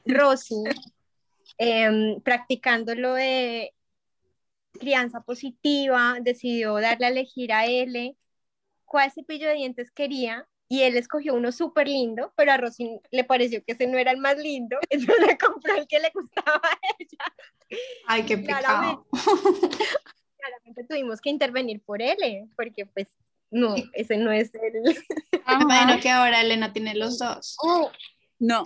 Rosy, 0.04 0.62
em, 1.58 2.20
practicando 2.20 2.94
lo 2.94 3.14
de 3.14 3.72
crianza 4.78 5.22
positiva, 5.22 6.18
decidió 6.20 6.74
darle 6.74 7.06
a 7.06 7.10
elegir 7.10 7.52
a 7.52 7.66
él 7.66 8.16
cuál 8.84 9.10
cepillo 9.10 9.48
de 9.48 9.54
dientes 9.54 9.90
quería 9.90 10.46
y 10.68 10.82
él 10.82 10.96
escogió 10.96 11.34
uno 11.34 11.50
súper 11.50 11.88
lindo, 11.88 12.32
pero 12.36 12.52
a 12.52 12.56
Rosy 12.56 13.00
le 13.10 13.24
pareció 13.24 13.64
que 13.64 13.72
ese 13.72 13.88
no 13.88 13.98
era 13.98 14.12
el 14.12 14.18
más 14.18 14.36
lindo, 14.38 14.78
entonces 14.90 15.26
le 15.26 15.36
compró 15.36 15.74
el 15.74 15.86
que 15.88 15.98
le 15.98 16.10
gustaba 16.14 16.60
a 16.62 16.78
ella. 16.98 17.78
Ay, 18.06 18.24
qué 18.24 18.38
pecado. 18.38 19.06
Claramente, 20.38 20.84
tuvimos 20.84 21.20
que 21.20 21.30
intervenir 21.30 21.80
por 21.82 22.00
él, 22.00 22.16
porque 22.56 22.86
pues 22.86 23.08
no, 23.50 23.74
ese 23.92 24.16
no 24.16 24.30
es 24.32 24.50
el... 24.54 24.96
Bueno, 25.66 25.98
que 26.00 26.10
ahora 26.10 26.40
Elena 26.40 26.72
tiene 26.72 26.94
los 26.94 27.18
dos. 27.18 27.56
Oh, 27.62 27.90
no. 28.40 28.64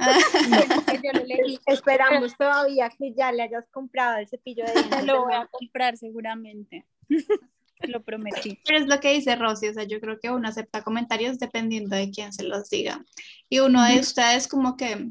Ah. 0.00 0.18
Esperamos 1.66 2.36
todavía 2.36 2.88
que 2.90 3.12
ya 3.12 3.32
le 3.32 3.42
hayas 3.42 3.64
comprado 3.70 4.18
el 4.18 4.28
cepillo 4.28 4.64
de 4.64 4.72
dientes. 4.72 5.04
Lo 5.04 5.24
voy 5.24 5.34
a 5.34 5.46
comprar 5.46 5.96
seguramente. 5.96 6.86
Lo 7.80 8.02
prometí. 8.02 8.58
Pero 8.64 8.78
es 8.78 8.86
lo 8.86 8.98
que 9.00 9.12
dice 9.12 9.36
Rosy, 9.36 9.68
o 9.68 9.74
sea, 9.74 9.84
yo 9.84 10.00
creo 10.00 10.18
que 10.18 10.30
uno 10.30 10.48
acepta 10.48 10.82
comentarios 10.82 11.38
dependiendo 11.38 11.94
de 11.94 12.10
quién 12.10 12.32
se 12.32 12.42
los 12.42 12.70
diga. 12.70 13.04
Y 13.50 13.58
uno 13.58 13.84
de 13.84 14.00
ustedes 14.00 14.48
como 14.48 14.78
que 14.78 15.10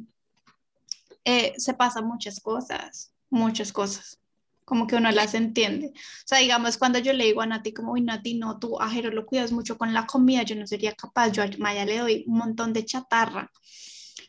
eh, 1.26 1.54
se 1.58 1.76
pasa 1.76 2.02
muchas 2.02 2.40
cosas, 2.40 3.14
muchas 3.30 3.72
cosas, 3.72 4.20
como 4.66 4.88
que 4.88 4.96
uno 4.96 5.12
las 5.12 5.36
entiende. 5.36 5.92
O 5.96 6.28
sea, 6.28 6.40
digamos, 6.40 6.78
cuando 6.78 7.00
yo 7.00 7.14
le 7.14 7.26
digo 7.26 7.42
a 7.42 7.46
Nati 7.46 7.72
como, 7.72 7.94
uy, 7.94 8.02
Nati, 8.02 8.34
no, 8.34 8.60
tú, 8.60 8.82
ajero, 8.82 9.12
lo 9.12 9.26
cuidas 9.26 9.52
mucho 9.52 9.78
con 9.78 9.94
la 9.94 10.08
comida, 10.08 10.44
yo 10.44 10.56
no 10.56 10.68
sería 10.68 10.94
capaz, 10.94 11.32
yo 11.32 11.44
a 11.44 11.50
Maya 11.60 11.86
le 11.86 12.00
doy 12.00 12.24
un 12.28 12.38
montón 12.40 12.74
de 12.74 12.84
chatarra. 12.84 13.52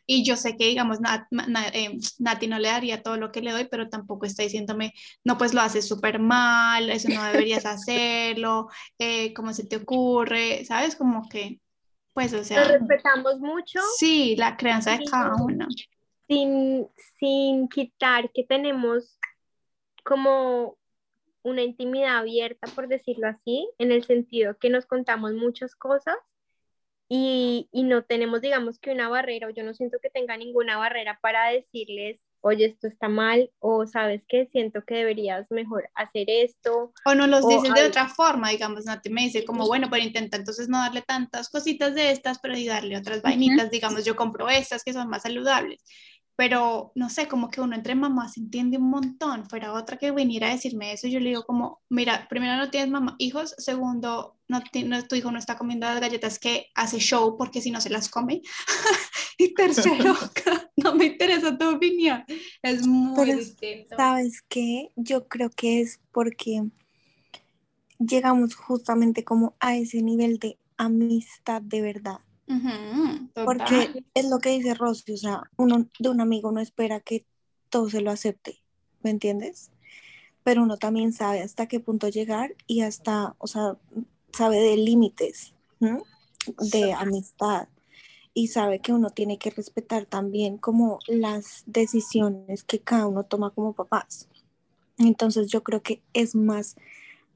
Y 0.09 0.25
yo 0.25 0.37
sé 0.37 0.57
que, 0.57 0.67
digamos, 0.67 0.99
eh, 1.73 1.99
Nati 2.19 2.47
no 2.47 2.61
le 2.61 2.69
daría 2.69 3.03
todo 3.03 3.17
lo 3.17 3.33
que 3.33 3.41
le 3.41 3.51
doy, 3.51 3.67
pero 3.69 3.89
tampoco 3.89 4.25
está 4.25 4.45
diciéndome, 4.45 4.93
no, 5.25 5.37
pues 5.37 5.53
lo 5.53 5.63
haces 5.63 5.89
súper 5.89 6.21
mal, 6.21 6.91
eso 6.91 7.09
no 7.09 7.25
deberías 7.25 7.67
hacerlo, 7.67 8.69
eh, 8.99 9.35
¿cómo 9.35 9.53
se 9.53 9.67
te 9.67 9.77
ocurre? 9.77 10.65
¿Sabes? 10.65 10.95
Como 10.95 11.29
que, 11.29 11.61
pues, 12.13 12.33
o 12.35 12.45
sea. 12.45 12.65
Lo 12.65 12.79
respetamos 12.79 13.41
mucho. 13.41 13.81
Sí, 13.97 14.37
la 14.37 14.57
crianza 14.57 14.93
de 14.97 15.05
cada 15.05 15.35
uno. 15.35 15.67
Sin, 16.29 16.87
sin 17.19 17.69
quitar 17.69 18.31
que 18.33 18.45
tenemos 18.45 19.19
como 20.07 20.79
una 21.43 21.63
intimidad 21.63 22.19
abierta, 22.19 22.69
por 22.75 22.89
decirlo 22.89 23.29
así, 23.29 23.69
en 23.79 23.93
el 23.93 24.05
sentido 24.05 24.57
que 24.57 24.71
nos 24.71 24.87
contamos 24.87 25.35
muchas 25.35 25.75
cosas 25.75 26.17
y, 27.09 27.69
y, 27.71 27.85
no 27.85 28.03
tenemos, 28.03 28.41
digamos, 28.41 28.81
que 28.81 28.91
una 28.91 29.09
barrera, 29.09 29.47
o 29.47 29.51
yo 29.51 29.63
no 29.63 29.75
siento 29.75 29.99
que 30.03 30.11
tenga 30.11 30.37
ninguna 30.37 30.77
barrera 30.77 31.21
para 31.23 31.51
decirles, 31.51 32.21
oye, 32.41 32.65
esto 32.65 32.89
está 32.89 33.09
mal, 33.09 33.51
o 33.61 33.87
sabes 33.87 34.27
que 34.27 34.47
siento 34.47 34.83
que 34.85 34.97
deberías 34.97 35.49
mejor 35.53 35.89
hacer 35.95 36.27
esto. 36.29 36.93
O 37.05 37.15
no 37.15 37.29
los 37.29 37.47
dices 37.47 37.73
de 37.75 37.87
otra 37.87 38.09
forma, 38.09 38.51
digamos, 38.51 38.87
Nati 38.87 39.11
me 39.11 39.23
dice 39.23 39.45
como, 39.45 39.69
bueno, 39.69 39.89
pero 39.89 40.03
intenta 40.03 40.37
entonces 40.37 40.69
no 40.69 40.79
darle 40.79 41.03
tantas 41.03 41.49
cositas 41.49 41.95
de 41.95 42.11
estas, 42.11 42.41
pero 42.41 42.57
y 42.57 42.67
darle 42.67 42.97
otras 42.97 43.23
vainitas, 43.23 43.71
digamos, 43.71 44.05
yo 44.05 44.17
compro 44.17 44.49
estas 44.49 44.83
que 44.83 44.93
son 44.93 45.09
más 45.09 45.23
saludables 45.23 45.85
pero 46.37 46.93
no 46.95 47.09
sé, 47.09 47.29
como 47.29 47.49
que 47.49 47.63
uno 47.63 47.75
entre 47.75 47.95
mamás 47.95 48.37
entiende 48.37 48.77
un 48.77 48.91
montón, 48.91 49.49
fuera 49.49 49.73
otra 49.73 49.97
que 49.97 50.11
viniera 50.11 50.49
a 50.49 50.53
decirme 50.53 50.93
eso, 50.93 51.09
yo 51.09 51.19
le 51.19 51.31
digo 51.31 51.45
como, 51.45 51.81
mira, 51.89 52.27
primero 52.29 52.57
no 52.57 52.71
tienes 52.71 52.91
mamá, 52.91 53.17
hijos, 53.19 53.55
segundo, 53.57 54.37
no, 54.47 54.61
tu 55.09 55.17
hijo 55.17 55.33
no 55.33 55.39
está 55.39 55.57
comiendo 55.57 55.87
las 55.87 55.99
galletas 55.99 56.39
que 56.39 56.67
hace 56.75 56.99
show 56.99 57.37
porque 57.39 57.63
si 57.63 57.71
no 57.71 57.81
se 57.81 57.89
las 57.89 58.11
come, 58.11 58.43
y 59.39 59.55
tercero, 59.55 60.15
no 60.77 60.95
me 60.95 61.07
interesa 61.07 61.57
tu 61.57 61.75
opinión, 61.75 62.23
es 62.63 62.87
muy 62.87 63.33
distinto. 63.33 63.97
¿Sabes 63.97 64.43
qué? 64.47 64.91
Yo 64.95 65.29
creo 65.29 65.49
que 65.49 65.81
es 65.81 66.01
porque 66.13 66.65
llegamos 67.99 68.55
justamente 68.57 69.25
como 69.25 69.57
a 69.59 69.75
ese 69.75 70.03
nivel 70.03 70.39
de 70.39 70.59
amistad 70.77 71.63
de 71.63 71.81
verdad 71.81 72.26
porque 73.45 74.05
es 74.15 74.29
lo 74.29 74.39
que 74.39 74.51
dice 74.51 74.75
Rosy, 74.75 75.13
o 75.13 75.17
sea, 75.17 75.43
uno 75.57 75.89
de 75.99 76.09
un 76.09 76.21
amigo 76.21 76.53
no 76.53 76.61
espera 76.61 77.01
que 77.01 77.27
todo 77.71 77.91
se 77.91 78.01
lo 78.01 78.11
acepte, 78.11 78.63
¿me 79.03 79.11
entiendes? 79.11 79.71
Pero 80.45 80.63
uno 80.63 80.77
también 80.77 81.13
sabe 81.13 81.43
hasta 81.43 81.67
qué 81.67 81.81
punto 81.81 82.09
llegar 82.09 82.55
y 82.67 82.83
hasta, 82.83 83.35
o 83.39 83.47
sea, 83.47 83.77
sabe 84.33 84.61
de 84.61 84.77
límites 84.77 85.55
de 86.73 86.93
amistad 86.93 87.69
y 88.33 88.49
sabe 88.49 88.81
que 88.81 88.93
uno 88.93 89.11
tiene 89.11 89.39
que 89.39 89.51
respetar 89.51 90.05
también 90.05 90.59
como 90.59 90.99
las 91.07 91.65
decisiones 91.67 92.65
que 92.65 92.79
cada 92.79 93.07
uno 93.07 93.25
toma 93.25 93.51
como 93.51 93.73
papás. 93.73 94.29
Entonces 94.99 95.49
yo 95.49 95.63
creo 95.63 95.83
que 95.83 96.03
es 96.13 96.35
más 96.35 96.77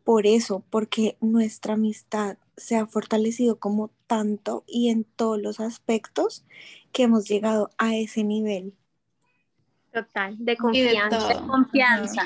por 0.04 0.26
eso, 0.26 0.62
porque 0.70 1.16
nuestra 1.20 1.74
amistad 1.74 2.36
se 2.60 2.76
ha 2.76 2.86
fortalecido 2.86 3.58
como 3.58 3.90
tanto 4.06 4.64
y 4.66 4.90
en 4.90 5.04
todos 5.04 5.40
los 5.40 5.60
aspectos 5.60 6.44
que 6.92 7.04
hemos 7.04 7.28
llegado 7.28 7.70
a 7.78 7.96
ese 7.96 8.22
nivel. 8.22 8.74
Total, 9.92 10.36
de 10.38 10.56
confianza. 10.56 11.28
De, 11.28 11.46
confianza. 11.46 12.22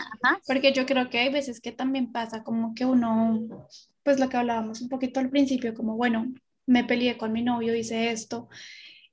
Porque 0.47 0.72
yo 0.72 0.85
creo 0.85 1.09
que 1.09 1.18
hay 1.18 1.32
veces 1.32 1.61
que 1.61 1.72
también 1.72 2.12
pasa 2.12 2.43
como 2.43 2.74
que 2.74 2.85
uno, 2.85 3.66
pues 4.03 4.20
lo 4.20 4.28
que 4.28 4.37
hablábamos 4.37 4.82
un 4.82 4.89
poquito 4.89 5.20
al 5.20 5.30
principio, 5.30 5.72
como 5.72 5.97
bueno, 5.97 6.35
me 6.66 6.85
peleé 6.85 7.16
con 7.16 7.32
mi 7.32 7.43
novio, 7.43 7.74
hice 7.74 8.11
esto, 8.11 8.49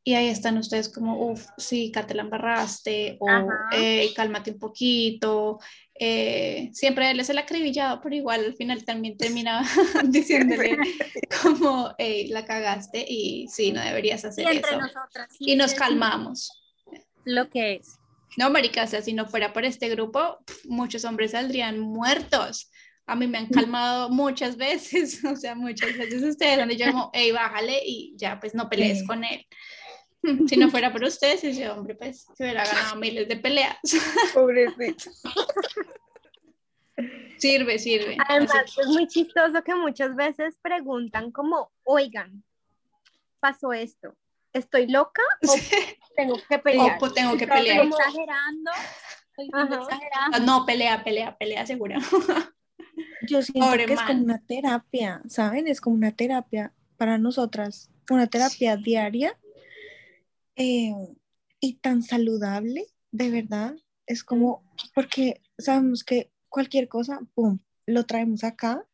y 0.04 0.16
ahí 0.16 0.28
están 0.28 0.58
ustedes 0.58 0.90
como, 0.90 1.32
uff, 1.32 1.46
sí, 1.58 1.92
Kate 1.92 2.16
la 2.16 2.24
embarraste, 2.24 3.18
o 3.20 3.28
eh, 3.72 4.10
cálmate 4.16 4.52
un 4.52 4.60
poquito. 4.60 5.60
Eh, 6.04 6.72
siempre 6.74 7.12
él 7.12 7.20
es 7.20 7.30
el 7.30 7.38
acribillado, 7.38 8.02
pero 8.02 8.16
igual 8.16 8.44
al 8.44 8.56
final 8.56 8.84
también 8.84 9.18
termina 9.18 9.62
diciéndole 10.06 10.76
como, 11.44 11.94
hey, 12.00 12.28
la 12.30 12.44
cagaste 12.44 13.06
y 13.08 13.48
sí, 13.50 13.72
no 13.72 13.84
deberías 13.84 14.26
hacer 14.26 14.48
y 14.52 14.58
eso. 14.58 14.80
y 15.38 15.56
nos 15.56 15.76
calmamos. 15.76 16.52
Lo 17.24 17.52
que 17.52 17.76
es. 17.76 18.00
No, 18.36 18.50
marica, 18.50 18.86
o 18.86 18.88
sea, 18.88 19.04
si 19.04 19.14
no 19.14 19.28
fuera 19.28 19.54
por 19.54 19.64
este 19.64 19.90
grupo, 19.90 20.40
muchos 20.64 21.06
hombres 21.06 21.32
saldrían 21.32 21.80
muertos. 21.80 22.72
A 23.06 23.16
mí 23.16 23.28
me 23.28 23.38
han 23.38 23.50
calmado 23.50 24.10
muchas 24.10 24.58
veces, 24.58 25.24
o 25.26 25.36
sea, 25.36 25.54
muchas 25.54 25.96
veces 25.96 26.24
ustedes 26.24 26.58
donde 26.58 26.78
yo 26.78 26.88
como, 26.88 27.12
hey, 27.14 27.32
bájale 27.32 27.80
y 27.86 28.16
ya, 28.18 28.40
pues 28.40 28.56
no 28.56 28.68
pelees 28.70 29.06
con 29.06 29.24
él. 29.24 29.46
Si 30.48 30.56
no 30.56 30.70
fuera 30.70 30.92
por 30.92 31.04
ustedes, 31.04 31.44
ese 31.44 31.68
hombre 31.70 31.96
pues 31.96 32.28
se 32.36 32.44
hubiera 32.44 32.64
ganado 32.64 32.96
miles 32.98 33.28
de 33.28 33.38
peleas. 33.38 33.78
Pobrecito. 34.34 35.10
Sirve, 37.38 37.80
sirve. 37.80 38.18
Además, 38.28 38.78
es 38.80 38.88
muy 38.88 39.08
chistoso 39.08 39.64
que 39.64 39.74
muchas 39.74 40.16
veces 40.16 40.60
preguntan 40.62 41.32
como, 41.32 41.72
oigan, 41.84 42.44
pasó 43.40 43.74
esto, 43.74 44.16
¿estoy 44.54 44.88
loca 44.88 45.24
o 45.48 45.56
tengo 46.16 46.36
que 46.48 46.60
pelear? 46.60 46.98
O 47.02 47.12
tengo 47.12 47.38
que 47.38 47.48
pelear. 47.48 47.84
Estoy 47.84 48.00
exagerando. 48.00 48.72
exagerando. 49.38 50.40
No, 50.46 50.66
pelea, 50.68 51.04
pelea, 51.04 51.36
pelea, 51.36 51.66
segura. 51.66 51.98
Yo 53.28 53.42
siento 53.42 53.72
que 53.88 53.94
es 53.94 54.02
como 54.02 54.24
una 54.24 54.40
terapia, 54.40 55.22
¿saben? 55.28 55.68
Es 55.68 55.82
como 55.82 55.96
una 55.96 56.12
terapia 56.12 56.74
para 56.98 57.18
nosotras, 57.18 57.90
una 58.10 58.28
terapia 58.28 58.78
diaria 58.78 59.36
eh, 60.62 60.94
y 61.60 61.74
tan 61.74 62.04
saludable, 62.04 62.86
de 63.12 63.32
verdad. 63.32 63.76
Es 64.06 64.24
como, 64.24 64.64
porque 64.94 65.42
sabemos 65.58 66.04
que 66.04 66.32
cualquier 66.50 66.88
cosa, 66.88 67.22
¡pum!, 67.34 67.60
lo 67.88 68.06
traemos 68.06 68.44
acá, 68.44 68.86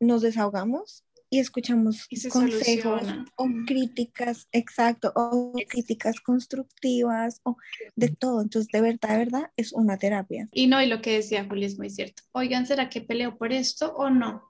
nos 0.00 0.22
desahogamos 0.22 1.04
y 1.30 1.38
escuchamos 1.38 2.08
consejos 2.30 3.02
o 3.36 3.46
críticas, 3.66 4.48
exacto, 4.50 5.12
o 5.14 5.52
críticas 5.68 6.20
constructivas 6.20 7.40
o 7.44 7.56
de 7.94 8.08
todo. 8.08 8.42
Entonces, 8.42 8.70
de 8.72 8.80
verdad, 8.80 9.10
de 9.10 9.18
verdad, 9.18 9.50
es 9.56 9.72
una 9.72 9.96
terapia. 9.98 10.48
Y 10.52 10.66
no, 10.66 10.82
y 10.82 10.86
lo 10.86 11.00
que 11.00 11.14
decía 11.14 11.46
Juli 11.48 11.66
es 11.66 11.78
muy 11.78 11.90
cierto. 11.90 12.24
Oigan, 12.32 12.66
¿será 12.66 12.90
que 12.90 13.00
peleo 13.00 13.38
por 13.38 13.52
esto 13.52 13.94
o 13.94 14.10
no? 14.10 14.42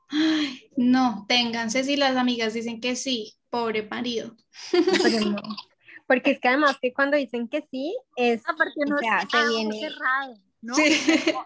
no, 0.76 1.26
ténganse 1.28 1.84
si 1.84 1.96
las 1.96 2.16
amigas 2.16 2.54
dicen 2.54 2.80
que 2.80 2.96
sí, 2.96 3.34
pobre 3.50 3.82
marido. 3.82 4.34
Porque 6.06 6.32
es 6.32 6.40
que 6.40 6.48
además 6.48 6.78
que 6.80 6.92
cuando 6.92 7.16
dicen 7.16 7.48
que 7.48 7.66
sí, 7.70 7.96
es 8.16 8.42
Aparte 8.46 8.80
no 8.86 8.98
se 8.98 9.48
viene 9.48 9.80
cerrado, 9.80 10.38
¿no? 10.60 10.74
Sí. 10.74 11.00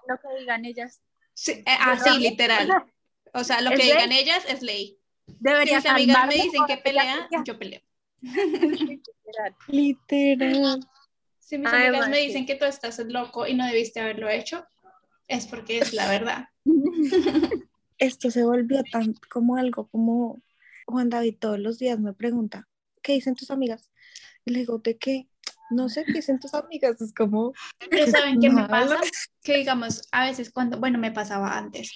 Lo 0.08 0.18
que 0.18 0.40
digan 0.40 0.64
ellas. 0.64 1.02
Sí, 1.34 1.52
eh, 1.52 1.76
así, 1.80 2.18
literal. 2.18 2.86
O 3.32 3.44
sea, 3.44 3.60
lo 3.60 3.70
que 3.70 3.82
digan 3.82 4.12
ellas 4.12 4.44
es 4.48 4.62
ley. 4.62 4.98
Debería 5.26 5.80
si 5.80 5.88
mis 5.88 5.92
amigas 5.92 6.26
me 6.26 6.34
dicen 6.34 6.62
que 6.66 6.76
pelea, 6.78 7.28
yo 7.44 7.58
peleo. 7.58 7.80
Literal. 9.68 10.80
Si 11.38 11.58
mis 11.58 11.72
amigas 11.72 12.08
me 12.08 12.18
dicen 12.18 12.44
que 12.44 12.56
tú 12.56 12.64
estás 12.64 12.98
loco 12.98 13.46
y 13.46 13.54
no 13.54 13.64
debiste 13.64 14.00
haberlo 14.00 14.28
hecho, 14.28 14.66
es 15.28 15.46
porque 15.46 15.78
es 15.78 15.92
la 15.92 16.08
verdad. 16.08 16.48
Esto 17.98 18.32
se 18.32 18.42
volvió 18.42 18.82
tan 18.90 19.14
como 19.30 19.56
algo 19.56 19.86
como 19.86 20.42
Juan 20.86 21.08
David 21.08 21.36
todos 21.38 21.60
los 21.60 21.78
días 21.78 22.00
me 22.00 22.12
pregunta, 22.12 22.68
¿qué 23.00 23.12
dicen 23.12 23.36
tus 23.36 23.52
amigas? 23.52 23.92
Y 24.46 24.52
le 24.52 24.60
digo, 24.60 24.78
¿de 24.78 24.96
qué? 24.96 25.28
No 25.70 25.88
sé 25.88 26.04
qué 26.04 26.12
dicen 26.12 26.38
tus 26.38 26.54
amigas, 26.54 27.00
es 27.00 27.12
como... 27.12 27.52
Pero 27.90 28.06
¿saben 28.06 28.40
qué 28.40 28.48
me 28.48 28.68
pasa? 28.68 29.00
Que 29.42 29.56
digamos, 29.56 30.08
a 30.12 30.24
veces 30.24 30.52
cuando, 30.52 30.78
bueno, 30.78 30.98
me 30.98 31.10
pasaba 31.10 31.58
antes, 31.58 31.90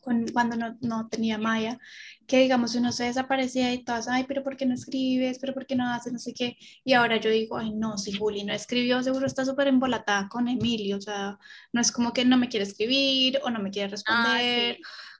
con, 0.00 0.26
cuando 0.28 0.56
no, 0.56 0.78
no 0.80 1.08
tenía 1.08 1.36
Maya, 1.36 1.78
que 2.26 2.38
digamos 2.38 2.74
uno 2.74 2.90
se 2.90 3.04
desaparecía 3.04 3.74
y 3.74 3.84
todas, 3.84 4.08
ay, 4.08 4.24
pero 4.26 4.42
¿por 4.42 4.56
qué 4.56 4.64
no 4.64 4.72
escribes? 4.72 5.38
¿Pero 5.38 5.52
por 5.52 5.66
qué 5.66 5.76
no 5.76 5.92
haces? 5.92 6.10
No 6.10 6.18
sé 6.18 6.32
qué. 6.32 6.56
Y 6.82 6.94
ahora 6.94 7.18
yo 7.18 7.28
digo, 7.28 7.58
ay, 7.58 7.74
no, 7.74 7.98
si 7.98 8.12
Juli 8.12 8.44
no 8.44 8.54
escribió, 8.54 9.02
seguro 9.02 9.26
está 9.26 9.44
súper 9.44 9.68
embolatada 9.68 10.26
con 10.30 10.48
Emilio, 10.48 10.96
o 10.96 11.02
sea, 11.02 11.38
no 11.74 11.82
es 11.82 11.92
como 11.92 12.14
que 12.14 12.24
no 12.24 12.38
me 12.38 12.48
quiere 12.48 12.64
escribir 12.64 13.40
o 13.44 13.50
no 13.50 13.60
me 13.60 13.70
quiere 13.70 13.88
responder. 13.90 14.78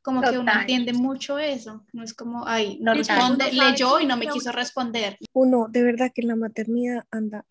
Como 0.09 0.23
que 0.23 0.39
uno 0.39 0.47
Total. 0.47 0.61
entiende 0.63 0.95
mucho 0.95 1.39
eso, 1.39 1.85
no 1.93 2.03
es 2.03 2.15
como, 2.15 2.49
ay, 2.49 2.79
no 2.81 2.95
Total. 2.95 3.19
responde, 3.19 3.53
leyó 3.53 4.01
y 4.01 4.07
no 4.07 4.17
me 4.17 4.27
quiso 4.27 4.53
responder. 4.53 5.19
Uno, 5.35 5.67
de 5.69 5.83
verdad 5.83 6.11
que 6.15 6.23
en 6.23 6.29
la 6.29 6.37
maternidad 6.37 7.05
anda, 7.11 7.45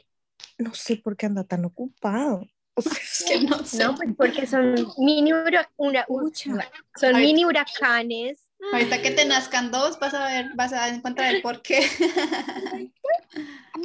no 0.57 0.73
sé 0.73 0.95
por 0.95 1.15
qué 1.15 1.27
anda 1.27 1.43
tan 1.43 1.65
ocupado. 1.65 2.47
O 2.73 2.81
sea, 2.81 2.93
Es 2.99 3.25
que 3.27 3.41
no 3.43 3.63
sé. 3.63 3.77
No, 3.83 3.93
pues 3.93 4.09
porque 4.17 4.47
son 4.47 4.73
mini, 4.97 5.33
hura- 5.33 5.69
una- 5.77 6.03
Pucha. 6.07 6.51
son 6.99 7.15
Ay. 7.15 7.27
mini 7.27 7.45
huracanes. 7.45 8.39
Ahorita 8.73 9.03
que 9.03 9.11
te 9.11 9.25
nazcan 9.25 9.69
dos, 9.69 9.99
vas 9.99 10.15
a 10.15 10.25
ver, 10.25 10.47
vas 10.55 10.73
a 10.73 10.89
encontrar 10.89 11.35
el 11.35 11.43
por 11.43 11.61
qué. 11.61 11.81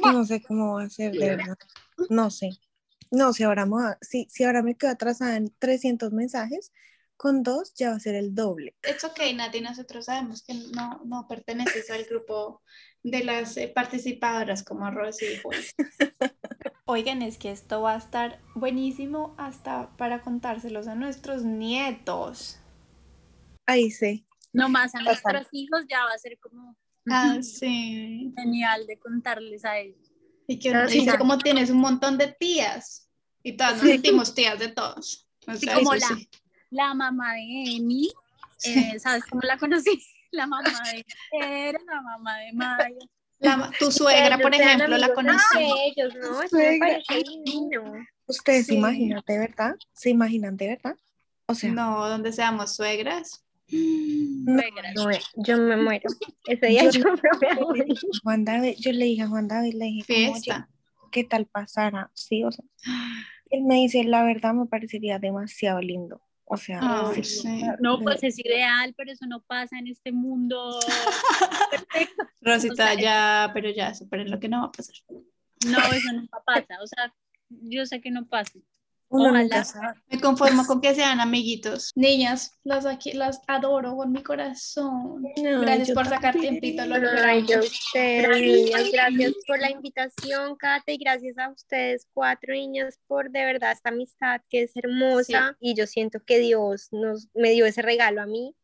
no 0.03 0.25
sé 0.25 0.41
cómo 0.41 0.77
va 0.77 0.85
a 0.85 0.89
ser, 0.89 1.13
de 1.13 1.35
verdad. 1.35 1.57
No 2.09 2.31
sé. 2.31 2.49
No 3.11 3.33
sé, 3.33 3.43
ahora, 3.43 3.67
si, 4.01 4.25
si 4.31 4.43
ahora 4.45 4.63
me 4.63 4.73
quedo 4.75 4.89
atrasada 4.89 5.35
en 5.37 5.53
300 5.59 6.11
mensajes, 6.11 6.71
con 7.17 7.43
dos 7.43 7.73
ya 7.75 7.91
va 7.91 7.95
a 7.95 7.99
ser 7.99 8.15
el 8.15 8.35
doble. 8.35 8.75
Es 8.81 9.03
ok, 9.03 9.19
Nati, 9.35 9.61
nosotros 9.61 10.05
sabemos 10.05 10.43
que 10.43 10.53
no, 10.75 11.01
no 11.05 11.27
perteneces 11.27 11.89
al 11.89 12.03
grupo 12.05 12.61
de 13.03 13.23
las 13.23 13.57
eh, 13.57 13.71
participadoras 13.73 14.63
como 14.63 14.89
Rosy 14.91 15.25
y 15.25 15.37
Juli. 15.37 15.65
Oigan, 16.85 17.21
es 17.21 17.37
que 17.37 17.51
esto 17.51 17.81
va 17.81 17.93
a 17.95 17.97
estar 17.97 18.41
buenísimo 18.55 19.35
hasta 19.37 19.95
para 19.95 20.21
contárselos 20.21 20.87
a 20.87 20.95
nuestros 20.95 21.43
nietos. 21.43 22.59
Ahí 23.65 23.89
sí. 23.91 24.25
Nomás 24.51 24.93
a 24.95 24.99
Total. 24.99 25.05
nuestros 25.05 25.47
hijos 25.53 25.85
ya 25.89 26.03
va 26.03 26.13
a 26.13 26.17
ser 26.17 26.37
como 26.39 26.75
Ah, 27.09 27.37
sí. 27.41 28.33
genial 28.35 28.85
de 28.87 28.97
contarles 28.99 29.65
a 29.65 29.77
ellos. 29.79 30.11
Y 30.47 30.59
que 30.59 30.73
Sí, 30.89 31.05
como 31.17 31.37
tienes 31.37 31.69
un 31.69 31.77
montón 31.77 32.17
de 32.17 32.35
tías. 32.37 33.09
Y 33.43 33.53
todas 33.57 33.77
nos 33.77 33.87
sentimos 33.87 34.35
tías 34.35 34.59
de 34.59 34.69
todos. 34.69 35.27
O 35.47 35.73
como 35.73 35.95
la- 35.95 36.07
sí. 36.07 36.29
La 36.73 36.93
mamá 36.93 37.33
de 37.33 37.75
Emi, 37.77 38.09
eh, 38.65 38.99
¿sabes 38.99 39.23
cómo 39.25 39.41
la 39.43 39.57
conocí? 39.57 40.01
La 40.31 40.47
mamá 40.47 40.63
de 40.91 41.05
Era, 41.39 41.79
la 41.85 42.01
mamá 42.01 42.39
de 42.39 42.53
Maya. 42.53 42.89
La 43.39 43.71
tu 43.77 43.91
suegra, 43.91 44.39
por 44.39 44.53
ejemplo, 44.55 44.97
la 44.97 45.13
conocí. 45.13 45.37
entre 45.59 45.85
ellos, 45.85 46.13
¿no? 46.15 46.39
Ustedes 48.25 48.65
se 48.65 48.71
Sí. 48.71 48.77
imaginan, 48.79 49.21
de 49.27 49.37
verdad, 49.37 49.75
se 49.93 50.09
imaginan, 50.09 50.57
de 50.57 50.67
verdad. 50.69 50.95
O 51.45 51.53
sea, 51.53 51.71
No, 51.71 52.09
donde 52.09 52.31
seamos 52.33 52.75
suegras. 52.75 53.43
no, 53.69 54.59
Suegras. 54.61 54.95
No, 54.95 55.11
yo 55.43 55.57
me 55.57 55.77
muero. 55.77 56.09
Ese 56.47 56.65
día 56.65 56.83
Yo- 56.89 56.91
yo, 56.91 57.03
me 57.13 57.37
voy 57.37 57.49
a 57.51 57.55
morir. 57.61 57.95
Juan 58.23 58.43
David, 58.45 58.75
yo 58.79 58.91
le 58.91 59.05
dije 59.05 59.21
a 59.23 59.27
Juan 59.27 59.47
David, 59.47 59.73
le 59.75 59.85
dije, 59.85 60.03
Fiesta. 60.05 60.69
¿qué 61.11 61.23
tal 61.23 61.45
pasara? 61.45 62.09
Sí, 62.15 62.43
o 62.43 62.51
sea, 62.51 62.65
él 63.51 63.63
me 63.65 63.75
dice, 63.75 64.03
la 64.03 64.23
verdad 64.23 64.53
me 64.55 64.65
parecería 64.65 65.19
demasiado 65.19 65.79
lindo. 65.79 66.21
O 66.53 66.57
sea, 66.57 66.79
Ay, 66.81 67.23
sí, 67.23 67.41
sí. 67.41 67.63
No, 67.79 67.99
pues 67.99 68.21
es 68.21 68.37
ideal, 68.37 68.93
pero 68.95 69.11
eso 69.11 69.25
no 69.25 69.41
pasa 69.41 69.79
en 69.79 69.87
este 69.87 70.11
mundo 70.11 70.79
perfecto. 71.71 72.27
Rosita, 72.41 72.73
O 72.73 72.75
sea, 72.75 72.93
ya, 72.93 73.51
pero 73.55 73.71
ya, 73.71 73.95
superen 73.95 74.29
lo 74.29 74.39
que 74.39 74.49
no 74.49 74.61
va 74.61 74.67
a 74.67 74.71
pasar. 74.71 74.95
No, 75.65 75.79
eso 75.91 76.13
nunca 76.13 76.43
pasa. 76.45 76.79
O 76.83 76.85
sea, 76.85 77.11
yo 77.49 77.87
sé 77.87 78.01
que 78.01 78.11
no 78.11 78.27
pasa. 78.27 78.59
Uno 79.13 79.29
ojalá. 79.29 79.95
Me 80.09 80.19
conformo 80.19 80.65
con 80.67 80.81
que 80.81 80.95
sean 80.95 81.19
amiguitos. 81.21 81.91
Niñas, 81.95 82.59
las 82.63 82.85
aquí 82.85 83.13
las 83.13 83.41
adoro 83.47 83.95
con 83.95 84.11
mi 84.11 84.23
corazón. 84.23 85.23
No, 85.41 85.61
Gracias 85.61 85.91
por 85.91 86.05
sacar 86.05 86.33
también. 86.33 86.59
tiempito, 86.59 86.85
lo 86.85 86.95
Ay, 87.23 87.45
yo 87.45 87.59
niñas, 87.93 88.91
gracias 88.91 89.33
por 89.47 89.59
la 89.59 89.71
invitación, 89.71 90.55
Kate, 90.55 90.93
y 90.93 90.97
gracias 90.97 91.37
a 91.37 91.49
ustedes, 91.49 92.07
cuatro 92.13 92.53
niñas, 92.53 92.99
por 93.07 93.29
de 93.29 93.45
verdad 93.45 93.71
esta 93.71 93.89
amistad 93.89 94.41
que 94.49 94.63
es 94.63 94.75
hermosa. 94.75 95.55
Y 95.59 95.75
yo 95.75 95.87
siento 95.87 96.19
que 96.25 96.39
Dios 96.39 96.87
nos 96.91 97.27
me 97.33 97.51
dio 97.51 97.65
ese 97.65 97.81
regalo 97.81 98.21
a 98.21 98.25
mí 98.25 98.55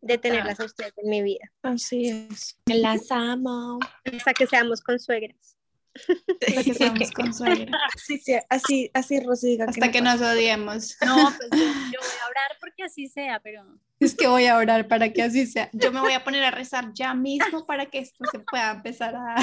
de 0.00 0.16
tenerlas 0.16 0.58
a 0.60 0.64
ustedes 0.64 0.94
en 0.96 1.10
mi 1.10 1.22
vida, 1.22 1.52
Así 1.62 2.08
es. 2.08 2.56
Las 2.64 3.10
amo. 3.10 3.78
hasta 4.16 4.32
que 4.32 4.46
seamos 4.46 4.80
consuegras. 4.80 5.59
Lo 6.54 6.62
que 6.62 6.74
somos 6.74 7.10
con 7.12 7.34
suegra. 7.34 7.78
Así, 7.94 8.18
sea, 8.18 8.44
así, 8.48 8.90
así 8.94 9.20
Rosy 9.20 9.50
diga 9.50 9.66
Hasta 9.68 9.90
que 9.90 10.00
nos 10.00 10.20
odiemos. 10.20 10.96
No, 11.04 11.16
pues 11.16 11.48
yo, 11.52 11.58
yo 11.58 12.00
voy 12.00 12.18
a 12.22 12.28
orar 12.28 12.56
porque 12.60 12.84
así 12.84 13.08
sea, 13.08 13.40
pero 13.40 13.64
Es 13.98 14.14
que 14.14 14.28
voy 14.28 14.46
a 14.46 14.56
orar 14.56 14.88
para 14.88 15.12
que 15.12 15.22
así 15.22 15.46
sea. 15.46 15.68
Yo 15.72 15.92
me 15.92 16.00
voy 16.00 16.12
a 16.12 16.24
poner 16.24 16.44
a 16.44 16.50
rezar 16.50 16.92
ya 16.92 17.14
mismo 17.14 17.66
para 17.66 17.86
que 17.86 17.98
esto 17.98 18.24
se 18.30 18.38
pueda 18.40 18.72
empezar 18.72 19.14
a... 19.14 19.36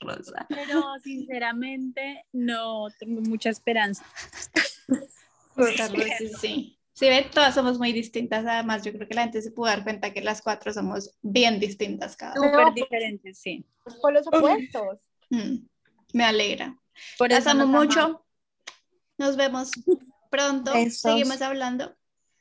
Rosa. 0.00 0.46
pero 0.48 0.82
sinceramente 1.02 2.24
no 2.32 2.88
tengo 2.98 3.20
mucha 3.22 3.50
esperanza. 3.50 4.04
Justo, 5.54 5.88
Rosy, 5.88 6.30
sí. 6.40 6.76
Si 6.92 7.08
ven, 7.08 7.30
todas 7.30 7.54
somos 7.54 7.78
muy 7.78 7.92
distintas. 7.92 8.44
Además, 8.44 8.84
yo 8.84 8.92
creo 8.92 9.08
que 9.08 9.14
la 9.14 9.22
gente 9.22 9.40
se 9.40 9.50
pudo 9.50 9.68
dar 9.68 9.82
cuenta 9.82 10.12
que 10.12 10.20
las 10.20 10.42
cuatro 10.42 10.70
somos 10.70 11.16
bien 11.22 11.58
distintas 11.58 12.14
cada 12.14 12.38
una. 12.38 12.50
Súper 12.50 12.74
diferentes, 12.74 13.38
sí. 13.38 13.64
Por 14.02 14.12
los 14.12 14.26
opuestos. 14.26 15.09
Mm, 15.30 15.66
Me 16.12 16.24
alegra. 16.24 16.76
Por 17.18 17.32
eso 17.32 17.54
nos 17.54 17.68
mucho. 17.68 18.00
amamos. 18.00 18.20
Nos 19.18 19.36
vemos 19.36 19.70
pronto. 20.30 20.72
Besos. 20.72 21.00
Seguimos 21.00 21.40
hablando. 21.42 21.94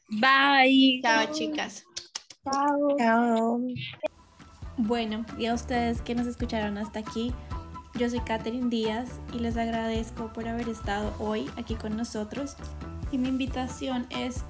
Bye. 0.10 1.02
Chao, 1.04 1.32
chicas. 1.34 1.84
Chao. 2.98 3.62
Bueno, 4.78 5.26
y 5.38 5.46
a 5.46 5.54
ustedes 5.54 6.02
que 6.02 6.16
nos 6.16 6.26
escucharon 6.26 6.78
hasta 6.78 7.00
aquí, 7.00 7.34
yo 7.96 8.10
soy 8.10 8.22
Catherine 8.22 8.70
Díaz 8.70 9.20
y 9.34 9.40
les 9.40 9.58
agradezco 9.58 10.32
por 10.32 10.48
haber 10.48 10.70
estado 10.70 11.14
hoy 11.20 11.50
aquí 11.58 11.76
con 11.76 11.98
nosotros. 11.98 12.56
Y 13.12 13.18
mi 13.18 13.28
invitación 13.28 14.08
es 14.10 14.44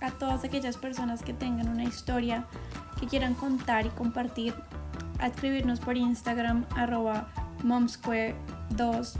a 0.00 0.10
todas 0.12 0.44
aquellas 0.44 0.76
personas 0.76 1.22
que 1.22 1.32
tengan 1.34 1.68
una 1.68 1.84
historia 1.84 2.46
que 2.98 3.06
quieran 3.06 3.34
contar 3.34 3.86
y 3.86 3.90
compartir, 3.90 4.54
a 5.18 5.26
escribirnos 5.28 5.80
por 5.80 5.96
Instagram 5.96 6.66
arroba 6.76 7.28
momsquare2. 7.64 9.14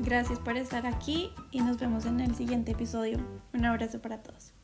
Gracias 0.00 0.38
por 0.40 0.56
estar 0.56 0.86
aquí 0.86 1.30
y 1.50 1.60
nos 1.60 1.78
vemos 1.78 2.06
en 2.06 2.20
el 2.20 2.34
siguiente 2.34 2.72
episodio. 2.72 3.18
Un 3.52 3.64
abrazo 3.64 4.00
para 4.00 4.22
todos. 4.22 4.57